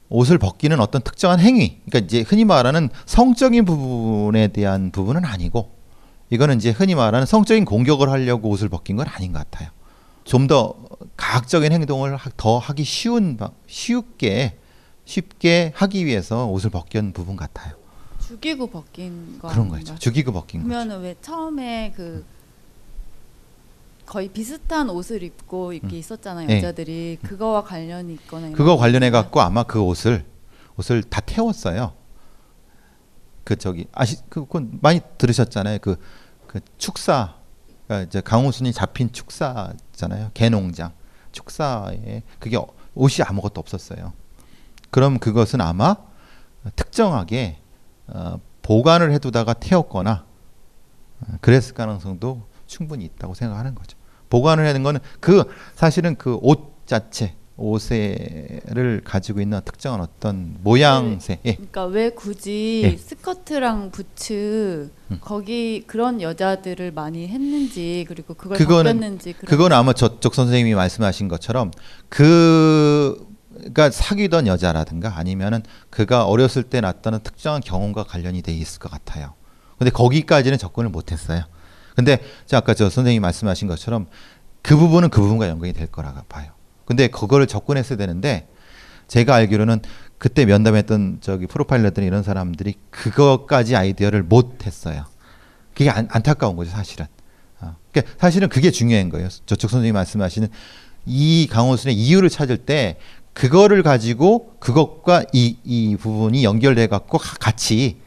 옷을 0.08 0.38
벗기는 0.38 0.78
어떤 0.80 1.02
특정한 1.02 1.40
행위, 1.40 1.80
그러니까 1.86 1.98
이제 2.06 2.20
흔히 2.22 2.44
말하는 2.44 2.88
성적인 3.06 3.64
부분에 3.64 4.48
대한 4.48 4.90
부분은 4.92 5.24
아니고, 5.24 5.70
이거는 6.30 6.56
이제 6.56 6.70
흔히 6.70 6.94
말하는 6.94 7.26
성적인 7.26 7.64
공격을 7.64 8.08
하려고 8.10 8.48
옷을 8.50 8.68
벗긴 8.68 8.96
건 8.96 9.06
아닌 9.08 9.32
것 9.32 9.38
같아요. 9.38 9.70
좀 10.24 10.46
더 10.48 10.74
가학적인 11.16 11.72
행동을 11.72 12.16
하- 12.16 12.30
더 12.36 12.58
하기 12.58 12.82
쉬운 12.84 13.36
방- 13.36 13.52
쉽게 13.66 14.56
쉽게 15.04 15.72
하기 15.76 16.04
위해서 16.04 16.46
옷을 16.46 16.70
벗긴 16.70 17.12
부분 17.12 17.36
같아요. 17.36 17.74
죽이고 18.26 18.66
벗긴 18.68 19.38
거 19.38 19.46
그런? 19.48 19.68
거죠. 19.68 19.94
죽이고 19.98 20.32
벗긴 20.32 20.62
거. 20.62 20.68
그러면은 20.68 21.00
왜 21.00 21.14
처음에 21.22 21.92
그 21.96 22.24
거의 24.06 24.28
비슷한 24.28 24.88
옷을 24.88 25.22
입고 25.22 25.72
이렇게 25.72 25.98
있었잖아요 25.98 26.48
예. 26.48 26.58
여자들이 26.58 27.18
그거와 27.22 27.64
관련이 27.64 28.14
있거나 28.14 28.50
그거 28.50 28.64
거 28.64 28.76
관련해? 28.76 29.10
갖고 29.10 29.40
아마 29.40 29.64
그 29.64 29.80
옷을 29.80 30.24
옷을 30.76 31.02
다 31.02 31.20
태웠어요. 31.20 31.92
그 33.44 33.56
저기 33.56 33.86
아시 33.92 34.16
그건 34.28 34.78
많이 34.80 35.00
들으셨잖아요. 35.18 35.78
그, 35.80 35.96
그 36.46 36.60
축사 36.78 37.34
그러니까 37.86 38.06
이제 38.08 38.20
강호순이 38.20 38.72
잡힌 38.72 39.12
축사잖아요. 39.12 40.30
개농장 40.34 40.92
축사에 41.32 42.22
그게 42.38 42.56
어- 42.56 42.66
옷이 42.94 43.24
아무것도 43.24 43.60
없었어요. 43.60 44.12
그럼 44.90 45.18
그것은 45.18 45.60
아마 45.60 45.96
특정하게 46.74 47.58
어, 48.08 48.40
보관을 48.62 49.12
해두다가 49.12 49.54
태웠거나 49.54 50.24
어, 51.20 51.26
그랬을 51.40 51.74
가능성도 51.74 52.45
충분히 52.66 53.04
있다고 53.04 53.34
생각하는 53.34 53.74
거죠. 53.74 53.96
보관을 54.28 54.66
하는 54.66 54.82
거는 54.82 55.00
그 55.20 55.44
사실은 55.74 56.16
그 56.16 56.38
옷 56.42 56.76
자체 56.86 57.34
옷에를 57.56 59.00
가지고 59.02 59.40
있는 59.40 59.60
특정한 59.64 60.00
어떤 60.00 60.56
모양새 60.62 61.38
예. 61.46 61.54
그러니까 61.54 61.86
왜 61.86 62.10
굳이 62.10 62.82
예. 62.84 62.96
스커트랑 62.96 63.90
부츠 63.92 64.90
음. 65.10 65.18
거기 65.20 65.82
그런 65.86 66.20
여자들을 66.20 66.92
많이 66.92 67.26
했는지 67.28 68.04
그리고 68.08 68.34
그걸 68.34 68.58
그거는 68.58 68.98
벗겼는지 68.98 69.32
그런 69.32 69.46
그건 69.48 69.72
아마 69.72 69.92
저쪽 69.94 70.34
선생님이 70.34 70.74
말씀하신 70.74 71.28
것처럼 71.28 71.70
그가 72.10 73.90
사귀던 73.90 74.46
여자라든가 74.46 75.16
아니면은 75.16 75.62
그가 75.90 76.26
어렸을 76.26 76.62
때 76.62 76.80
났다는 76.80 77.20
특정한 77.20 77.62
경험과 77.62 78.04
관련이 78.04 78.42
돼 78.42 78.52
있을 78.52 78.78
것 78.80 78.90
같아요. 78.90 79.34
근데 79.78 79.90
거기까지는 79.90 80.58
접근을 80.58 80.90
못했어요. 80.90 81.42
근데 81.96 82.20
저 82.44 82.58
아까 82.58 82.74
저 82.74 82.84
선생님이 82.90 83.20
말씀하신 83.20 83.66
것처럼 83.68 84.06
그 84.62 84.76
부분은 84.76 85.08
그 85.08 85.20
부분과 85.20 85.48
연관이 85.48 85.72
될 85.72 85.86
거라고 85.86 86.20
봐요. 86.28 86.52
근데 86.84 87.08
그거를 87.08 87.46
접근했어야 87.46 87.96
되는데 87.96 88.46
제가 89.08 89.34
알기로는 89.34 89.80
그때 90.18 90.44
면담했던 90.44 91.18
저기 91.20 91.46
프로파일러들 91.46 92.04
이런 92.04 92.22
사람들이 92.22 92.74
그것까지 92.90 93.74
아이디어를 93.76 94.22
못 94.22 94.66
했어요. 94.66 95.04
그게 95.74 95.90
안, 95.90 96.08
안타까운 96.10 96.56
거죠, 96.56 96.70
사실은. 96.70 97.06
어, 97.60 97.76
그러니까 97.92 98.14
사실은 98.18 98.48
그게 98.48 98.70
중요한 98.70 99.08
거예요. 99.08 99.28
저쪽 99.46 99.70
선생님이 99.70 99.92
말씀하시는 99.92 100.48
이 101.06 101.48
강호순의 101.50 101.94
이유를 101.96 102.28
찾을 102.30 102.58
때 102.58 102.98
그거를 103.32 103.82
가지고 103.82 104.54
그것과 104.58 105.24
이, 105.32 105.58
이 105.64 105.96
부분이 105.96 106.44
연결돼 106.44 106.86
갖고 106.88 107.18
가- 107.18 107.36
같이 107.38 107.98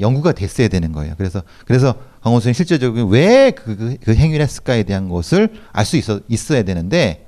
연구가 0.00 0.32
됐어야 0.32 0.68
되는 0.68 0.92
거예요. 0.92 1.14
그래서 1.16 1.42
그래서 1.66 1.94
강호순이 2.22 2.54
실제적으로 2.54 3.06
왜그 3.06 3.76
그, 3.76 3.96
그 4.02 4.14
행위를 4.14 4.44
했을까에 4.44 4.82
대한 4.82 5.08
것을 5.08 5.48
알 5.72 5.84
수 5.84 5.96
있어 5.96 6.20
있어야 6.28 6.62
되는데 6.62 7.26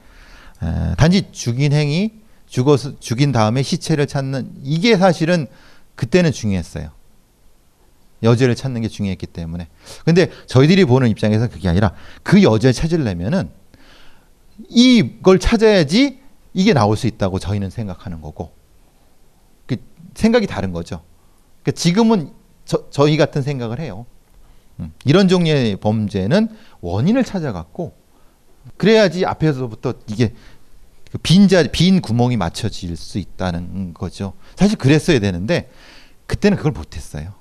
에, 0.63 0.95
단지 0.97 1.31
죽인 1.33 1.73
행위 1.73 2.13
죽어서 2.47 2.99
죽인 3.01 3.33
다음에 3.33 3.63
시체를 3.63 4.07
찾는 4.07 4.53
이게 4.63 4.97
사실은 4.97 5.47
그때는 5.95 6.33
중요했어요. 6.33 6.91
여죄를 8.23 8.55
찾는 8.55 8.83
게 8.83 8.89
중요했기 8.89 9.27
때문에. 9.27 9.69
근데 10.05 10.31
저희들이 10.47 10.85
보는 10.85 11.09
입장에서 11.09 11.49
그게 11.49 11.69
아니라 11.69 11.95
그 12.23 12.43
여죄를 12.43 12.73
찾으려면은 12.73 13.51
이걸 14.69 15.39
찾아야지 15.39 16.21
이게 16.55 16.73
나올 16.73 16.97
수 16.97 17.07
있다고 17.07 17.39
저희는 17.39 17.71
생각하는 17.71 18.21
거고. 18.21 18.53
그 19.67 19.77
생각이 20.15 20.47
다른 20.47 20.73
거죠. 20.73 21.03
그러니까 21.63 21.81
지금은 21.81 22.33
저, 22.65 22.89
저희 22.91 23.17
같은 23.17 23.43
생각을 23.43 23.81
해요. 23.81 24.07
음, 24.81 24.93
이런 25.05 25.29
종류의 25.29 25.77
범죄는 25.77 26.49
원인을 26.81 27.25
찾아갖고 27.25 27.95
그래야지 28.77 29.27
앞에서부터 29.27 29.95
이게 30.09 30.35
그 31.11 31.19
빈자 31.19 31.65
빈 31.73 32.01
구멍이 32.01 32.37
맞춰질 32.37 32.97
수 32.97 33.19
있다는 33.19 33.93
거죠. 33.95 34.33
사실 34.57 34.79
그랬어야 34.79 35.19
되는데 35.19 35.71
그때는 36.27 36.57
그걸 36.57 36.73
못했어요. 36.73 37.35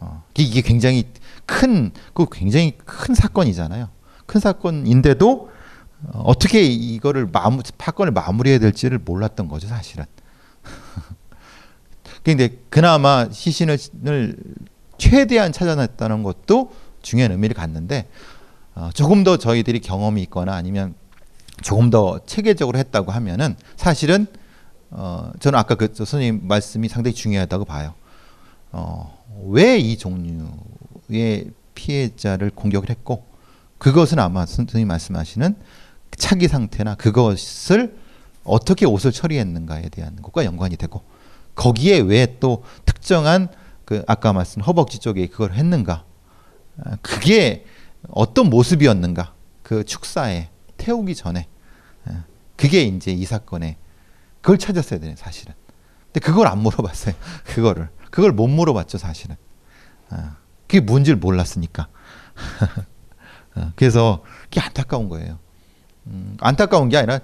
어, 0.00 0.24
이게- 0.38 0.62
굉장히 0.62 1.06
큰, 1.44 1.92
그 2.14 2.26
굉장히 2.32 2.72
큰 2.78 3.14
사건이잖아요. 3.14 3.88
큰 4.26 4.40
사건인데도 4.40 5.50
어, 6.14 6.22
어떻게 6.24 6.62
이거를 6.62 7.28
마무 7.30 7.62
사건을 7.78 8.12
마무리해야 8.12 8.58
될지를 8.58 8.98
몰랐던 8.98 9.48
거죠, 9.48 9.68
사실은. 9.68 10.04
근데 12.24 12.56
그나마 12.70 13.28
시신을 13.30 13.78
최대한 15.02 15.50
찾아냈다는 15.52 16.22
것도 16.22 16.72
중요한 17.02 17.32
의미를 17.32 17.56
갖는데 17.56 18.08
어, 18.76 18.90
조금 18.94 19.24
더 19.24 19.36
저희들이 19.36 19.80
경험이 19.80 20.22
있거나 20.22 20.54
아니면 20.54 20.94
조금 21.60 21.90
더 21.90 22.20
체계적으로 22.24 22.78
했다고 22.78 23.10
하면은 23.10 23.56
사실은 23.76 24.28
어, 24.90 25.32
저는 25.40 25.58
아까 25.58 25.74
그 25.74 25.88
선생님 25.92 26.42
말씀이 26.46 26.88
상당히 26.88 27.14
중요하다고 27.14 27.64
봐요. 27.64 27.94
어, 28.70 29.18
왜 29.48 29.78
이 29.80 29.96
종류의 29.98 31.50
피해자를 31.74 32.50
공격을 32.54 32.88
했고 32.88 33.24
그것은 33.78 34.20
아마 34.20 34.46
선생님 34.46 34.86
말씀하시는 34.86 35.56
차기 36.16 36.46
상태나 36.46 36.94
그것을 36.94 37.96
어떻게 38.44 38.86
옷을 38.86 39.10
처리했는가에 39.10 39.88
대한 39.88 40.14
것과 40.22 40.44
연관이 40.44 40.76
되고 40.76 41.02
거기에 41.56 41.98
왜 41.98 42.36
또 42.38 42.62
특정한 42.84 43.48
그 43.84 44.04
아까 44.06 44.32
말씀 44.32 44.62
허벅지 44.62 44.98
쪽에 44.98 45.26
그걸 45.26 45.52
했는가? 45.54 46.04
아, 46.84 46.96
그게 47.02 47.64
어떤 48.08 48.50
모습이었는가? 48.50 49.34
그 49.62 49.84
축사에 49.84 50.48
태우기 50.76 51.14
전에. 51.14 51.48
아, 52.06 52.24
그게 52.56 52.82
이제 52.82 53.12
이 53.12 53.24
사건에 53.24 53.76
그걸 54.40 54.58
찾았어야 54.58 55.00
되는 55.00 55.16
사실은. 55.16 55.54
근데 56.06 56.20
그걸 56.20 56.46
안 56.46 56.58
물어봤어요 56.58 57.14
그거를. 57.44 57.88
그걸 58.10 58.32
못 58.32 58.48
물어봤죠 58.48 58.98
사실은. 58.98 59.36
아, 60.10 60.36
그게 60.66 60.80
뭔지를 60.80 61.18
몰랐으니까. 61.18 61.88
어, 63.56 63.72
그래서 63.76 64.22
그게 64.44 64.60
안타까운 64.60 65.08
거예요. 65.08 65.38
음, 66.06 66.36
안타까운 66.40 66.88
게 66.88 66.96
아니라 66.96 67.20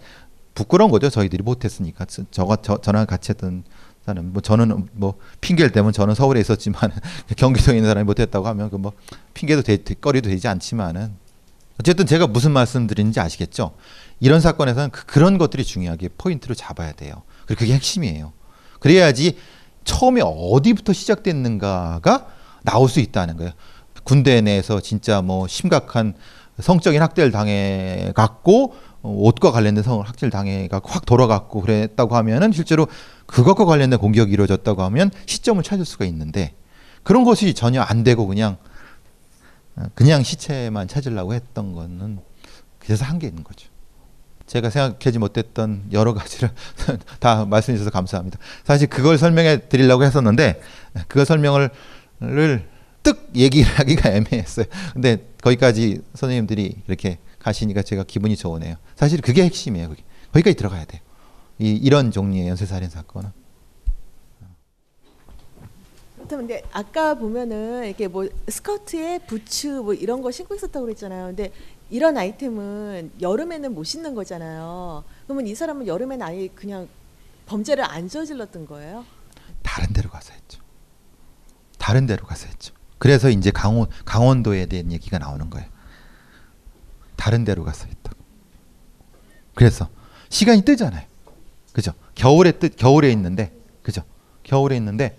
부끄러운 0.54 0.90
거죠 0.90 1.10
저희들이 1.10 1.42
못했으니까. 1.42 2.04
저, 2.06 2.24
저가 2.30 2.56
저, 2.62 2.78
저랑 2.78 3.06
같이 3.06 3.30
했던 3.30 3.64
사람 4.08 4.32
뭐 4.32 4.42
저는 4.42 4.88
뭐 4.92 5.14
핑계를 5.40 5.70
대면 5.70 5.92
저는 5.92 6.14
서울에 6.14 6.40
있었지만 6.40 6.90
경기도에 7.36 7.76
있는 7.76 7.88
사람이 7.88 8.04
못했다고 8.04 8.46
하면 8.48 8.70
그 8.70 8.78
뭐 8.78 8.92
핑계도 9.34 9.62
되, 9.62 9.76
거리도 9.76 10.30
되지 10.30 10.48
않지만은 10.48 11.14
어쨌든 11.80 12.06
제가 12.06 12.26
무슨 12.26 12.52
말씀드리는지 12.52 13.20
아시겠죠? 13.20 13.74
이런 14.20 14.40
사건에서는 14.40 14.90
그, 14.90 15.06
그런 15.06 15.38
것들이 15.38 15.64
중요하게 15.64 16.10
포인트로 16.18 16.54
잡아야 16.54 16.92
돼요. 16.92 17.22
그리고 17.46 17.60
그게 17.60 17.74
핵심이에요. 17.74 18.32
그래야지 18.80 19.36
처음에 19.84 20.20
어디부터 20.24 20.92
시작됐는가가 20.92 22.26
나올 22.62 22.88
수 22.88 22.98
있다는 23.00 23.36
거예요. 23.36 23.52
군대 24.02 24.40
내에서 24.40 24.80
진짜 24.80 25.22
뭐 25.22 25.46
심각한 25.46 26.14
성적인 26.58 27.00
학대를 27.00 27.30
당해 27.30 28.12
어, 28.16 28.72
옷과 29.02 29.52
관련된 29.52 29.84
성 29.84 30.00
학대를 30.00 30.30
당해 30.30 30.68
갖고 30.68 30.90
확 30.90 31.06
돌아갔고 31.06 31.60
그랬다고 31.60 32.16
하면은 32.16 32.52
실제로 32.52 32.86
그것과 33.26 33.64
관련된 33.64 33.98
공격이 33.98 34.32
이루어졌다고 34.32 34.82
하면 34.82 35.10
시점을 35.26 35.62
찾을 35.62 35.84
수가 35.84 36.04
있는데 36.06 36.54
그런 37.02 37.24
것이 37.24 37.54
전혀 37.54 37.80
안 37.80 38.04
되고 38.04 38.26
그냥 38.26 38.56
어, 39.76 39.84
그냥 39.94 40.22
시체만 40.22 40.88
찾으려고 40.88 41.34
했던 41.34 41.72
거는 41.72 42.18
그래서 42.78 43.04
한계인 43.04 43.44
거죠. 43.44 43.68
제가 44.46 44.70
생각하지 44.70 45.18
못했던 45.18 45.84
여러 45.92 46.14
가지를 46.14 46.50
다 47.20 47.44
말씀해 47.44 47.76
주셔서 47.76 47.90
감사합니다. 47.90 48.38
사실 48.64 48.88
그걸 48.88 49.18
설명해 49.18 49.68
드리려고 49.68 50.04
했었는데 50.04 50.60
그 51.06 51.24
설명을 51.24 51.70
뜻 53.02 53.30
얘기하기가 53.36 54.10
애매했어요. 54.10 54.66
근데 54.94 55.18
거기까지 55.42 56.00
선생님들이 56.14 56.76
이렇게 56.88 57.18
가시니까 57.38 57.82
제가 57.82 58.04
기분이 58.04 58.36
좋으네요. 58.36 58.76
사실 58.96 59.20
그게 59.20 59.44
핵심이에요. 59.44 59.88
그게. 59.90 60.04
거기까지 60.32 60.56
들어가야 60.56 60.84
돼요. 60.84 61.00
이, 61.58 61.72
이런 61.72 62.10
종류의 62.10 62.48
연쇄살인 62.48 62.88
사건은. 62.88 63.30
근데 66.28 66.62
아까 66.72 67.14
보면은 67.14 67.86
이렇게 67.86 68.06
뭐 68.06 68.28
스커트에 68.48 69.20
부츠 69.20 69.68
뭐 69.68 69.94
이런 69.94 70.20
거 70.20 70.30
신고 70.30 70.54
있었다고 70.54 70.84
그랬잖아요. 70.84 71.26
근데 71.28 71.52
이런 71.90 72.18
아이템은 72.18 73.12
여름에는 73.20 73.74
못 73.74 73.84
신는 73.84 74.14
거잖아요. 74.14 75.04
그러면 75.24 75.46
이 75.46 75.54
사람은 75.54 75.86
여름에는 75.86 76.26
아예 76.26 76.48
그냥 76.48 76.86
범죄를 77.46 77.82
안 77.84 78.08
저질렀던 78.08 78.66
거예요? 78.66 79.06
다른 79.62 79.92
데로 79.94 80.10
가서 80.10 80.34
했죠. 80.34 80.60
다른 81.78 82.06
데로 82.06 82.26
가서 82.26 82.46
했죠. 82.46 82.74
그래서 82.98 83.30
이제 83.30 83.50
강원 83.50 83.88
강원도에 84.04 84.66
대한 84.66 84.92
얘기가 84.92 85.18
나오는 85.18 85.48
거예요. 85.48 85.66
다른 87.18 87.44
데로 87.44 87.64
가서 87.64 87.86
했다. 87.86 88.12
그래서 89.54 89.88
시간이 90.30 90.62
뜨잖아요. 90.62 91.04
그죠? 91.72 91.92
겨울에 92.14 92.52
뜨 92.52 92.70
겨울에 92.70 93.10
있는데 93.12 93.52
그죠? 93.82 94.02
겨울에 94.44 94.76
있는데 94.76 95.18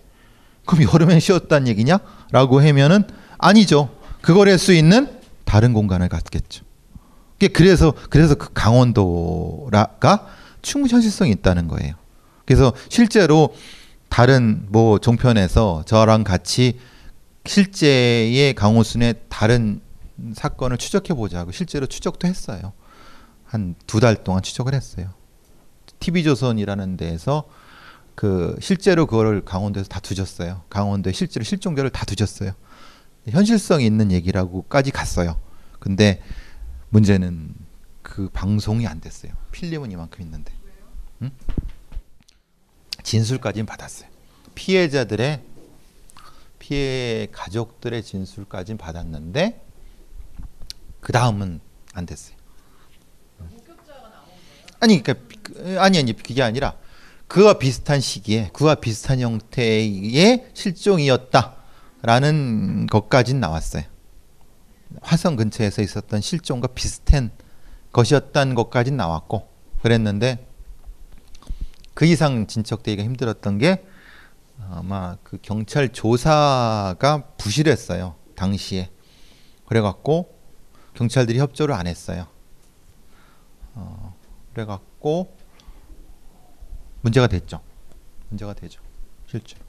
그럼 0.66 0.90
여름엔 0.92 1.20
쉬었다는 1.20 1.68
얘기냐?라고 1.68 2.62
하면은 2.62 3.04
아니죠. 3.38 3.96
그걸 4.22 4.50
할 4.50 4.58
수 4.58 4.74
있는 4.74 5.08
다른 5.46 5.74
공간을 5.74 6.10
갖겠죠. 6.10 6.64
그래서 7.54 7.94
그래서 8.10 8.36
그 8.36 8.50
강원도가 8.54 10.28
충분히 10.62 10.94
현실성이 10.94 11.32
있다는 11.32 11.68
거예요. 11.68 11.96
그래서 12.46 12.74
실제로 12.90 13.54
다른 14.10 14.66
뭐 14.70 15.00
종편에서 15.00 15.84
저랑 15.86 16.24
같이 16.24 16.80
실제의 17.46 18.54
강호순의 18.56 19.16
다른 19.30 19.82
사건을 20.36 20.78
추적해 20.78 21.14
보자고 21.14 21.52
실제로 21.52 21.86
추적도 21.88 22.28
했어요. 22.28 22.74
한 23.46 23.76
두 23.88 24.00
달 24.00 24.24
동안 24.24 24.42
추적을 24.44 24.74
했어요. 24.74 25.14
TV조선이라는 26.00 26.98
데에서 26.98 27.50
그 28.16 28.56
실제로 28.62 29.06
그거를 29.06 29.44
강원도에서 29.44 29.90
다 29.90 30.00
두셨어요. 30.00 30.64
강원도에 30.70 31.14
실제로 31.14 31.44
실종자를 31.44 31.90
다 31.90 32.06
두셨어요. 32.06 32.52
현실성 33.28 33.82
있는 33.82 34.12
얘기라고까지 34.12 34.92
갔어요. 34.92 35.40
근데 35.80 36.22
문제는 36.90 37.54
그 38.02 38.30
방송이 38.34 38.88
안 38.88 39.00
됐어요. 39.02 39.32
필름은 39.52 39.92
이만큼 39.92 40.22
있는데. 40.24 40.54
응? 41.22 41.32
진술까지는 43.04 43.66
받았어요. 43.66 44.10
피해자들의 44.56 45.42
피해 46.60 47.28
가족들의 47.32 48.04
진술까지는 48.04 48.78
받았는데 48.78 49.66
그 51.00 51.12
다음은 51.14 51.60
안 51.94 52.06
됐어요. 52.06 52.38
아니, 54.80 55.04
그러니까 55.04 55.14
아니 55.82 55.98
아니 55.98 56.14
그게 56.14 56.42
아니라 56.42 56.78
그와 57.28 57.56
비슷한 57.60 58.00
시기에 58.00 58.50
그와 58.54 58.76
비슷한 58.76 59.20
형태의 59.20 60.52
실종이었다라는 60.54 61.58
것까진 62.88 63.40
나왔어요. 63.40 63.84
화성 65.02 65.36
근처에서 65.36 65.82
있었던 65.82 66.22
실종과 66.22 66.70
비슷한 66.70 67.32
것이었다는 67.92 68.56
것까진 68.56 68.98
나왔고 68.98 69.48
그랬는데 69.82 70.48
그 71.94 72.06
이상 72.06 72.48
진척되기가 72.48 73.04
힘들었던 73.04 73.58
게 73.58 73.86
아마 74.72 75.18
그 75.24 75.38
경찰 75.42 75.90
조사가 75.90 77.26
부실했어요 77.38 78.16
당시에 78.36 78.90
그래갖고 79.66 80.39
경찰들이 81.00 81.40
협조를 81.40 81.74
안 81.74 81.88
했어요. 81.88 82.28
어, 83.74 84.14
그래갖고 84.54 85.34
문제가 87.00 87.28
됐죠. 87.28 87.62
문제가 88.28 88.54
되죠. 88.54 88.82
실제로. 89.26 89.62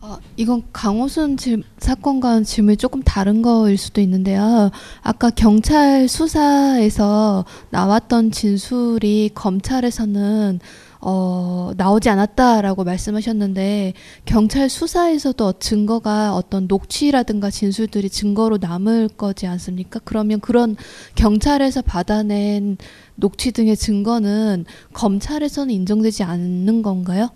아, 0.00 0.18
이건 0.36 0.64
강호순 0.72 1.36
질, 1.36 1.62
사건과는 1.78 2.42
질문이 2.42 2.78
조금 2.78 3.00
다른 3.04 3.42
거일 3.42 3.78
수도 3.78 4.00
있는데요. 4.00 4.70
아까 5.02 5.30
경찰 5.30 6.08
수사에서 6.08 7.44
나왔던 7.70 8.32
진술이 8.32 9.30
검찰에서는 9.36 10.58
어, 11.00 11.70
나오지 11.76 12.08
않았다라고 12.08 12.84
말씀하셨는데 12.84 13.92
경찰 14.24 14.68
수사에서도 14.68 15.54
증거가 15.60 16.34
어떤 16.34 16.66
녹취라든가 16.66 17.50
진술들이 17.50 18.10
증거로 18.10 18.58
남을 18.60 19.08
거지 19.16 19.46
않습니까? 19.46 20.00
그러면 20.04 20.40
그런 20.40 20.76
경찰에서 21.14 21.82
받아낸 21.82 22.76
녹취 23.14 23.52
등의 23.52 23.76
증거는 23.76 24.64
검찰에서는 24.92 25.72
인정되지 25.72 26.24
않는 26.24 26.82
건가요? 26.82 27.30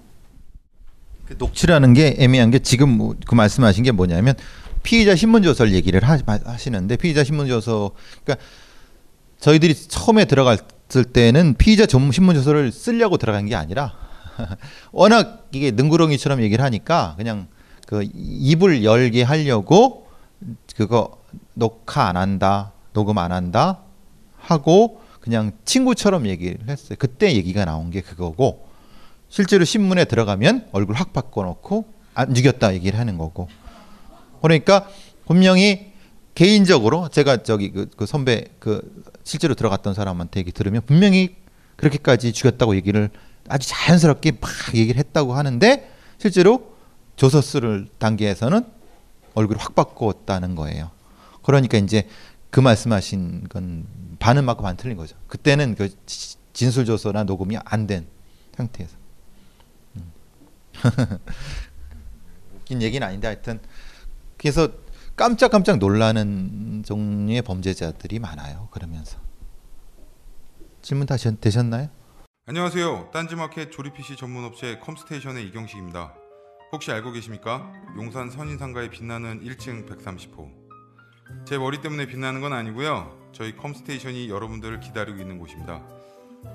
그 1.27 1.37
녹취라는 1.39 1.95
게 1.95 2.17
애매한 2.19 2.51
게 2.51 2.59
지금 2.59 2.89
뭐그 2.91 3.35
말씀하신 3.35 3.85
게 3.85 3.93
뭐냐면 3.93 4.35
피의자 4.83 5.15
신문조서를 5.15 5.73
얘기를 5.73 6.03
하, 6.03 6.19
하시는데 6.27 6.97
피의자 6.97 7.23
신문조서 7.23 7.93
그러니까 8.25 8.45
저희들이 9.39 9.75
처음에 9.75 10.25
들어 10.25 10.45
갔을 10.93 11.05
때는 11.05 11.55
피의자 11.55 11.87
전문 11.87 12.13
신문조서를 12.13 12.71
쓰려고 12.71 13.17
들어간 13.17 13.47
게 13.47 13.55
아니라 13.55 13.95
워낙 14.93 15.49
이게 15.53 15.71
능구렁이처럼 15.71 16.43
얘기를 16.43 16.63
하니까 16.63 17.15
그냥 17.17 17.49
그 17.87 18.07
입을 18.15 18.85
열게 18.85 19.23
하려고 19.23 20.07
그거 20.77 21.23
녹화 21.55 22.09
안 22.09 22.17
한다 22.17 22.73
녹음 22.93 23.19
안 23.19 23.33
한다 23.33 23.81
하고 24.37 25.01
그냥 25.21 25.53
친구처럼 25.65 26.27
얘기를 26.27 26.59
했어요. 26.69 26.97
그때 26.99 27.35
얘기가 27.35 27.65
나온 27.65 27.91
게 27.91 28.03
그거고 28.03 28.69
실제로 29.29 29.65
신문에 29.65 30.05
들어가면 30.05 30.69
얼굴 30.73 30.97
확 30.97 31.13
바꿔놓고 31.13 31.87
안 32.15 32.35
죽였다 32.35 32.75
얘기를 32.75 32.99
하는 32.99 33.17
거고 33.17 33.49
그러니까 34.43 34.87
분명히 35.27 35.92
개인적으로 36.35 37.09
제가 37.09 37.43
저기 37.43 37.71
그, 37.71 37.89
그 37.97 38.07
선배 38.07 38.47
그 38.59 38.81
실제로 39.25 39.55
들어갔던 39.55 39.95
사람한테 39.95 40.41
얘기 40.41 40.53
들으면 40.53 40.83
분명히 40.87 41.37
그렇게까지 41.77 42.33
죽였다고 42.33 42.75
얘기를 42.77 43.11
아주 43.49 43.69
자연스럽게 43.69 44.33
막 44.41 44.51
얘기를 44.75 44.99
했다고 44.99 45.35
하는데 45.35 45.91
실제로 46.19 46.73
조서 47.17 47.43
쓸 47.43 47.89
단계에서는 47.99 48.65
얼굴 49.35 49.57
확 49.59 49.75
바꿨다는 49.75 50.55
거예요. 50.55 50.91
그러니까 51.43 51.79
이제 51.79 52.09
그 52.51 52.61
말씀하신 52.61 53.49
건 53.49 53.87
반은 54.19 54.45
맞고 54.45 54.63
반 54.63 54.77
틀린 54.77 54.97
거죠. 54.97 55.17
그때는 55.27 55.75
그 55.75 55.91
진술 56.53 56.85
조서나 56.85 57.25
녹음이 57.25 57.57
안 57.65 57.87
된 57.87 58.07
상태에서. 58.57 58.97
웃긴 62.57 62.83
얘기는 62.83 63.07
아닌데 63.07 63.27
하여튼 63.29 63.61
그래서 64.39 64.69
깜짝깜짝 65.17 65.79
놀라는 65.79 66.83
종류의 66.85 67.43
범죄자들이 67.43 68.19
많아요. 68.19 68.69
그러면서 68.71 69.19
질문 70.81 71.07
다 71.07 71.17
되셨나요? 71.17 71.89
안녕하세요. 72.47 73.11
딴지마켓 73.13 73.71
조립 73.71 73.95
PC 73.95 74.17
전문 74.17 74.45
업체 74.45 74.79
컴스테이션의 74.79 75.47
이경식입니다. 75.49 76.15
혹시 76.73 76.91
알고 76.91 77.13
계십니까? 77.13 77.71
용산 77.97 78.31
선인상가에 78.31 78.89
빛나는 78.89 79.45
1층 79.45 79.87
130호. 79.87 80.51
제 81.45 81.59
머리 81.59 81.81
때문에 81.81 82.07
빛나는 82.07 82.41
건 82.41 82.53
아니고요. 82.55 83.31
저희 83.33 83.55
컴스테이션이 83.57 84.29
여러분들을 84.31 84.81
기다리고 84.81 85.19
있는 85.19 85.39
곳입니다. 85.39 85.83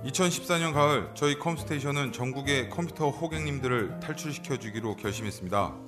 2014년 0.06 0.74
가을 0.74 1.12
저희 1.14 1.38
컴스테이션은 1.40 2.12
전국의 2.12 2.70
컴퓨터 2.70 3.10
호객님들을 3.10 4.00
탈출시켜 4.00 4.58
주기로 4.58 4.96
결심했습니다. 4.98 5.88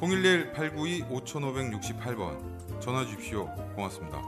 011-892-5568번 0.00 2.80
전화 2.80 3.04
주십시오. 3.04 3.46
고맙습니다. 3.74 4.22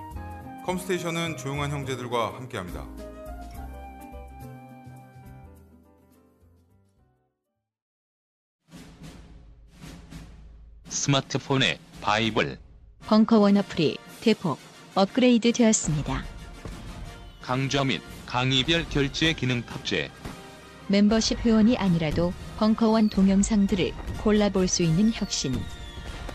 컴스테이션은 0.65 1.37
조용한 1.37 1.71
형제들과 1.71 2.35
함께합니다. 2.35 2.85
스마트폰에 10.89 11.79
바이블, 12.01 12.59
벙커원 13.07 13.59
어플이 13.59 13.99
대폭 14.21 14.59
업그레이드 14.95 15.53
되었습니다. 15.53 16.25
강좌 17.43 17.85
및 17.85 18.01
강의별 18.27 18.89
결제 18.89 19.33
기능 19.33 19.63
탑재. 19.63 20.11
멤버십 20.89 21.39
회원이 21.45 21.77
아니라도 21.77 22.33
벙커원 22.59 23.09
동영상들을 23.09 23.93
골라볼 24.25 24.67
수 24.67 24.83
있는 24.83 25.13
혁신. 25.15 25.55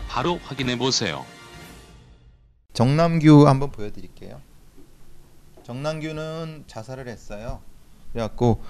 바로 0.08 0.40
확인해 0.42 0.78
보세요. 0.78 1.26
정남규 2.72 3.46
한번 3.46 3.70
보여드릴게요. 3.70 4.40
정남규는 5.64 6.64
자살을 6.66 7.08
했어요. 7.08 7.60
그래갖고 8.12 8.64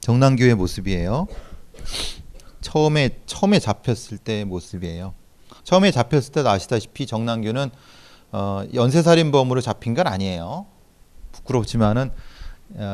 정남규의 0.00 0.56
모습이에요. 0.56 1.28
처음에 2.62 3.20
처음에 3.26 3.60
잡혔을 3.60 4.18
때 4.18 4.44
모습이에요. 4.44 5.14
처음에 5.62 5.92
잡혔을 5.92 6.32
때도 6.32 6.48
아시다시피 6.50 7.06
정남규는 7.06 7.70
어, 8.32 8.64
연쇄살인범으로 8.74 9.60
잡힌 9.60 9.94
건 9.94 10.08
아니에요. 10.08 10.66
부끄럽지만은 11.30 12.10
어, 12.10 12.14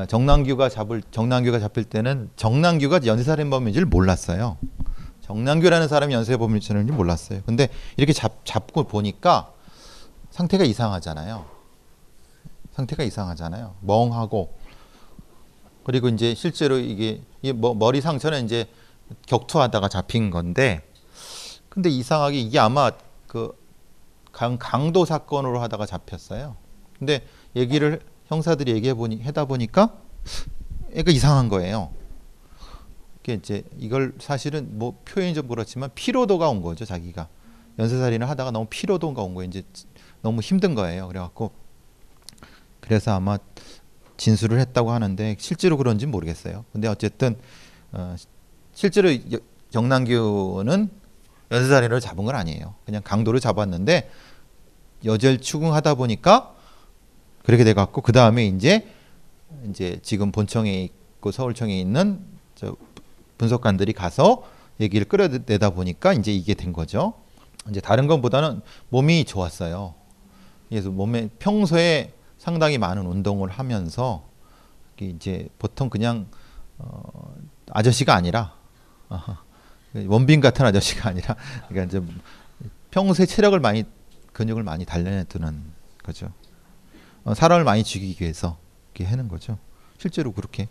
정남규가 0.09 0.68
잡을 0.68 1.03
정남규가 1.11 1.59
잡힐 1.59 1.85
때는 1.85 2.31
정남규가 2.37 3.01
연쇄살인범인 3.05 3.74
줄 3.74 3.85
몰랐어요. 3.85 4.59
정남규라는 5.27 5.89
사람이 5.89 6.14
연쇄범인지 6.14 6.72
몰랐어요. 6.93 7.43
근데 7.47 7.68
이렇게 7.97 8.12
잡, 8.12 8.45
잡고 8.45 8.85
보니까 8.85 9.53
상태가 10.31 10.64
이상하잖아요. 10.64 11.45
상태가 12.72 13.03
이상하잖아요. 13.03 13.74
멍하고 13.81 14.55
그리고 15.83 16.09
이제 16.09 16.35
실제로 16.35 16.79
이게, 16.79 17.22
이게 17.43 17.53
뭐 17.53 17.74
머리 17.74 18.01
상처는 18.01 18.45
이제 18.45 18.66
격투하다가 19.27 19.89
잡힌 19.89 20.31
건데 20.31 20.83
근데 21.68 21.91
이상하게 21.91 22.39
이게 22.39 22.59
아마 22.59 22.91
그 23.27 23.53
강, 24.33 24.59
강도 24.59 25.05
사건으로 25.05 25.61
하다가 25.61 25.87
잡혔어요. 25.87 26.57
근데 26.99 27.27
얘기를 27.55 28.01
형사들이 28.29 28.72
얘기해 28.72 28.95
보니 28.95 29.22
하다 29.22 29.47
보니까 29.47 29.97
애가 30.93 31.11
이상한 31.11 31.49
거예요. 31.49 31.91
이게 33.20 33.35
이제 33.35 33.62
이걸 33.79 34.14
사실은 34.18 34.79
뭐 34.79 34.99
표현이 35.05 35.35
좀 35.35 35.49
그렇지만 35.49 35.91
피로도가 35.95 36.49
온 36.49 36.62
거죠 36.62 36.85
자기가 36.85 37.29
연쇄살인을 37.79 38.29
하다가 38.29 38.51
너무 38.51 38.66
피로도가 38.70 39.22
온 39.22 39.35
거예요. 39.35 39.49
이제 39.49 39.62
너무 40.22 40.41
힘든 40.41 40.74
거예요. 40.74 41.09
그래갖고 41.09 41.53
그래서 42.81 43.14
아마 43.14 43.39
진술을 44.16 44.59
했다고 44.61 44.91
하는데 44.91 45.37
실제로 45.39 45.77
그런지 45.77 46.07
모르겠어요. 46.07 46.64
근데 46.72 46.89
어쨌든 46.89 47.37
어, 47.93 48.16
실제로 48.72 49.11
정남규는 49.70 50.89
연쇄살인을 51.51 52.01
잡은 52.01 52.24
건 52.24 52.35
아니에요. 52.35 52.74
그냥 52.85 53.03
강도를 53.05 53.41
잡았는데 53.41 54.11
여절 55.05 55.39
추궁하다 55.39 55.95
보니까 55.95 56.55
그렇게 57.47 57.62
돼 57.62 57.74
갖고 57.74 58.01
그 58.01 58.11
다음에 58.11 58.44
이제 58.44 58.88
이제 59.70 60.01
지금 60.03 60.32
본청에 60.32 60.82
있고 60.82 61.30
서울청에 61.30 61.78
있는 61.78 62.18
저 62.57 62.74
분석관들이 63.38 63.92
가서 63.92 64.42
얘기를 64.80 65.07
끌어내다 65.07 65.70
보니까 65.70 66.12
이제 66.12 66.32
이게 66.32 66.55
된 66.55 66.72
거죠. 66.72 67.14
이제 67.70 67.80
다른 67.80 68.09
것보다는 68.09 68.62
몸이 68.88 69.24
좋았어요. 69.26 69.94
그래서 70.68 70.90
몸에 70.90 71.28
평소에 71.38 72.12
상당히 72.36 72.78
많은 72.78 73.07
운동을 73.07 73.49
하면서 73.49 74.28
이제 75.01 75.49
보통 75.61 75.88
그냥 75.88 76.26
어, 76.78 77.32
아저씨가 77.70 78.12
아니라 78.12 78.55
어, 79.09 79.20
원빈 79.94 80.40
같은 80.40 80.66
아저씨가 80.66 81.11
아니라 81.11 81.36
그러니까 81.68 81.97
이제 81.97 82.12
평소에 82.90 83.24
체력을 83.24 83.59
많이 83.61 83.84
근육을 84.32 84.64
많이 84.64 84.84
단련해 84.84 85.24
두는 85.24 85.62
거죠. 86.03 86.32
어, 87.27 87.35
사람을 87.35 87.64
많이 87.64 87.83
죽이기 87.83 88.22
위해서 88.22 88.57
이렇게 88.95 89.11
하는 89.11 89.27
거죠. 89.29 89.59
실제로 89.99 90.31
그렇게. 90.33 90.68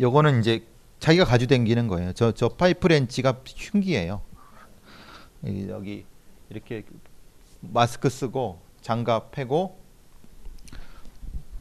요거는 0.00 0.38
이제 0.40 0.64
자기가 1.00 1.24
가지고 1.24 1.48
댕기는 1.50 1.88
거예요. 1.88 2.12
저 2.12 2.30
저 2.32 2.48
파이프 2.48 2.86
렌치가 2.86 3.40
흉기예요. 3.44 4.22
여기 5.68 6.06
이렇게 6.48 6.84
마스크 7.60 8.08
쓰고 8.08 8.60
장갑 8.82 9.32
패고 9.32 9.78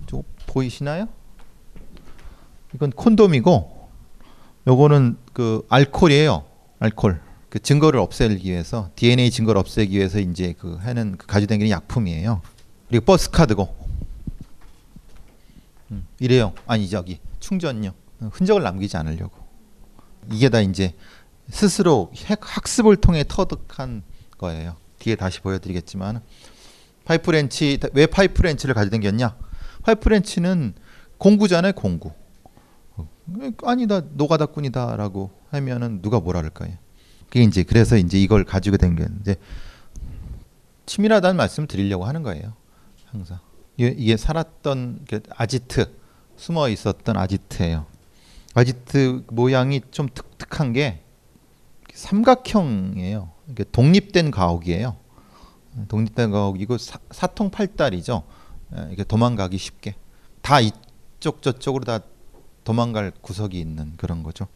저 0.05 0.23
보이시나요? 0.45 1.07
이건 2.75 2.91
콘돔이고 2.91 3.89
요거는 4.67 5.17
그 5.33 5.65
알코올이에요. 5.69 6.45
알코올. 6.79 7.19
그 7.49 7.59
증거를 7.59 7.99
없애기 7.99 8.49
위해서 8.49 8.91
DNA 8.95 9.31
증거를 9.31 9.59
없애기 9.59 9.97
위해서 9.97 10.19
이제 10.19 10.53
그 10.57 10.75
하는 10.75 11.17
그 11.17 11.25
가지고 11.25 11.49
다니는 11.49 11.69
약품이에요. 11.71 12.41
그리고 12.89 13.05
버스 13.05 13.31
카드고. 13.31 13.82
음, 15.93 16.07
일회용 16.19 16.53
아니 16.65 16.89
저기 16.89 17.19
충전용 17.39 17.93
흔적을 18.31 18.63
남기지 18.63 18.97
않으려고. 18.97 19.43
이게 20.31 20.49
다 20.49 20.61
이제 20.61 20.93
스스로 21.49 22.11
학습을 22.41 22.97
통해 22.97 23.23
터득한 23.27 24.03
거예요. 24.37 24.75
뒤에 24.99 25.15
다시 25.15 25.41
보여드리겠지만 25.41 26.21
파이프 27.05 27.31
렌치 27.31 27.77
왜 27.93 28.05
파이프 28.05 28.41
렌치를 28.41 28.73
가지고 28.73 28.97
다녔냐? 28.97 29.35
파이프 29.83 30.07
렌치는 30.09 30.73
공구잖아요, 31.17 31.73
공구. 31.73 32.11
아니다 33.63 34.01
노가다꾼이다라고 34.13 35.31
하면은 35.51 36.01
누가 36.01 36.19
뭐라 36.19 36.39
할까요? 36.39 36.77
그게 37.27 37.43
이제 37.43 37.63
그래서 37.63 37.97
이제 37.97 38.19
이걸 38.19 38.43
가지고 38.43 38.77
댕겼는데 38.77 39.35
치밀하다는 40.85 41.37
말씀 41.37 41.67
드리려고 41.67 42.05
하는 42.05 42.23
거예요. 42.23 42.53
항상 43.05 43.39
이게 43.77 44.17
살았던 44.17 45.05
아지트 45.35 45.95
숨어 46.35 46.69
있었던 46.69 47.17
아지트예요. 47.17 47.85
아지트 48.53 49.23
모양이 49.29 49.81
좀 49.91 50.07
특특한 50.13 50.73
게 50.73 51.01
삼각형이에요. 51.93 53.31
독립된 53.71 54.31
가옥이에요. 54.31 54.95
독립된 55.87 56.31
가옥이고 56.31 56.77
사, 56.77 57.27
통팔달이죠. 57.27 58.23
이게 58.91 59.03
도망가기 59.03 59.57
쉽게 59.57 59.95
다 60.41 60.59
이쪽 60.59 61.41
저쪽으로 61.41 61.83
다 61.83 61.99
도망갈 62.63 63.11
구석이 63.21 63.59
있는 63.59 63.93
그런 63.97 64.23
거죠. 64.23 64.47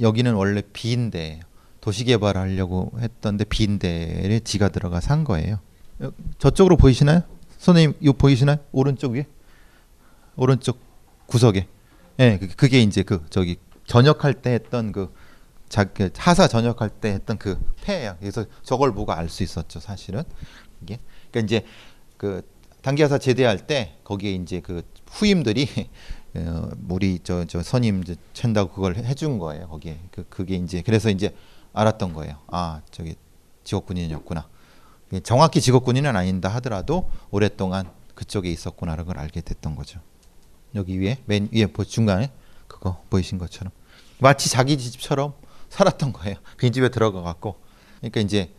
여기는 0.00 0.34
원래 0.34 0.62
빈대예요. 0.72 1.42
도시개발하려고 1.80 2.92
했던데 2.98 3.44
빈대에 3.44 4.40
지가 4.40 4.70
들어가 4.70 5.00
산 5.00 5.24
거예요. 5.24 5.58
저쪽으로 6.38 6.76
보이시나요? 6.76 7.22
선생님 7.58 7.94
이 8.00 8.12
보이시나요? 8.12 8.58
오른쪽 8.72 9.12
위에 9.12 9.26
오른쪽 10.36 10.78
구석에. 11.26 11.66
예, 12.18 12.38
네, 12.38 12.38
그게 12.38 12.80
이제 12.80 13.02
그 13.02 13.24
저기 13.30 13.56
전역할 13.86 14.34
때 14.34 14.52
했던 14.52 14.92
그 14.92 15.12
자, 15.68 15.84
그 15.84 16.10
하사 16.16 16.46
전역할 16.46 16.90
때 16.90 17.10
했던 17.10 17.38
그 17.38 17.58
폐예요. 17.82 18.16
그래서 18.20 18.44
저걸 18.62 18.92
보고 18.92 19.12
알 19.12 19.28
수 19.28 19.42
있었죠, 19.42 19.80
사실은. 19.80 20.22
이게. 20.82 20.98
그러니까 21.30 21.40
이제 21.46 21.66
그 22.16 22.42
단기하사 22.82 23.18
제대할 23.18 23.66
때 23.66 23.96
거기에 24.04 24.32
이제 24.32 24.60
그 24.60 24.82
후임들이 25.10 25.68
어, 26.36 26.70
우리 26.88 27.18
저 27.20 27.44
저 27.46 27.62
선임 27.62 28.04
찬다고 28.32 28.70
그걸 28.72 28.96
해준 28.96 29.38
거예요. 29.38 29.68
거기에 29.68 29.98
그 30.12 30.24
그게 30.28 30.54
이제 30.56 30.82
그래서 30.82 31.10
이제 31.10 31.34
알았던 31.72 32.12
거예요. 32.12 32.36
아 32.48 32.82
저기 32.90 33.16
직업군인이었구나. 33.64 34.48
정확히 35.22 35.60
직업군인은 35.60 36.16
아닌다 36.16 36.48
하더라도 36.48 37.10
오랫동안 37.30 37.90
그쪽에 38.14 38.50
있었구나라는 38.50 39.04
걸 39.06 39.18
알게 39.18 39.40
됐던 39.40 39.76
거죠. 39.76 40.00
여기 40.74 41.00
위에 41.00 41.18
맨 41.26 41.48
위에 41.52 41.66
중간에 41.86 42.32
그거 42.66 43.02
보이신 43.08 43.38
것처럼 43.38 43.72
마치 44.18 44.48
자기 44.50 44.76
집처럼 44.76 45.34
살았던 45.68 46.12
거예요. 46.12 46.36
그 46.56 46.70
집에 46.70 46.88
들어가 46.88 47.22
갖고 47.22 47.60
그러니까 47.98 48.20
이제 48.20 48.52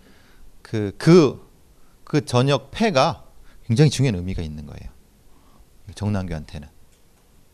그 0.62 0.96
그그 0.98 2.26
저녁 2.26 2.72
패가 2.72 3.26
굉장히 3.66 3.90
중요한 3.90 4.16
의미가 4.16 4.42
있는 4.42 4.66
거예요. 4.66 4.92
정남규한테는 5.94 6.68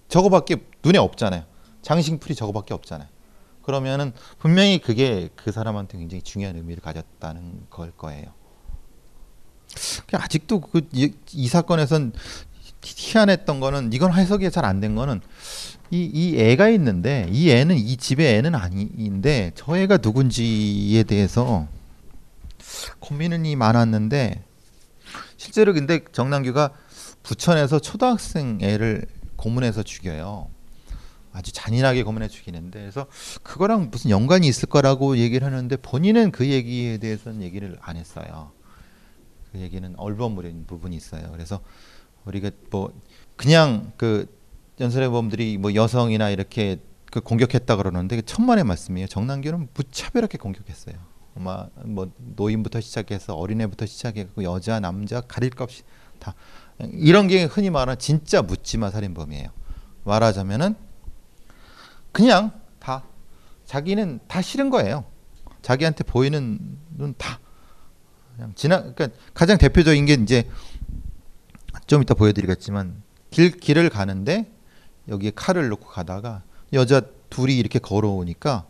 저거밖에 0.08 0.58
눈에 0.84 0.98
없잖아요. 1.00 1.46
장식풀이 1.82 2.36
저거밖에 2.36 2.74
없잖아요. 2.74 3.08
그러면은 3.64 4.14
분명히 4.38 4.80
그게 4.80 5.30
그 5.36 5.52
사람한테 5.52 5.98
굉장히 5.98 6.22
중요한 6.22 6.56
의미를 6.56 6.82
가졌다는 6.84 7.68
걸 7.70 7.92
거예요. 7.92 8.34
아직도 10.12 10.62
그 10.62 10.82
이 10.94 11.48
사건에선 11.48 12.14
희한했던 12.84 13.60
거는 13.60 13.94
이건 13.94 14.14
해석이 14.14 14.52
잘 14.52 14.66
안 14.66 14.80
된 14.82 14.96
거는 14.96 15.22
이, 15.92 16.10
이 16.14 16.40
애가 16.40 16.70
있는데 16.70 17.28
이 17.32 17.50
애는 17.52 17.78
이 17.78 17.98
집의 17.98 18.36
애는 18.38 18.56
아닌데 18.56 19.52
저 19.56 19.78
애가 19.78 19.98
누군지에 19.98 21.04
대해서 21.04 21.68
고민이 23.00 23.56
많았는데 23.56 24.44
실제로 25.38 25.74
근데 25.74 26.02
정남규가 26.12 26.72
부천에서 27.24 27.80
초등학생 27.80 28.58
애를 28.62 29.06
고문해서 29.36 29.84
죽여요. 29.84 30.50
아주 31.32 31.52
잔인하게 31.52 32.04
고문해 32.04 32.28
죽이는데 32.28 32.80
그래서 32.80 33.08
그거랑 33.44 33.90
무슨 33.92 34.12
연관이 34.12 34.48
있을 34.48 34.70
거라고 34.70 35.18
얘기를 35.18 35.46
하는데 35.48 35.76
본인은 35.78 36.32
그 36.32 36.48
얘기에 36.48 36.98
대해서는 36.98 37.42
얘기를 37.42 37.78
안 37.82 37.98
했어요. 37.98 38.52
그 39.54 39.60
얘기는 39.60 39.94
얼버무린 39.98 40.66
부분이 40.66 40.96
있어요. 40.96 41.32
그래서 41.32 41.62
우리가 42.26 42.50
뭐 42.72 42.92
그냥 43.36 43.94
그 43.98 44.26
연설해범들이 44.80 45.60
뭐 45.60 45.76
여성이나 45.76 46.32
이렇게 46.32 46.80
그 47.12 47.22
공격했다 47.22 47.76
그러는데 47.76 48.20
천만의 48.24 48.64
말씀이에요. 48.64 49.08
정남규는 49.08 49.70
무차별하게 49.76 50.40
공격했어요. 50.40 50.96
뭐, 51.36 51.70
뭐 51.86 52.12
노인부터 52.18 52.82
시작해서 52.82 53.36
어린애부터 53.36 53.86
시작해서 53.86 54.30
여자 54.42 54.80
남자 54.80 55.22
가릴 55.22 55.52
것 55.52 55.66
없이 55.66 55.84
다 56.20 56.34
이런 56.92 57.28
게 57.28 57.44
흔히 57.44 57.70
말하는 57.70 58.00
진짜 58.00 58.42
묻지마 58.42 58.90
살인범이에요. 58.90 59.50
말하자면은 60.04 60.76
그냥 62.12 62.60
다 62.80 63.04
자기는 63.66 64.20
다 64.28 64.42
싫은 64.42 64.72
거예요. 64.72 65.06
자기한테 65.62 66.04
보이는 66.04 66.58
눈 66.98 67.14
다 67.16 67.40
그냥 68.36 68.54
지나 68.56 68.82
그러니까 68.82 69.10
가장 69.34 69.58
대표적인 69.58 70.06
게 70.06 70.14
이제 70.14 70.50
좀 71.88 72.02
이따 72.02 72.14
보여드리겠지만 72.14 73.02
길 73.30 73.52
길을 73.52 73.90
가는데 73.90 74.52
여기에 75.08 75.32
칼을 75.36 75.70
놓고 75.70 75.88
가다가 75.88 76.44
여자 76.74 77.02
둘이 77.30 77.58
이렇게 77.58 77.80
걸어오니까 77.80 78.66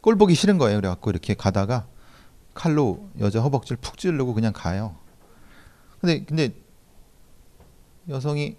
꼴 0.00 0.16
보기 0.16 0.34
싫은 0.34 0.58
거예요. 0.58 0.78
그래갖고 0.78 1.10
이렇게 1.10 1.34
가다가 1.34 1.86
칼로 2.52 3.08
여자 3.18 3.40
허벅지를 3.40 3.78
푹 3.80 3.98
찌르고 3.98 4.34
그냥 4.34 4.52
가요. 4.52 4.96
근데 6.00 6.24
근데 6.24 6.54
여성이 8.08 8.56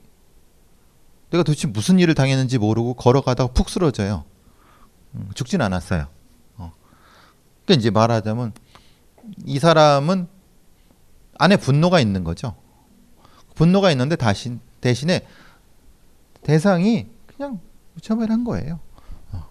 내가 1.30 1.44
도대체 1.44 1.68
무슨 1.68 2.00
일을 2.00 2.16
당했는지 2.16 2.58
모르고 2.58 2.96
걸어가다가 2.96 3.54
푹 3.54 3.70
쓰러져요. 3.70 4.26
음, 5.16 5.30
죽진 5.34 5.62
않았어요. 5.62 6.08
어. 6.58 6.74
그러니까 7.66 7.80
이제 7.80 7.90
말하자면 7.90 8.54
이 9.46 9.60
사람은 9.60 10.28
안에 11.38 11.58
분노가 11.58 12.00
있는 12.00 12.24
거죠. 12.24 12.56
분노가 13.56 13.92
있는데 13.92 14.16
다시 14.16 14.58
대신에 14.82 15.26
대상이 16.44 17.08
그냥 17.26 17.60
무차별한 17.94 18.44
거예요. 18.44 18.80
어. 19.32 19.48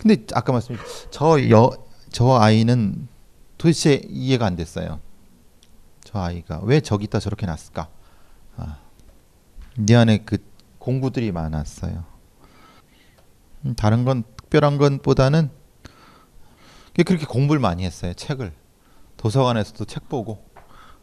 근데 0.00 0.24
아까 0.34 0.52
말씀드린 0.52 0.80
저 1.10 1.38
여 1.50 1.88
저 2.10 2.38
아이는 2.38 3.08
도대체 3.58 4.00
이해가 4.08 4.46
안 4.46 4.56
됐어요. 4.56 5.00
저 6.04 6.20
아이가 6.20 6.60
왜 6.62 6.80
저기다 6.80 7.18
저렇게 7.20 7.46
놨을까? 7.46 7.88
아. 8.56 8.78
네 9.76 9.94
안에 9.94 10.18
그 10.24 10.38
공부들이 10.78 11.32
많았어요. 11.32 12.04
음, 13.66 13.74
다른 13.74 14.04
건 14.04 14.24
특별한 14.36 14.78
것보다는 14.78 15.50
그렇게 16.94 17.26
공부를 17.26 17.60
많이 17.60 17.84
했어요. 17.84 18.14
책을 18.14 18.52
도서관에서도 19.16 19.84
책 19.84 20.08
보고 20.08 20.42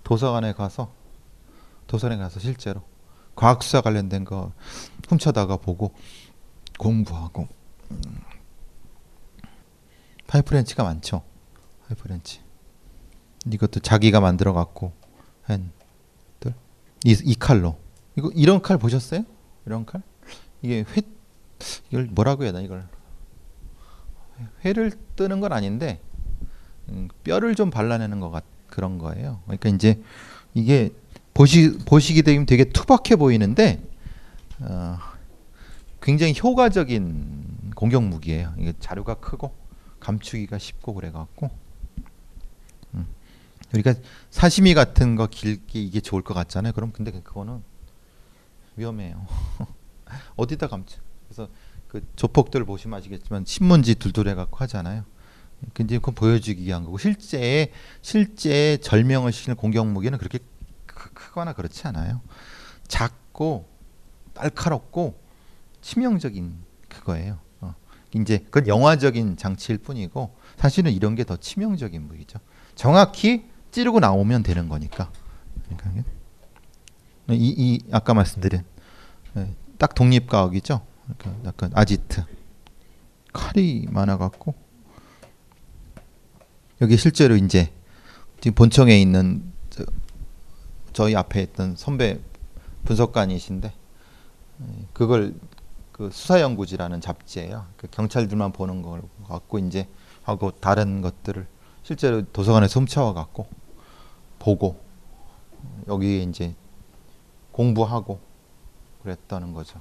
도서관에 0.05 0.53
가서 0.53 0.93
도서관에 1.87 2.21
가서 2.21 2.39
실제로 2.39 2.81
과학 3.35 3.63
수사 3.63 3.81
관련된 3.81 4.23
거 4.23 4.53
훔쳐다가 5.09 5.57
보고 5.57 5.93
공부하고 6.79 7.47
음. 7.91 8.01
파이프렌치가 10.27 10.83
많죠. 10.83 11.23
파이프렌치 11.87 12.39
이것도 13.51 13.79
자기가 13.81 14.21
만들어 14.21 14.53
갖고 14.53 14.93
한이 15.43 15.69
이 17.03 17.35
칼로 17.35 17.77
이거 18.15 18.31
이런 18.33 18.61
칼 18.61 18.77
보셨어요? 18.77 19.23
이런 19.65 19.85
칼? 19.85 20.01
이게 20.61 20.85
회 20.87 21.01
이걸 21.89 22.05
뭐라고 22.05 22.43
해야 22.43 22.51
되나 22.51 22.63
이걸 22.63 22.87
회를 24.63 24.91
뜨는 25.15 25.39
건 25.39 25.51
아닌데 25.53 25.99
음, 26.89 27.07
뼈를 27.23 27.55
좀 27.55 27.69
발라내는 27.69 28.19
것 28.19 28.29
같 28.31 28.54
그런 28.75 28.97
거예요. 28.97 29.39
그러니까 29.45 29.69
이제 29.69 30.01
이게 30.53 30.91
보시 31.33 31.77
보시게 31.85 32.23
되면 32.23 32.45
되게 32.45 32.65
투박해 32.65 33.15
보이는데 33.15 33.81
어, 34.59 34.97
굉장히 36.01 36.35
효과적인 36.37 37.71
공격 37.75 38.03
무기예요. 38.03 38.53
이게 38.57 38.73
자료가 38.77 39.15
크고 39.15 39.55
감추기가 40.01 40.57
쉽고 40.57 40.93
그래갖고 40.93 41.49
음. 42.93 43.07
우리가 43.73 43.93
사시미 44.29 44.73
같은 44.73 45.15
거 45.15 45.27
길게 45.27 45.81
이게 45.81 46.01
좋을 46.01 46.21
것 46.21 46.33
같잖아요. 46.33 46.73
그럼 46.73 46.91
근데 46.91 47.11
그거는 47.11 47.63
위험해요. 48.75 49.25
어디다 50.35 50.67
감춰? 50.67 50.99
그래서 51.29 51.49
그 51.87 52.05
조폭들 52.17 52.65
보시면 52.65 52.99
아시겠지만 52.99 53.45
신문지 53.45 53.95
둘둘해 53.95 54.35
갖고 54.35 54.57
하잖아요. 54.57 55.05
근데 55.73 55.97
그건 55.97 56.15
보여주기 56.15 56.63
위한 56.63 56.83
거고 56.83 56.97
실제 56.97 57.71
실제 58.01 58.77
절명을 58.77 59.31
시키는 59.31 59.55
공격 59.55 59.87
무기는 59.87 60.17
그렇게 60.17 60.39
크 60.85 61.31
거나 61.33 61.53
그렇지 61.53 61.87
않아요. 61.87 62.21
작고 62.87 63.67
날카롭고 64.33 65.19
치명적인 65.81 66.55
그거예요. 66.89 67.39
어. 67.61 67.75
이제 68.13 68.39
그건 68.45 68.67
영화적인 68.67 69.37
장치일 69.37 69.79
뿐이고 69.79 70.35
사실은 70.57 70.91
이런 70.91 71.15
게 71.15 71.23
더 71.23 71.37
치명적인 71.37 72.01
무기죠. 72.07 72.39
정확히 72.75 73.45
찌르고 73.71 73.99
나오면 73.99 74.43
되는 74.43 74.69
거니까. 74.69 75.11
그러니까 75.67 76.03
이, 77.31 77.53
이 77.57 77.79
아까 77.91 78.13
말씀드린 78.13 78.63
네, 79.33 79.53
딱 79.77 79.95
독립과학이죠. 79.95 80.85
그러니까 81.17 81.47
약간 81.49 81.71
아지트 81.73 82.23
칼이 83.33 83.87
많아갖고 83.89 84.53
여기 86.81 86.97
실제로 86.97 87.35
이제 87.35 87.71
지금 88.41 88.55
본청에 88.55 88.99
있는 88.99 89.53
저, 90.93 91.09
희 91.09 91.15
앞에 91.15 91.41
있던 91.43 91.75
선배 91.75 92.19
분석관이신데 92.83 93.73
네, 94.57 94.87
그걸 94.93 95.33
그 95.91 96.09
수사연구지라는 96.11 96.99
잡지예요. 96.99 97.65
그 97.77 97.87
경찰들만 97.89 98.51
보는 98.51 98.81
걸 98.81 99.01
갖고 99.27 99.59
이제 99.59 99.87
하고 100.23 100.51
다른 100.51 101.01
것들을 101.01 101.47
실제로 101.83 102.23
도서관에서 102.33 102.79
훔쳐와 102.79 103.13
갖고 103.13 103.47
보고 104.39 104.81
여기에 105.87 106.23
이제 106.23 106.55
공부하고 107.51 108.19
그랬다는 109.03 109.53
거죠. 109.53 109.79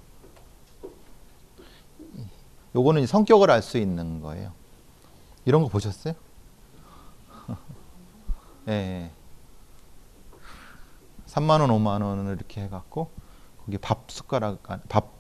요거는 2.77 3.07
성격을 3.07 3.51
알 3.51 3.63
수 3.63 3.79
있는 3.79 4.21
거예요. 4.21 4.53
이런 5.45 5.63
거 5.63 5.69
보셨어요? 5.69 6.15
예. 8.69 8.71
네. 8.71 9.11
3만 11.27 11.61
원, 11.61 11.71
5만 11.71 12.03
원을 12.03 12.37
이렇게 12.37 12.63
해 12.63 12.69
갖고 12.69 13.11
거기 13.59 13.79
밥 13.79 14.11
숟가락 14.11 14.63
밥 14.89 15.13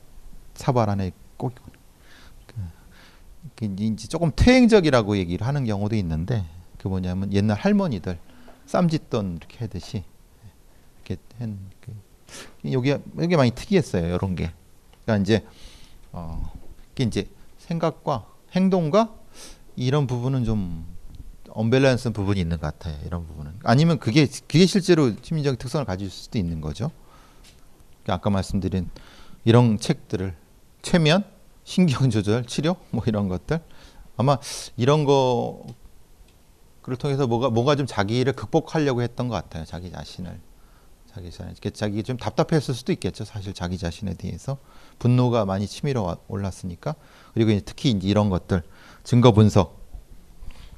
사발 0.54 0.88
안에 0.90 1.12
꼭 1.36 1.52
그, 3.56 3.66
이제 3.66 4.08
조금 4.08 4.30
퇴행적이라고 4.34 5.16
얘기를 5.18 5.46
하는 5.46 5.64
경우도 5.64 5.96
있는데 5.96 6.44
그 6.78 6.88
뭐냐면 6.88 7.32
옛날 7.32 7.58
할머니들 7.58 8.18
쌈짓돈 8.66 9.36
이렇게 9.36 9.58
하듯이 9.58 10.04
이렇게 11.04 11.22
한 11.38 11.58
그, 11.80 11.92
여기 12.72 12.90
여기 12.90 13.36
많이 13.36 13.50
특이했어요. 13.50 14.14
이런 14.14 14.34
게. 14.34 14.52
그러니까 15.04 15.22
이제 15.22 15.46
어 16.12 16.52
이게 16.92 17.04
이제 17.04 17.28
생각과 17.58 18.26
행동과 18.52 19.14
이런 19.76 20.06
부분은 20.06 20.44
좀 20.44 20.86
언밸런스 21.54 22.10
부분이 22.10 22.40
있는 22.40 22.58
것 22.58 22.66
같아요. 22.66 22.98
이런 23.06 23.26
부분은 23.26 23.52
아니면 23.62 23.98
그게 23.98 24.26
그게 24.26 24.66
실제로 24.66 25.12
심리적 25.22 25.58
특성을 25.58 25.84
가질 25.86 26.10
수도 26.10 26.38
있는 26.38 26.60
거죠. 26.60 26.90
아까 28.06 28.28
말씀드린 28.28 28.90
이런 29.44 29.78
책들을 29.78 30.36
최면, 30.82 31.24
신경 31.62 32.10
조절, 32.10 32.44
치료 32.44 32.76
뭐 32.90 33.02
이런 33.06 33.28
것들 33.28 33.60
아마 34.16 34.38
이런 34.76 35.04
거를 35.04 36.96
통해서 36.98 37.26
뭐가 37.26 37.50
뭐가 37.50 37.76
좀 37.76 37.86
자기를 37.86 38.34
극복하려고 38.34 39.02
했던 39.02 39.28
것 39.28 39.34
같아요. 39.34 39.64
자기 39.64 39.90
자신을. 39.90 40.40
자기 41.06 41.30
자신, 41.30 41.54
자기 41.72 42.02
좀 42.02 42.16
답답했을 42.16 42.74
수도 42.74 42.92
있겠죠. 42.92 43.24
사실 43.24 43.54
자기 43.54 43.78
자신에 43.78 44.14
대해서 44.14 44.58
분노가 44.98 45.44
많이 45.44 45.68
치밀어 45.68 46.16
올랐으니까 46.26 46.96
그리고 47.32 47.58
특히 47.64 47.90
이런 47.90 48.30
것들 48.30 48.64
증거 49.04 49.30
분석 49.30 49.83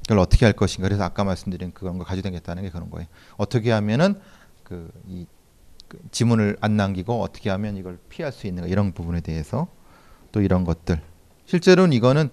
을 0.09 0.19
어떻게 0.19 0.45
할 0.45 0.53
것인가 0.53 0.87
그래서 0.87 1.03
아까 1.03 1.25
말씀드린 1.25 1.71
그런 1.73 1.97
거 1.97 2.05
가져다겠다는 2.05 2.63
게 2.63 2.69
그런 2.69 2.89
거예요. 2.89 3.07
어떻게 3.35 3.71
하면은 3.71 4.19
그이 4.63 5.27
그 5.89 5.99
지문을 6.11 6.57
안 6.61 6.77
남기고 6.77 7.21
어떻게 7.21 7.49
하면 7.49 7.75
이걸 7.75 7.97
피할 8.09 8.31
수 8.31 8.47
있는가 8.47 8.69
이런 8.69 8.93
부분에 8.93 9.19
대해서 9.19 9.67
또 10.31 10.41
이런 10.41 10.63
것들 10.63 11.01
실제로는 11.45 11.93
이거는 11.93 12.29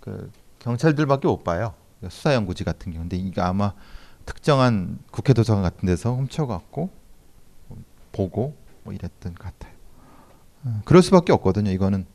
그 0.00 0.30
경찰들밖에 0.58 1.26
못 1.26 1.42
봐요. 1.42 1.74
수사연구지 2.06 2.64
같은 2.64 2.92
경우인데 2.92 3.16
이게 3.16 3.40
아마 3.40 3.72
특정한 4.26 4.98
국회 5.10 5.32
도서관 5.32 5.62
같은 5.62 5.86
데서 5.86 6.14
훔쳐갖고 6.14 6.90
보고 8.12 8.56
뭐 8.82 8.92
이랬던 8.92 9.34
것 9.34 9.44
같아요. 9.44 9.72
어, 10.64 10.82
그럴 10.84 11.02
수밖에 11.02 11.32
없거든요. 11.32 11.70
이거는 11.70 12.06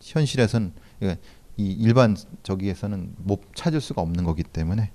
현실에서는 0.00 0.72
이 1.56 1.70
일반 1.70 2.16
저기에서는 2.42 3.14
못 3.18 3.42
찾을 3.54 3.80
수가 3.80 4.02
없는 4.02 4.24
거기 4.24 4.42
때문에 4.42 4.90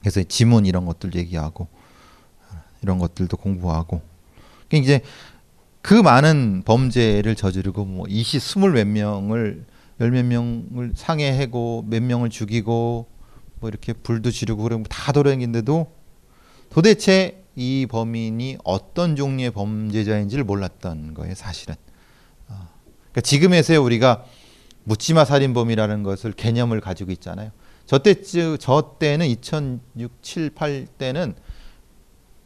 그래서 0.00 0.22
지문 0.22 0.66
이런 0.66 0.84
것들 0.84 1.14
얘기하고 1.14 1.64
어, 1.64 2.62
이런 2.82 2.98
것들도 2.98 3.36
공부하고 3.36 4.02
그러니까 4.68 4.84
이제 4.84 5.00
그 5.82 5.94
많은 5.94 6.62
범죄를 6.64 7.34
저지르고 7.34 7.84
뭐 7.84 8.06
이시 8.08 8.38
스물 8.38 8.72
몇 8.72 8.86
명을 8.86 9.64
열 10.00 10.10
몇 10.10 10.24
명을 10.24 10.92
상해하고 10.94 11.84
몇 11.86 12.02
명을 12.02 12.30
죽이고 12.30 13.06
뭐 13.60 13.68
이렇게 13.68 13.92
불도 13.92 14.30
지르고 14.30 14.62
그러면 14.62 14.84
다 14.88 15.12
돌아다니는데도 15.12 15.90
도대체 16.70 17.44
이 17.56 17.86
범인이 17.88 18.58
어떤 18.64 19.14
종류의 19.14 19.52
범죄자인지를 19.52 20.42
몰랐던 20.42 21.14
거예요, 21.14 21.36
사실은. 21.36 21.76
어. 22.48 22.68
그러니까 23.12 23.20
지금에서야 23.20 23.78
우리가 23.78 24.24
묻지마 24.84 25.24
살인범이라는 25.24 26.02
것을 26.02 26.32
개념을 26.32 26.80
가지고 26.80 27.12
있잖아요. 27.12 27.50
저 27.86 27.98
때쯤 27.98 28.58
저 28.58 28.96
때는 28.98 29.26
2006, 29.26 30.22
7, 30.22 30.50
8 30.50 30.86
때는 30.98 31.34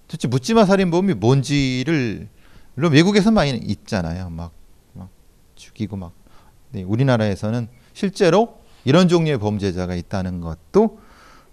도대체 0.06 0.28
묻지마 0.28 0.64
살인범이 0.64 1.14
뭔지를 1.14 2.28
물론 2.74 2.92
외국에서 2.92 3.30
많이 3.30 3.50
있잖아요. 3.50 4.30
막, 4.30 4.52
막 4.94 5.10
죽이고 5.54 5.96
막. 5.96 6.12
네, 6.70 6.82
우리나라에서는 6.82 7.68
실제로 7.92 8.60
이런 8.84 9.08
종류의 9.08 9.38
범죄자가 9.38 9.94
있다는 9.94 10.40
것도 10.40 10.98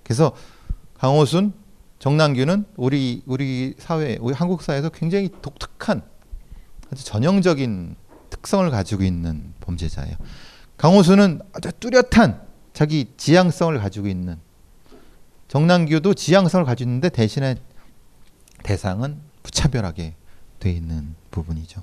그래서 0.04 0.36
강호순, 1.00 1.54
정남규는 2.00 2.66
우리 2.76 3.24
우리 3.26 3.74
사회, 3.78 4.18
우리 4.22 4.34
한국 4.34 4.62
사회에서 4.62 4.90
굉장히 4.90 5.30
독특한 5.42 6.04
아주 6.92 7.04
전형적인 7.04 7.96
특성을 8.30 8.70
가지고 8.70 9.04
있는 9.04 9.54
범죄자예요. 9.62 10.16
강호순은 10.78 11.42
아주 11.54 11.72
뚜렷한 11.80 12.42
자기 12.74 13.08
지향성을 13.18 13.78
가지고 13.80 14.08
있는 14.08 14.38
정남규도 15.48 16.14
지향성을 16.14 16.66
가지고 16.66 16.90
있는데 16.90 17.10
대신에 17.10 17.56
대상은 18.64 19.22
무차별하게 19.44 20.16
돼 20.60 20.72
있는 20.72 21.16
부분이죠. 21.32 21.82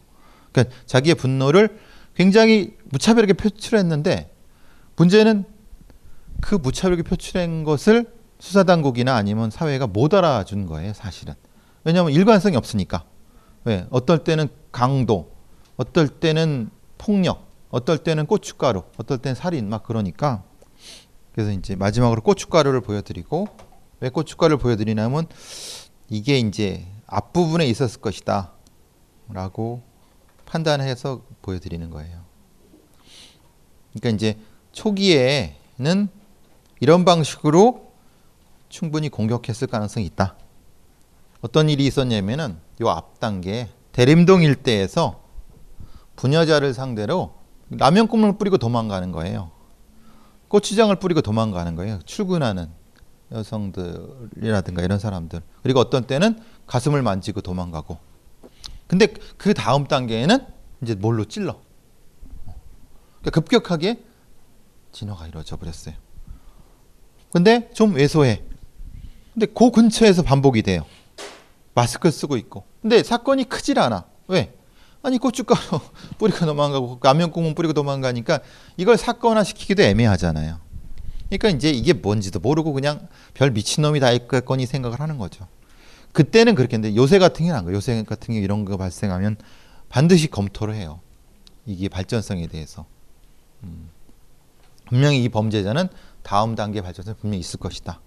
그러니까 0.50 0.74
자기의 0.86 1.14
분노를 1.14 1.78
굉장히 2.14 2.76
무차별하게 2.90 3.32
표출했는데 3.34 4.34
문제는 4.96 5.44
그 6.40 6.56
무차별하게 6.56 7.02
표출한 7.02 7.64
것을 7.64 8.12
수사당국이나 8.40 9.14
아니면 9.14 9.50
사회가 9.50 9.86
못 9.86 10.12
알아준 10.12 10.66
거예요, 10.66 10.92
사실은. 10.92 11.34
왜냐하면 11.84 12.12
일관성이 12.12 12.56
없으니까. 12.56 13.04
왜? 13.64 13.86
어떨 13.90 14.24
때는 14.24 14.48
강도, 14.72 15.32
어떨 15.76 16.08
때는 16.08 16.70
폭력, 16.98 17.51
어떨 17.72 17.98
때는 17.98 18.26
고춧가루, 18.26 18.84
어떨 18.98 19.18
때는 19.18 19.34
살인, 19.34 19.68
막 19.68 19.82
그러니까. 19.82 20.44
그래서 21.32 21.50
이제 21.50 21.74
마지막으로 21.74 22.20
고춧가루를 22.22 22.82
보여드리고, 22.82 23.48
왜 24.00 24.10
고춧가루를 24.10 24.58
보여드리냐면, 24.58 25.26
이게 26.08 26.38
이제 26.38 26.86
앞부분에 27.06 27.66
있었을 27.66 28.00
것이다. 28.00 28.52
라고 29.30 29.82
판단해서 30.44 31.22
보여드리는 31.40 31.88
거예요. 31.88 32.20
그러니까 33.92 34.10
이제 34.10 34.38
초기에는 34.72 36.08
이런 36.80 37.04
방식으로 37.06 37.92
충분히 38.68 39.08
공격했을 39.08 39.68
가능성이 39.68 40.04
있다. 40.06 40.36
어떤 41.40 41.70
일이 41.70 41.86
있었냐면은 41.86 42.58
요 42.82 42.90
앞 42.90 43.20
단계 43.20 43.68
대림동 43.92 44.42
일대에서 44.42 45.22
부녀자를 46.16 46.74
상대로 46.74 47.41
라면 47.78 48.08
국물을 48.08 48.38
뿌리고 48.38 48.58
도망가는 48.58 49.12
거예요. 49.12 49.50
고추장을 50.48 50.94
뿌리고 50.96 51.22
도망가는 51.22 51.74
거예요. 51.76 51.98
출근하는 52.04 52.68
여성들이라든가 53.32 54.82
이런 54.82 54.98
사람들. 54.98 55.40
그리고 55.62 55.80
어떤 55.80 56.04
때는 56.04 56.38
가슴을 56.66 57.02
만지고 57.02 57.40
도망가고. 57.40 57.98
근데 58.86 59.06
그 59.38 59.54
다음 59.54 59.86
단계에는 59.86 60.46
이제 60.82 60.94
뭘로 60.94 61.24
찔러. 61.24 61.60
그러니까 63.20 63.30
급격하게 63.30 64.04
진화가 64.92 65.28
이루어져 65.28 65.56
버렸어요. 65.56 65.94
근데 67.32 67.70
좀 67.72 67.94
왜소해. 67.94 68.44
근데 69.32 69.46
그 69.46 69.70
근처에서 69.70 70.22
반복이 70.22 70.62
돼요. 70.62 70.84
마스크 71.74 72.10
쓰고 72.10 72.36
있고. 72.36 72.64
근데 72.82 73.02
사건이 73.02 73.44
크질 73.44 73.78
않아. 73.78 74.04
왜? 74.28 74.54
아니 75.02 75.18
고춧가루 75.18 75.80
뿌리고 76.18 76.46
도망가고 76.46 77.00
라면 77.02 77.30
국물 77.30 77.54
뿌리고 77.54 77.72
도망가니까 77.72 78.40
이걸 78.76 78.96
사건화 78.96 79.44
시키기도 79.44 79.82
애매하잖아요. 79.82 80.60
그러니까 81.28 81.48
이제 81.48 81.70
이게 81.70 81.92
뭔지도 81.92 82.40
모르고 82.40 82.72
그냥 82.72 83.08
별 83.34 83.50
미친놈이 83.50 84.00
다 84.00 84.12
있겠거니 84.12 84.66
생각을 84.66 85.00
하는 85.00 85.18
거죠. 85.18 85.48
그때는 86.12 86.54
그렇게 86.54 86.76
했는데 86.76 86.94
요새 86.94 87.18
같은 87.18 87.38
경우는 87.38 87.58
안 87.58 87.64
그래요. 87.64 87.76
요새 87.76 88.02
같은 88.04 88.34
경우 88.34 88.44
이런 88.44 88.64
거 88.64 88.76
발생하면 88.76 89.36
반드시 89.88 90.28
검토를 90.28 90.74
해요. 90.74 91.00
이게 91.66 91.88
발전성에 91.88 92.46
대해서. 92.48 92.84
음. 93.64 93.88
분명히 94.86 95.22
이 95.22 95.28
범죄자는 95.30 95.88
다음 96.22 96.54
단계 96.54 96.82
발전성 96.82 97.14
분명히 97.18 97.40
있을 97.40 97.58
것이다. 97.58 98.00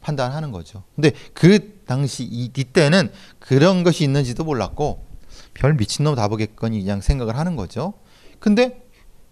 판단하는 0.00 0.52
거죠. 0.52 0.82
근데 0.94 1.12
그 1.34 1.82
당시 1.86 2.24
이, 2.24 2.50
이때는 2.56 3.12
그런 3.38 3.84
것이 3.84 4.04
있는지도 4.04 4.44
몰랐고 4.44 5.09
별 5.54 5.74
미친놈 5.74 6.14
다 6.14 6.28
보겠거니 6.28 6.80
그냥 6.80 7.00
생각을 7.00 7.36
하는 7.36 7.56
거죠. 7.56 7.94
근데 8.38 8.86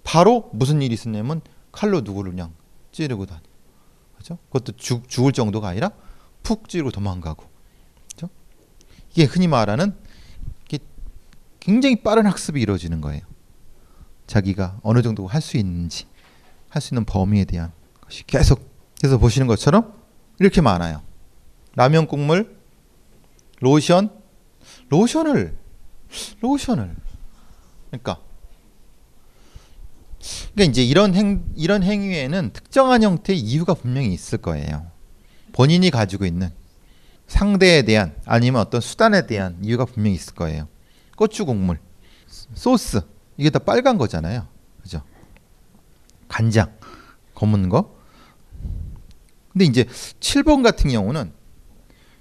바로 0.05 0.51
무슨 0.53 0.83
일이 0.83 0.95
있었냐면 0.95 1.41
칼로 1.73 2.01
누구를 2.01 2.33
그냥 2.33 2.55
찌르고 2.93 3.27
다니. 3.27 3.43
그죠? 4.17 4.39
그것도 4.51 4.73
죽, 4.77 5.09
죽을 5.09 5.33
정도가 5.33 5.69
아니라 5.69 5.91
푹 6.43 6.69
찌르고 6.69 6.91
도망가고. 6.91 7.45
그죠? 8.11 8.29
이게 9.11 9.25
흔히 9.25 9.47
말하는 9.49 9.95
굉장히 11.61 11.97
빠른 11.97 12.25
학습이 12.25 12.63
이루어지는 12.63 13.03
거예요. 13.03 13.21
자기가 14.27 14.81
어느 14.83 15.03
정도 15.03 15.27
할 15.27 15.43
수 15.43 15.59
있는지 15.59 16.07
할 16.71 16.81
수 16.81 16.95
있는 16.95 17.05
범위에 17.05 17.45
대한 17.45 17.73
것이 18.01 18.27
계속 18.27 18.67
그래서 18.99 19.19
보시는 19.19 19.47
것처럼 19.47 19.93
이렇게 20.39 20.63
많아요. 20.63 21.03
라면 21.77 22.07
국물, 22.07 22.57
로션, 23.61 24.11
로션을 24.89 25.58
로션을 26.41 26.97
그러니까 27.91 28.21
그러니까 30.55 30.71
이제 30.71 30.83
이런 30.83 31.15
행 31.15 31.45
이런 31.57 31.83
행위에는 31.83 32.53
특정한 32.53 33.03
형태의 33.03 33.39
이유가 33.39 33.75
분명히 33.75 34.13
있을 34.13 34.39
거예요. 34.39 34.91
본인이 35.53 35.91
가지고 35.91 36.27
있는 36.27 36.51
상대에 37.27 37.83
대한 37.83 38.17
아니면 38.25 38.61
어떤 38.61 38.81
수단에 38.81 39.27
대한 39.27 39.59
이유가 39.63 39.85
분명히 39.85 40.17
있을 40.17 40.35
거예요. 40.35 40.69
고추 41.17 41.45
국물, 41.45 41.79
소스 42.27 43.01
이게 43.37 43.51
다 43.51 43.59
빨간 43.59 43.99
거잖아요. 43.99 44.47
그죠? 44.83 45.03
간장 46.29 46.75
검은 47.35 47.69
거. 47.69 47.97
근데 49.53 49.65
이제 49.65 49.85
7번 49.85 50.63
같은 50.63 50.91
경우는 50.91 51.33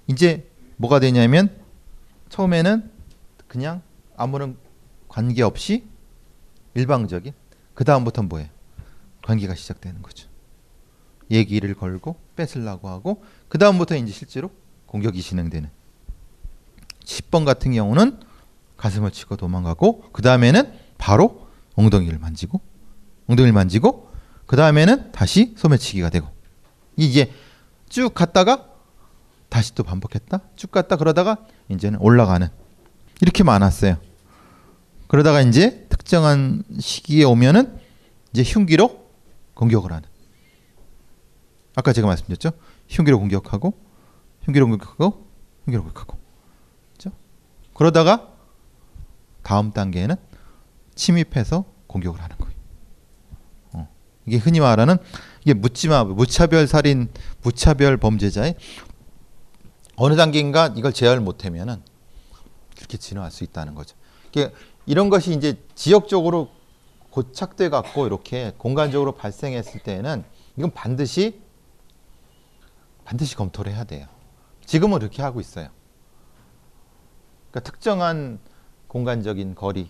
이제 0.08 0.48
뭐가 0.76 1.00
되냐면 1.00 1.56
처음에는 2.28 2.90
그냥 3.48 3.82
아무런 4.16 4.56
관계 5.08 5.42
없이 5.42 5.84
일방적인 6.74 7.32
그 7.74 7.84
다음부터는 7.84 8.28
뭐예요? 8.28 8.48
관계가 9.22 9.54
시작되는 9.54 10.02
거죠. 10.02 10.28
얘기를 11.30 11.74
걸고 11.74 12.16
뺏으려고 12.36 12.88
하고 12.88 13.24
그 13.48 13.58
다음부터 13.58 13.96
이제 13.96 14.12
실제로 14.12 14.50
공격이 14.86 15.20
진행되는. 15.20 15.70
10번 17.04 17.44
같은 17.44 17.72
경우는 17.72 18.20
가슴을 18.76 19.10
치고 19.10 19.36
도망가고 19.36 20.10
그 20.12 20.22
다음에는 20.22 20.72
바로 20.98 21.48
엉덩이를 21.74 22.18
만지고 22.18 22.60
엉덩이를 23.28 23.52
만지고 23.52 24.10
그 24.46 24.56
다음에는 24.56 25.12
다시 25.12 25.54
소매치기가 25.56 26.10
되고 26.10 26.28
이게 26.96 27.32
쭉 27.88 28.14
갔다가 28.14 28.66
다시 29.48 29.74
또 29.74 29.82
반복했다 29.82 30.40
쭉 30.56 30.70
갔다 30.70 30.96
그러다가 30.96 31.38
이제는 31.68 32.00
올라가는 32.00 32.48
이렇게 33.20 33.42
많았어요. 33.44 33.96
그러다가 35.08 35.40
이제 35.40 35.86
특정한 35.88 36.62
시기에 36.78 37.24
오면은 37.24 37.78
이제 38.32 38.42
흉기로 38.42 39.08
공격을 39.54 39.92
하는. 39.92 40.08
아까 41.74 41.92
제가 41.92 42.06
말씀드렸죠. 42.06 42.50
흉기로 42.88 43.18
공격하고 43.18 43.74
흉기로 44.42 44.66
공격하고 44.68 45.26
흉기로 45.64 45.82
공격하고. 45.84 46.18
그렇죠? 46.92 47.16
그러다가 47.74 48.28
다음 49.42 49.72
단계에는 49.72 50.16
침입해서 50.94 51.64
공격을 51.86 52.20
하는 52.20 52.36
거예요. 52.36 52.54
어. 53.72 53.88
이게 54.26 54.36
흔히 54.36 54.60
말하는 54.60 54.98
이게 55.42 55.54
묻지마 55.54 56.04
무차별 56.04 56.66
살인 56.66 57.08
무차별 57.42 57.96
범죄자의 57.96 58.56
어느 59.96 60.16
단계인가 60.16 60.74
이걸 60.76 60.92
제어를 60.92 61.20
못하면은 61.20 61.82
그렇게 62.88 62.96
진화할 62.96 63.30
수 63.30 63.44
있다는 63.44 63.74
거죠. 63.74 63.94
이게 64.30 64.52
이런 64.86 65.10
것이 65.10 65.32
이제 65.32 65.62
지역적으로 65.74 66.48
고착돼 67.10 67.68
갖고 67.68 68.06
이렇게 68.06 68.52
공간적으로 68.56 69.12
발생했을 69.12 69.80
때는 69.80 70.24
이건 70.56 70.72
반드시 70.72 71.40
반드시 73.04 73.36
검토를 73.36 73.72
해야 73.72 73.84
돼요. 73.84 74.06
지금은 74.64 74.98
그렇게 74.98 75.22
하고 75.22 75.40
있어요. 75.40 75.68
그러니까 77.50 77.70
특정한 77.70 78.38
공간적인 78.88 79.54
거리를 79.54 79.88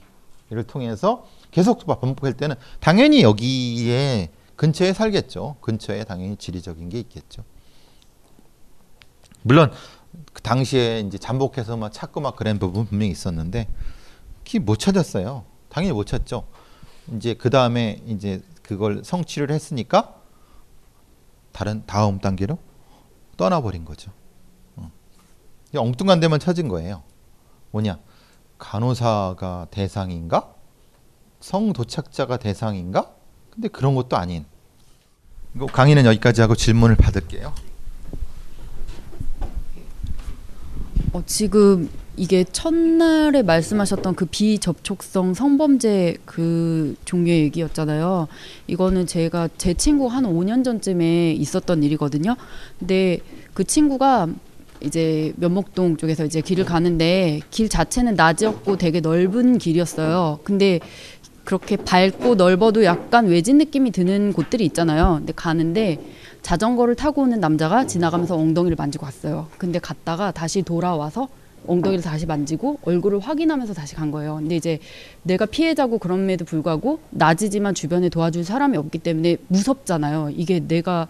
통해서 0.66 1.26
계속 1.50 1.84
반복할 1.86 2.34
때는 2.34 2.56
당연히 2.80 3.22
여기에 3.22 4.30
근처에 4.56 4.92
살겠죠. 4.92 5.56
근처에 5.60 6.04
당연히 6.04 6.36
지리적인 6.36 6.88
게 6.88 7.00
있겠죠. 7.00 7.44
물론 9.42 9.72
그 10.32 10.42
당시에 10.42 11.00
이제 11.00 11.18
잠복해서 11.18 11.76
막 11.76 11.92
찾고 11.92 12.20
막 12.20 12.36
그런 12.36 12.58
부분 12.58 12.86
분명히 12.86 13.10
있었는데 13.12 13.68
못 14.62 14.78
찾았어요. 14.78 15.44
당연히 15.68 15.92
못 15.92 16.06
찾죠. 16.06 16.46
이제 17.14 17.34
그 17.34 17.50
다음에 17.50 18.02
이제 18.06 18.42
그걸 18.62 19.02
성취를 19.04 19.50
했으니까 19.50 20.14
다른 21.52 21.82
다음 21.86 22.18
단계로 22.18 22.58
떠나버린 23.36 23.84
거죠. 23.84 24.10
어. 24.76 24.90
엉뚱한 25.74 26.20
데만 26.20 26.40
찾은 26.40 26.68
거예요. 26.68 27.02
뭐냐? 27.70 27.98
간호사가 28.58 29.68
대상인가? 29.70 30.54
성도착자가 31.40 32.38
대상인가? 32.38 33.12
근데 33.50 33.68
그런 33.68 33.94
것도 33.94 34.16
아닌. 34.16 34.44
강의는 35.72 36.04
여기까지 36.04 36.40
하고 36.40 36.54
질문을 36.54 36.96
받을게요. 36.96 37.54
어, 41.12 41.22
지금 41.24 41.88
이게 42.16 42.44
첫날에 42.44 43.42
말씀하셨던 43.42 44.14
그 44.14 44.26
비접촉성 44.26 45.34
성범죄 45.34 46.16
그 46.24 46.96
종류의 47.04 47.42
얘기였잖아요. 47.44 48.28
이거는 48.66 49.06
제가 49.06 49.48
제 49.56 49.72
친구 49.74 50.08
한 50.08 50.24
5년 50.24 50.64
전쯤에 50.64 51.32
있었던 51.32 51.82
일이거든요. 51.82 52.36
근데 52.78 53.20
그 53.54 53.64
친구가 53.64 54.28
이제 54.80 55.32
면목동 55.36 55.96
쪽에서 55.96 56.24
이제 56.24 56.40
길을 56.40 56.64
가는데 56.64 57.40
길 57.50 57.68
자체는 57.68 58.14
낮이었고 58.14 58.76
되게 58.76 59.00
넓은 59.00 59.58
길이었어요. 59.58 60.40
근데 60.44 60.80
그렇게 61.44 61.76
밝고 61.76 62.34
넓어도 62.34 62.84
약간 62.84 63.26
외진 63.26 63.56
느낌이 63.56 63.90
드는 63.90 64.34
곳들이 64.34 64.66
있잖아요. 64.66 65.16
근데 65.18 65.32
가는데 65.34 65.98
자전거를 66.42 66.94
타고 66.94 67.22
오는 67.22 67.40
남자가 67.40 67.86
지나가면서 67.86 68.36
엉덩이를 68.36 68.76
만지고 68.76 69.06
갔어요. 69.06 69.48
근데 69.58 69.78
갔다가 69.78 70.30
다시 70.30 70.62
돌아와서 70.62 71.28
엉덩이를 71.66 72.02
다시 72.02 72.26
만지고 72.26 72.78
얼굴을 72.82 73.18
확인하면서 73.20 73.74
다시 73.74 73.94
간 73.94 74.10
거예요. 74.10 74.36
근데 74.36 74.56
이제 74.56 74.78
내가 75.22 75.46
피해자고 75.46 75.98
그럼에도 75.98 76.44
불구하고 76.44 77.00
낮이지만 77.10 77.74
주변에 77.74 78.08
도와줄 78.08 78.44
사람이 78.44 78.76
없기 78.76 78.98
때문에 78.98 79.36
무섭잖아요. 79.48 80.30
이게 80.34 80.60
내가 80.60 81.08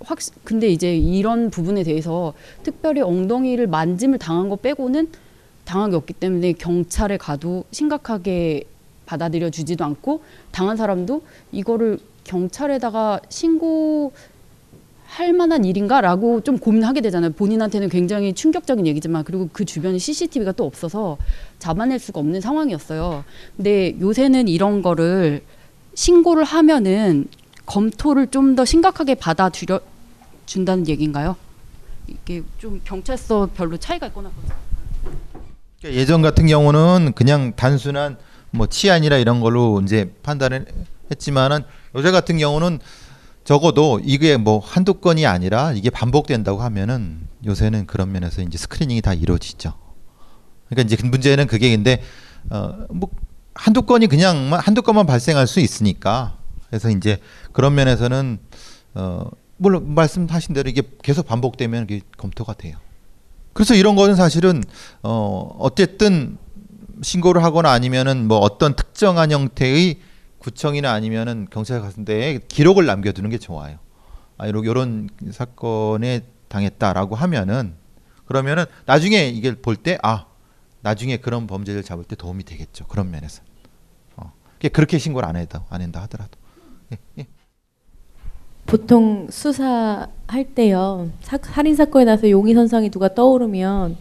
확 0.00 0.18
근데 0.44 0.68
이제 0.68 0.96
이런 0.96 1.50
부분에 1.50 1.82
대해서 1.82 2.34
특별히 2.62 3.00
엉덩이를 3.00 3.66
만짐을 3.66 4.18
당한 4.18 4.48
거 4.48 4.56
빼고는 4.56 5.10
당한 5.64 5.90
게 5.90 5.96
없기 5.96 6.12
때문에 6.14 6.52
경찰에 6.52 7.16
가도 7.16 7.64
심각하게 7.70 8.64
받아들여 9.06 9.50
주지도 9.50 9.84
않고 9.84 10.22
당한 10.50 10.76
사람도 10.76 11.22
이거를 11.52 11.98
경찰에다가 12.24 13.20
신고 13.28 14.12
할 15.06 15.32
만한 15.32 15.64
일인가라고 15.64 16.42
좀 16.42 16.58
고민하게 16.58 17.00
되잖아요. 17.00 17.32
본인한테는 17.32 17.88
굉장히 17.88 18.32
충격적인 18.34 18.86
얘기지만 18.86 19.24
그리고 19.24 19.48
그 19.52 19.64
주변에 19.64 19.98
CCTV가 19.98 20.52
또 20.52 20.64
없어서 20.66 21.16
잡아낼 21.58 21.98
수가 21.98 22.20
없는 22.20 22.40
상황이었어요. 22.40 23.24
근데 23.56 23.94
요새는 24.00 24.48
이런 24.48 24.82
거를 24.82 25.42
신고를 25.94 26.44
하면은 26.44 27.26
검토를 27.64 28.26
좀 28.28 28.54
더 28.56 28.64
심각하게 28.64 29.14
받아들여 29.16 29.80
준다는 30.46 30.86
얘기인가요? 30.88 31.36
이게 32.06 32.42
좀 32.58 32.80
경찰서 32.84 33.50
별로 33.54 33.76
차이가 33.76 34.06
있거나 34.08 34.30
그러니까 35.80 36.00
예전 36.00 36.22
같은 36.22 36.46
경우는 36.46 37.12
그냥 37.14 37.52
단순한 37.56 38.16
뭐 38.50 38.66
치안이라 38.66 39.18
이런 39.18 39.40
걸로 39.40 39.80
이제 39.82 40.10
판단을 40.22 40.66
했지만은 41.10 41.62
요새 41.94 42.10
같은 42.10 42.38
경우는 42.38 42.78
적어도 43.46 44.00
이게 44.04 44.36
뭐 44.36 44.58
한두 44.58 44.94
건이 44.94 45.24
아니라 45.24 45.70
이게 45.72 45.88
반복된다고 45.88 46.60
하면은 46.62 47.28
요새는 47.46 47.86
그런 47.86 48.10
면에서 48.10 48.42
이제 48.42 48.58
스크리닝이 48.58 49.00
다 49.02 49.14
이루어지죠. 49.14 49.72
그러니까 50.68 50.92
이제 50.92 51.08
문제는 51.08 51.46
그게 51.46 51.70
근데 51.70 52.02
어뭐 52.50 53.08
한두 53.54 53.82
건이 53.82 54.08
그냥 54.08 54.52
한두 54.52 54.82
건만 54.82 55.06
발생할 55.06 55.46
수 55.46 55.60
있으니까 55.60 56.36
그래서 56.66 56.90
이제 56.90 57.18
그런 57.52 57.76
면에서는 57.76 58.38
어 58.94 59.30
물론 59.58 59.94
말씀하신 59.94 60.52
대로 60.52 60.68
이게 60.68 60.82
계속 61.04 61.24
반복되면 61.28 61.84
이게 61.84 62.00
검토가 62.16 62.52
돼요. 62.52 62.76
그래서 63.52 63.74
이런 63.74 63.94
거는 63.94 64.16
사실은 64.16 64.64
어 65.04 65.54
어쨌든 65.60 66.36
신고를 67.00 67.44
하거나 67.44 67.70
아니면은 67.70 68.26
뭐 68.26 68.38
어떤 68.38 68.74
특정한 68.74 69.30
형태의 69.30 70.00
구청이나 70.50 70.92
아니면은 70.92 71.48
경찰 71.50 71.80
같은 71.80 72.04
데에 72.04 72.38
기록을 72.46 72.86
남겨두는 72.86 73.30
게 73.30 73.38
좋아요. 73.38 73.78
아, 74.38 74.46
이런 74.46 75.08
사건에 75.32 76.20
당했다라고 76.46 77.16
하면은 77.16 77.74
그러면은 78.26 78.64
나중에 78.84 79.26
이게 79.28 79.56
볼 79.56 79.76
때 79.82 79.98
아 80.04 80.26
나중에 80.82 81.16
그런 81.16 81.48
범죄를 81.48 81.82
잡을 81.82 82.04
때 82.04 82.14
도움이 82.14 82.44
되겠죠. 82.44 82.86
그런 82.86 83.10
면에서. 83.10 83.42
어. 84.16 84.32
그렇게 84.72 84.98
신고를 84.98 85.28
안 85.28 85.34
해도 85.34 85.58
안 85.68 85.82
한다 85.82 86.00
하더라도. 86.02 86.30
예, 86.92 86.98
예. 87.18 87.26
보통 88.66 89.26
수사할 89.28 90.44
때요 90.54 91.10
사, 91.22 91.38
살인 91.42 91.74
사건에 91.74 92.04
나서 92.04 92.30
용의 92.30 92.54
선상이 92.54 92.90
누가 92.90 93.12
떠오르면 93.14 93.96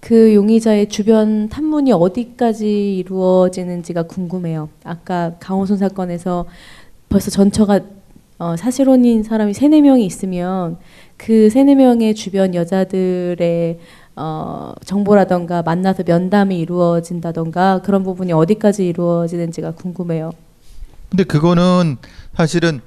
그 0.00 0.34
용의자의 0.34 0.88
주변 0.88 1.48
탐문이 1.48 1.92
어디까지 1.92 2.96
이루어지는지가 2.98 4.04
궁금해요. 4.04 4.68
아까 4.84 5.32
강호순 5.40 5.76
사건에서 5.76 6.46
벌써 7.08 7.30
전처가 7.30 7.80
어, 8.38 8.54
사실혼인 8.56 9.24
사람이 9.24 9.52
세네 9.54 9.80
명이 9.80 10.06
있으면 10.06 10.78
그 11.16 11.50
세네 11.50 11.74
명의 11.74 12.14
주변 12.14 12.54
여자들의 12.54 13.78
어, 14.14 14.72
정보라던가 14.84 15.62
만나서 15.62 16.04
면담이 16.06 16.58
이루어진다던가 16.60 17.82
그런 17.82 18.04
부분이 18.04 18.32
어디까지 18.32 18.86
이루어지는지가 18.86 19.72
궁금해요. 19.72 20.30
근데 21.10 21.24
그거는 21.24 21.96
사실은 22.36 22.80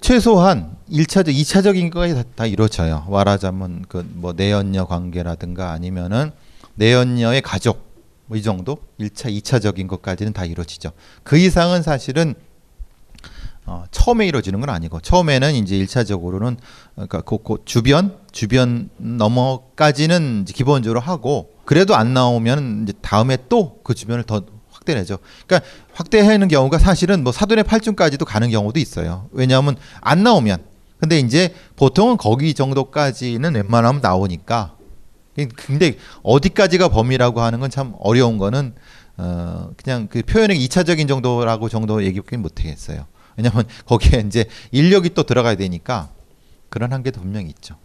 최소한 0.00 0.70
1차적, 0.90 1.28
2차적인 1.34 1.90
것까지 1.92 2.14
다, 2.14 2.22
다 2.34 2.46
이루어져요. 2.46 3.04
말하자면 3.10 3.84
그 3.88 4.04
뭐 4.14 4.32
내연녀 4.34 4.86
관계라든가 4.86 5.72
아니면은 5.72 6.30
내연녀의 6.76 7.42
가족 7.42 7.94
뭐 8.26 8.38
이 8.38 8.42
정도 8.42 8.78
1차, 8.98 9.30
2차적인 9.38 9.86
것까지는 9.88 10.32
다 10.32 10.44
이루어지죠. 10.44 10.92
그 11.22 11.36
이상은 11.36 11.82
사실은 11.82 12.34
어, 13.66 13.84
처음에 13.90 14.26
이루어지는 14.26 14.60
건 14.60 14.68
아니고 14.68 15.00
처음에는 15.00 15.54
이제 15.54 15.76
1차적으로는 15.76 16.58
그러니까 16.94 17.22
그, 17.22 17.38
그 17.42 17.56
주변 17.64 18.18
주변 18.30 18.90
넘어까지는 18.98 20.44
기본적으로 20.46 21.00
하고 21.00 21.50
그래도 21.64 21.96
안 21.96 22.12
나오면 22.12 22.82
이제 22.82 22.92
다음에 23.00 23.38
또 23.48 23.80
그 23.82 23.94
주변을 23.94 24.24
더 24.24 24.42
확대내죠. 24.70 25.18
그러니까 25.46 25.68
확대하는 25.94 26.48
경우가 26.48 26.78
사실은 26.78 27.22
뭐 27.24 27.32
사돈의 27.32 27.64
팔중까지도 27.64 28.24
가는 28.26 28.50
경우도 28.50 28.78
있어요. 28.80 29.28
왜냐하면 29.32 29.76
안 30.00 30.22
나오면 30.22 30.62
근데 30.98 31.18
이제 31.18 31.54
보통은 31.76 32.16
거기 32.18 32.52
정도까지는 32.54 33.54
웬만하면 33.54 34.00
나오니까 34.02 34.73
근데 35.56 35.96
어디까지가 36.22 36.88
범위라고 36.88 37.40
하는 37.40 37.60
건 37.60 37.70
참 37.70 37.94
어려운 37.98 38.38
거는 38.38 38.74
어 39.16 39.70
그냥 39.76 40.06
그 40.08 40.22
표현의 40.22 40.62
이차적인 40.62 41.06
정도라고 41.08 41.68
정도 41.68 42.04
얘기하기는 42.04 42.40
못하겠어요. 42.42 43.06
왜냐하면 43.36 43.64
거기에 43.86 44.20
이제 44.26 44.44
인력이 44.70 45.10
또 45.14 45.24
들어가야 45.24 45.56
되니까 45.56 46.10
그런 46.68 46.92
한계도 46.92 47.20
분명히 47.20 47.48
있죠. 47.48 47.76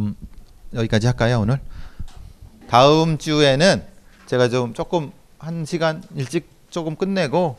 음, 0.00 0.14
여기까지 0.74 1.06
할까요 1.06 1.40
오늘? 1.40 1.60
다음 2.68 3.18
주에는 3.18 3.82
제가 4.26 4.48
좀 4.48 4.72
조금 4.72 5.12
한 5.38 5.64
시간 5.66 6.02
일찍 6.14 6.48
조금 6.70 6.96
끝내고 6.96 7.56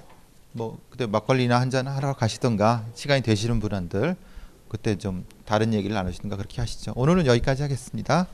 뭐 0.54 0.80
그때 0.90 1.06
막걸리나 1.06 1.60
한 1.60 1.70
잔 1.70 1.88
하러 1.88 2.14
가시던가 2.14 2.86
시간이 2.96 3.22
되시는 3.22 3.60
분들 3.60 4.16
그때 4.70 4.98
좀 4.98 5.26
다른 5.46 5.72
얘기를 5.74 5.94
나누시든가 5.96 6.36
그렇게 6.36 6.62
하시죠. 6.62 6.94
오늘은 6.96 7.28
여기까지 7.28 7.62
하겠습니다. 7.62 8.28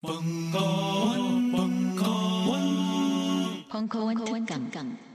벙커원, 0.00 1.50
벙커원, 1.50 3.64
벙커원 3.68 4.46
특강. 4.46 5.07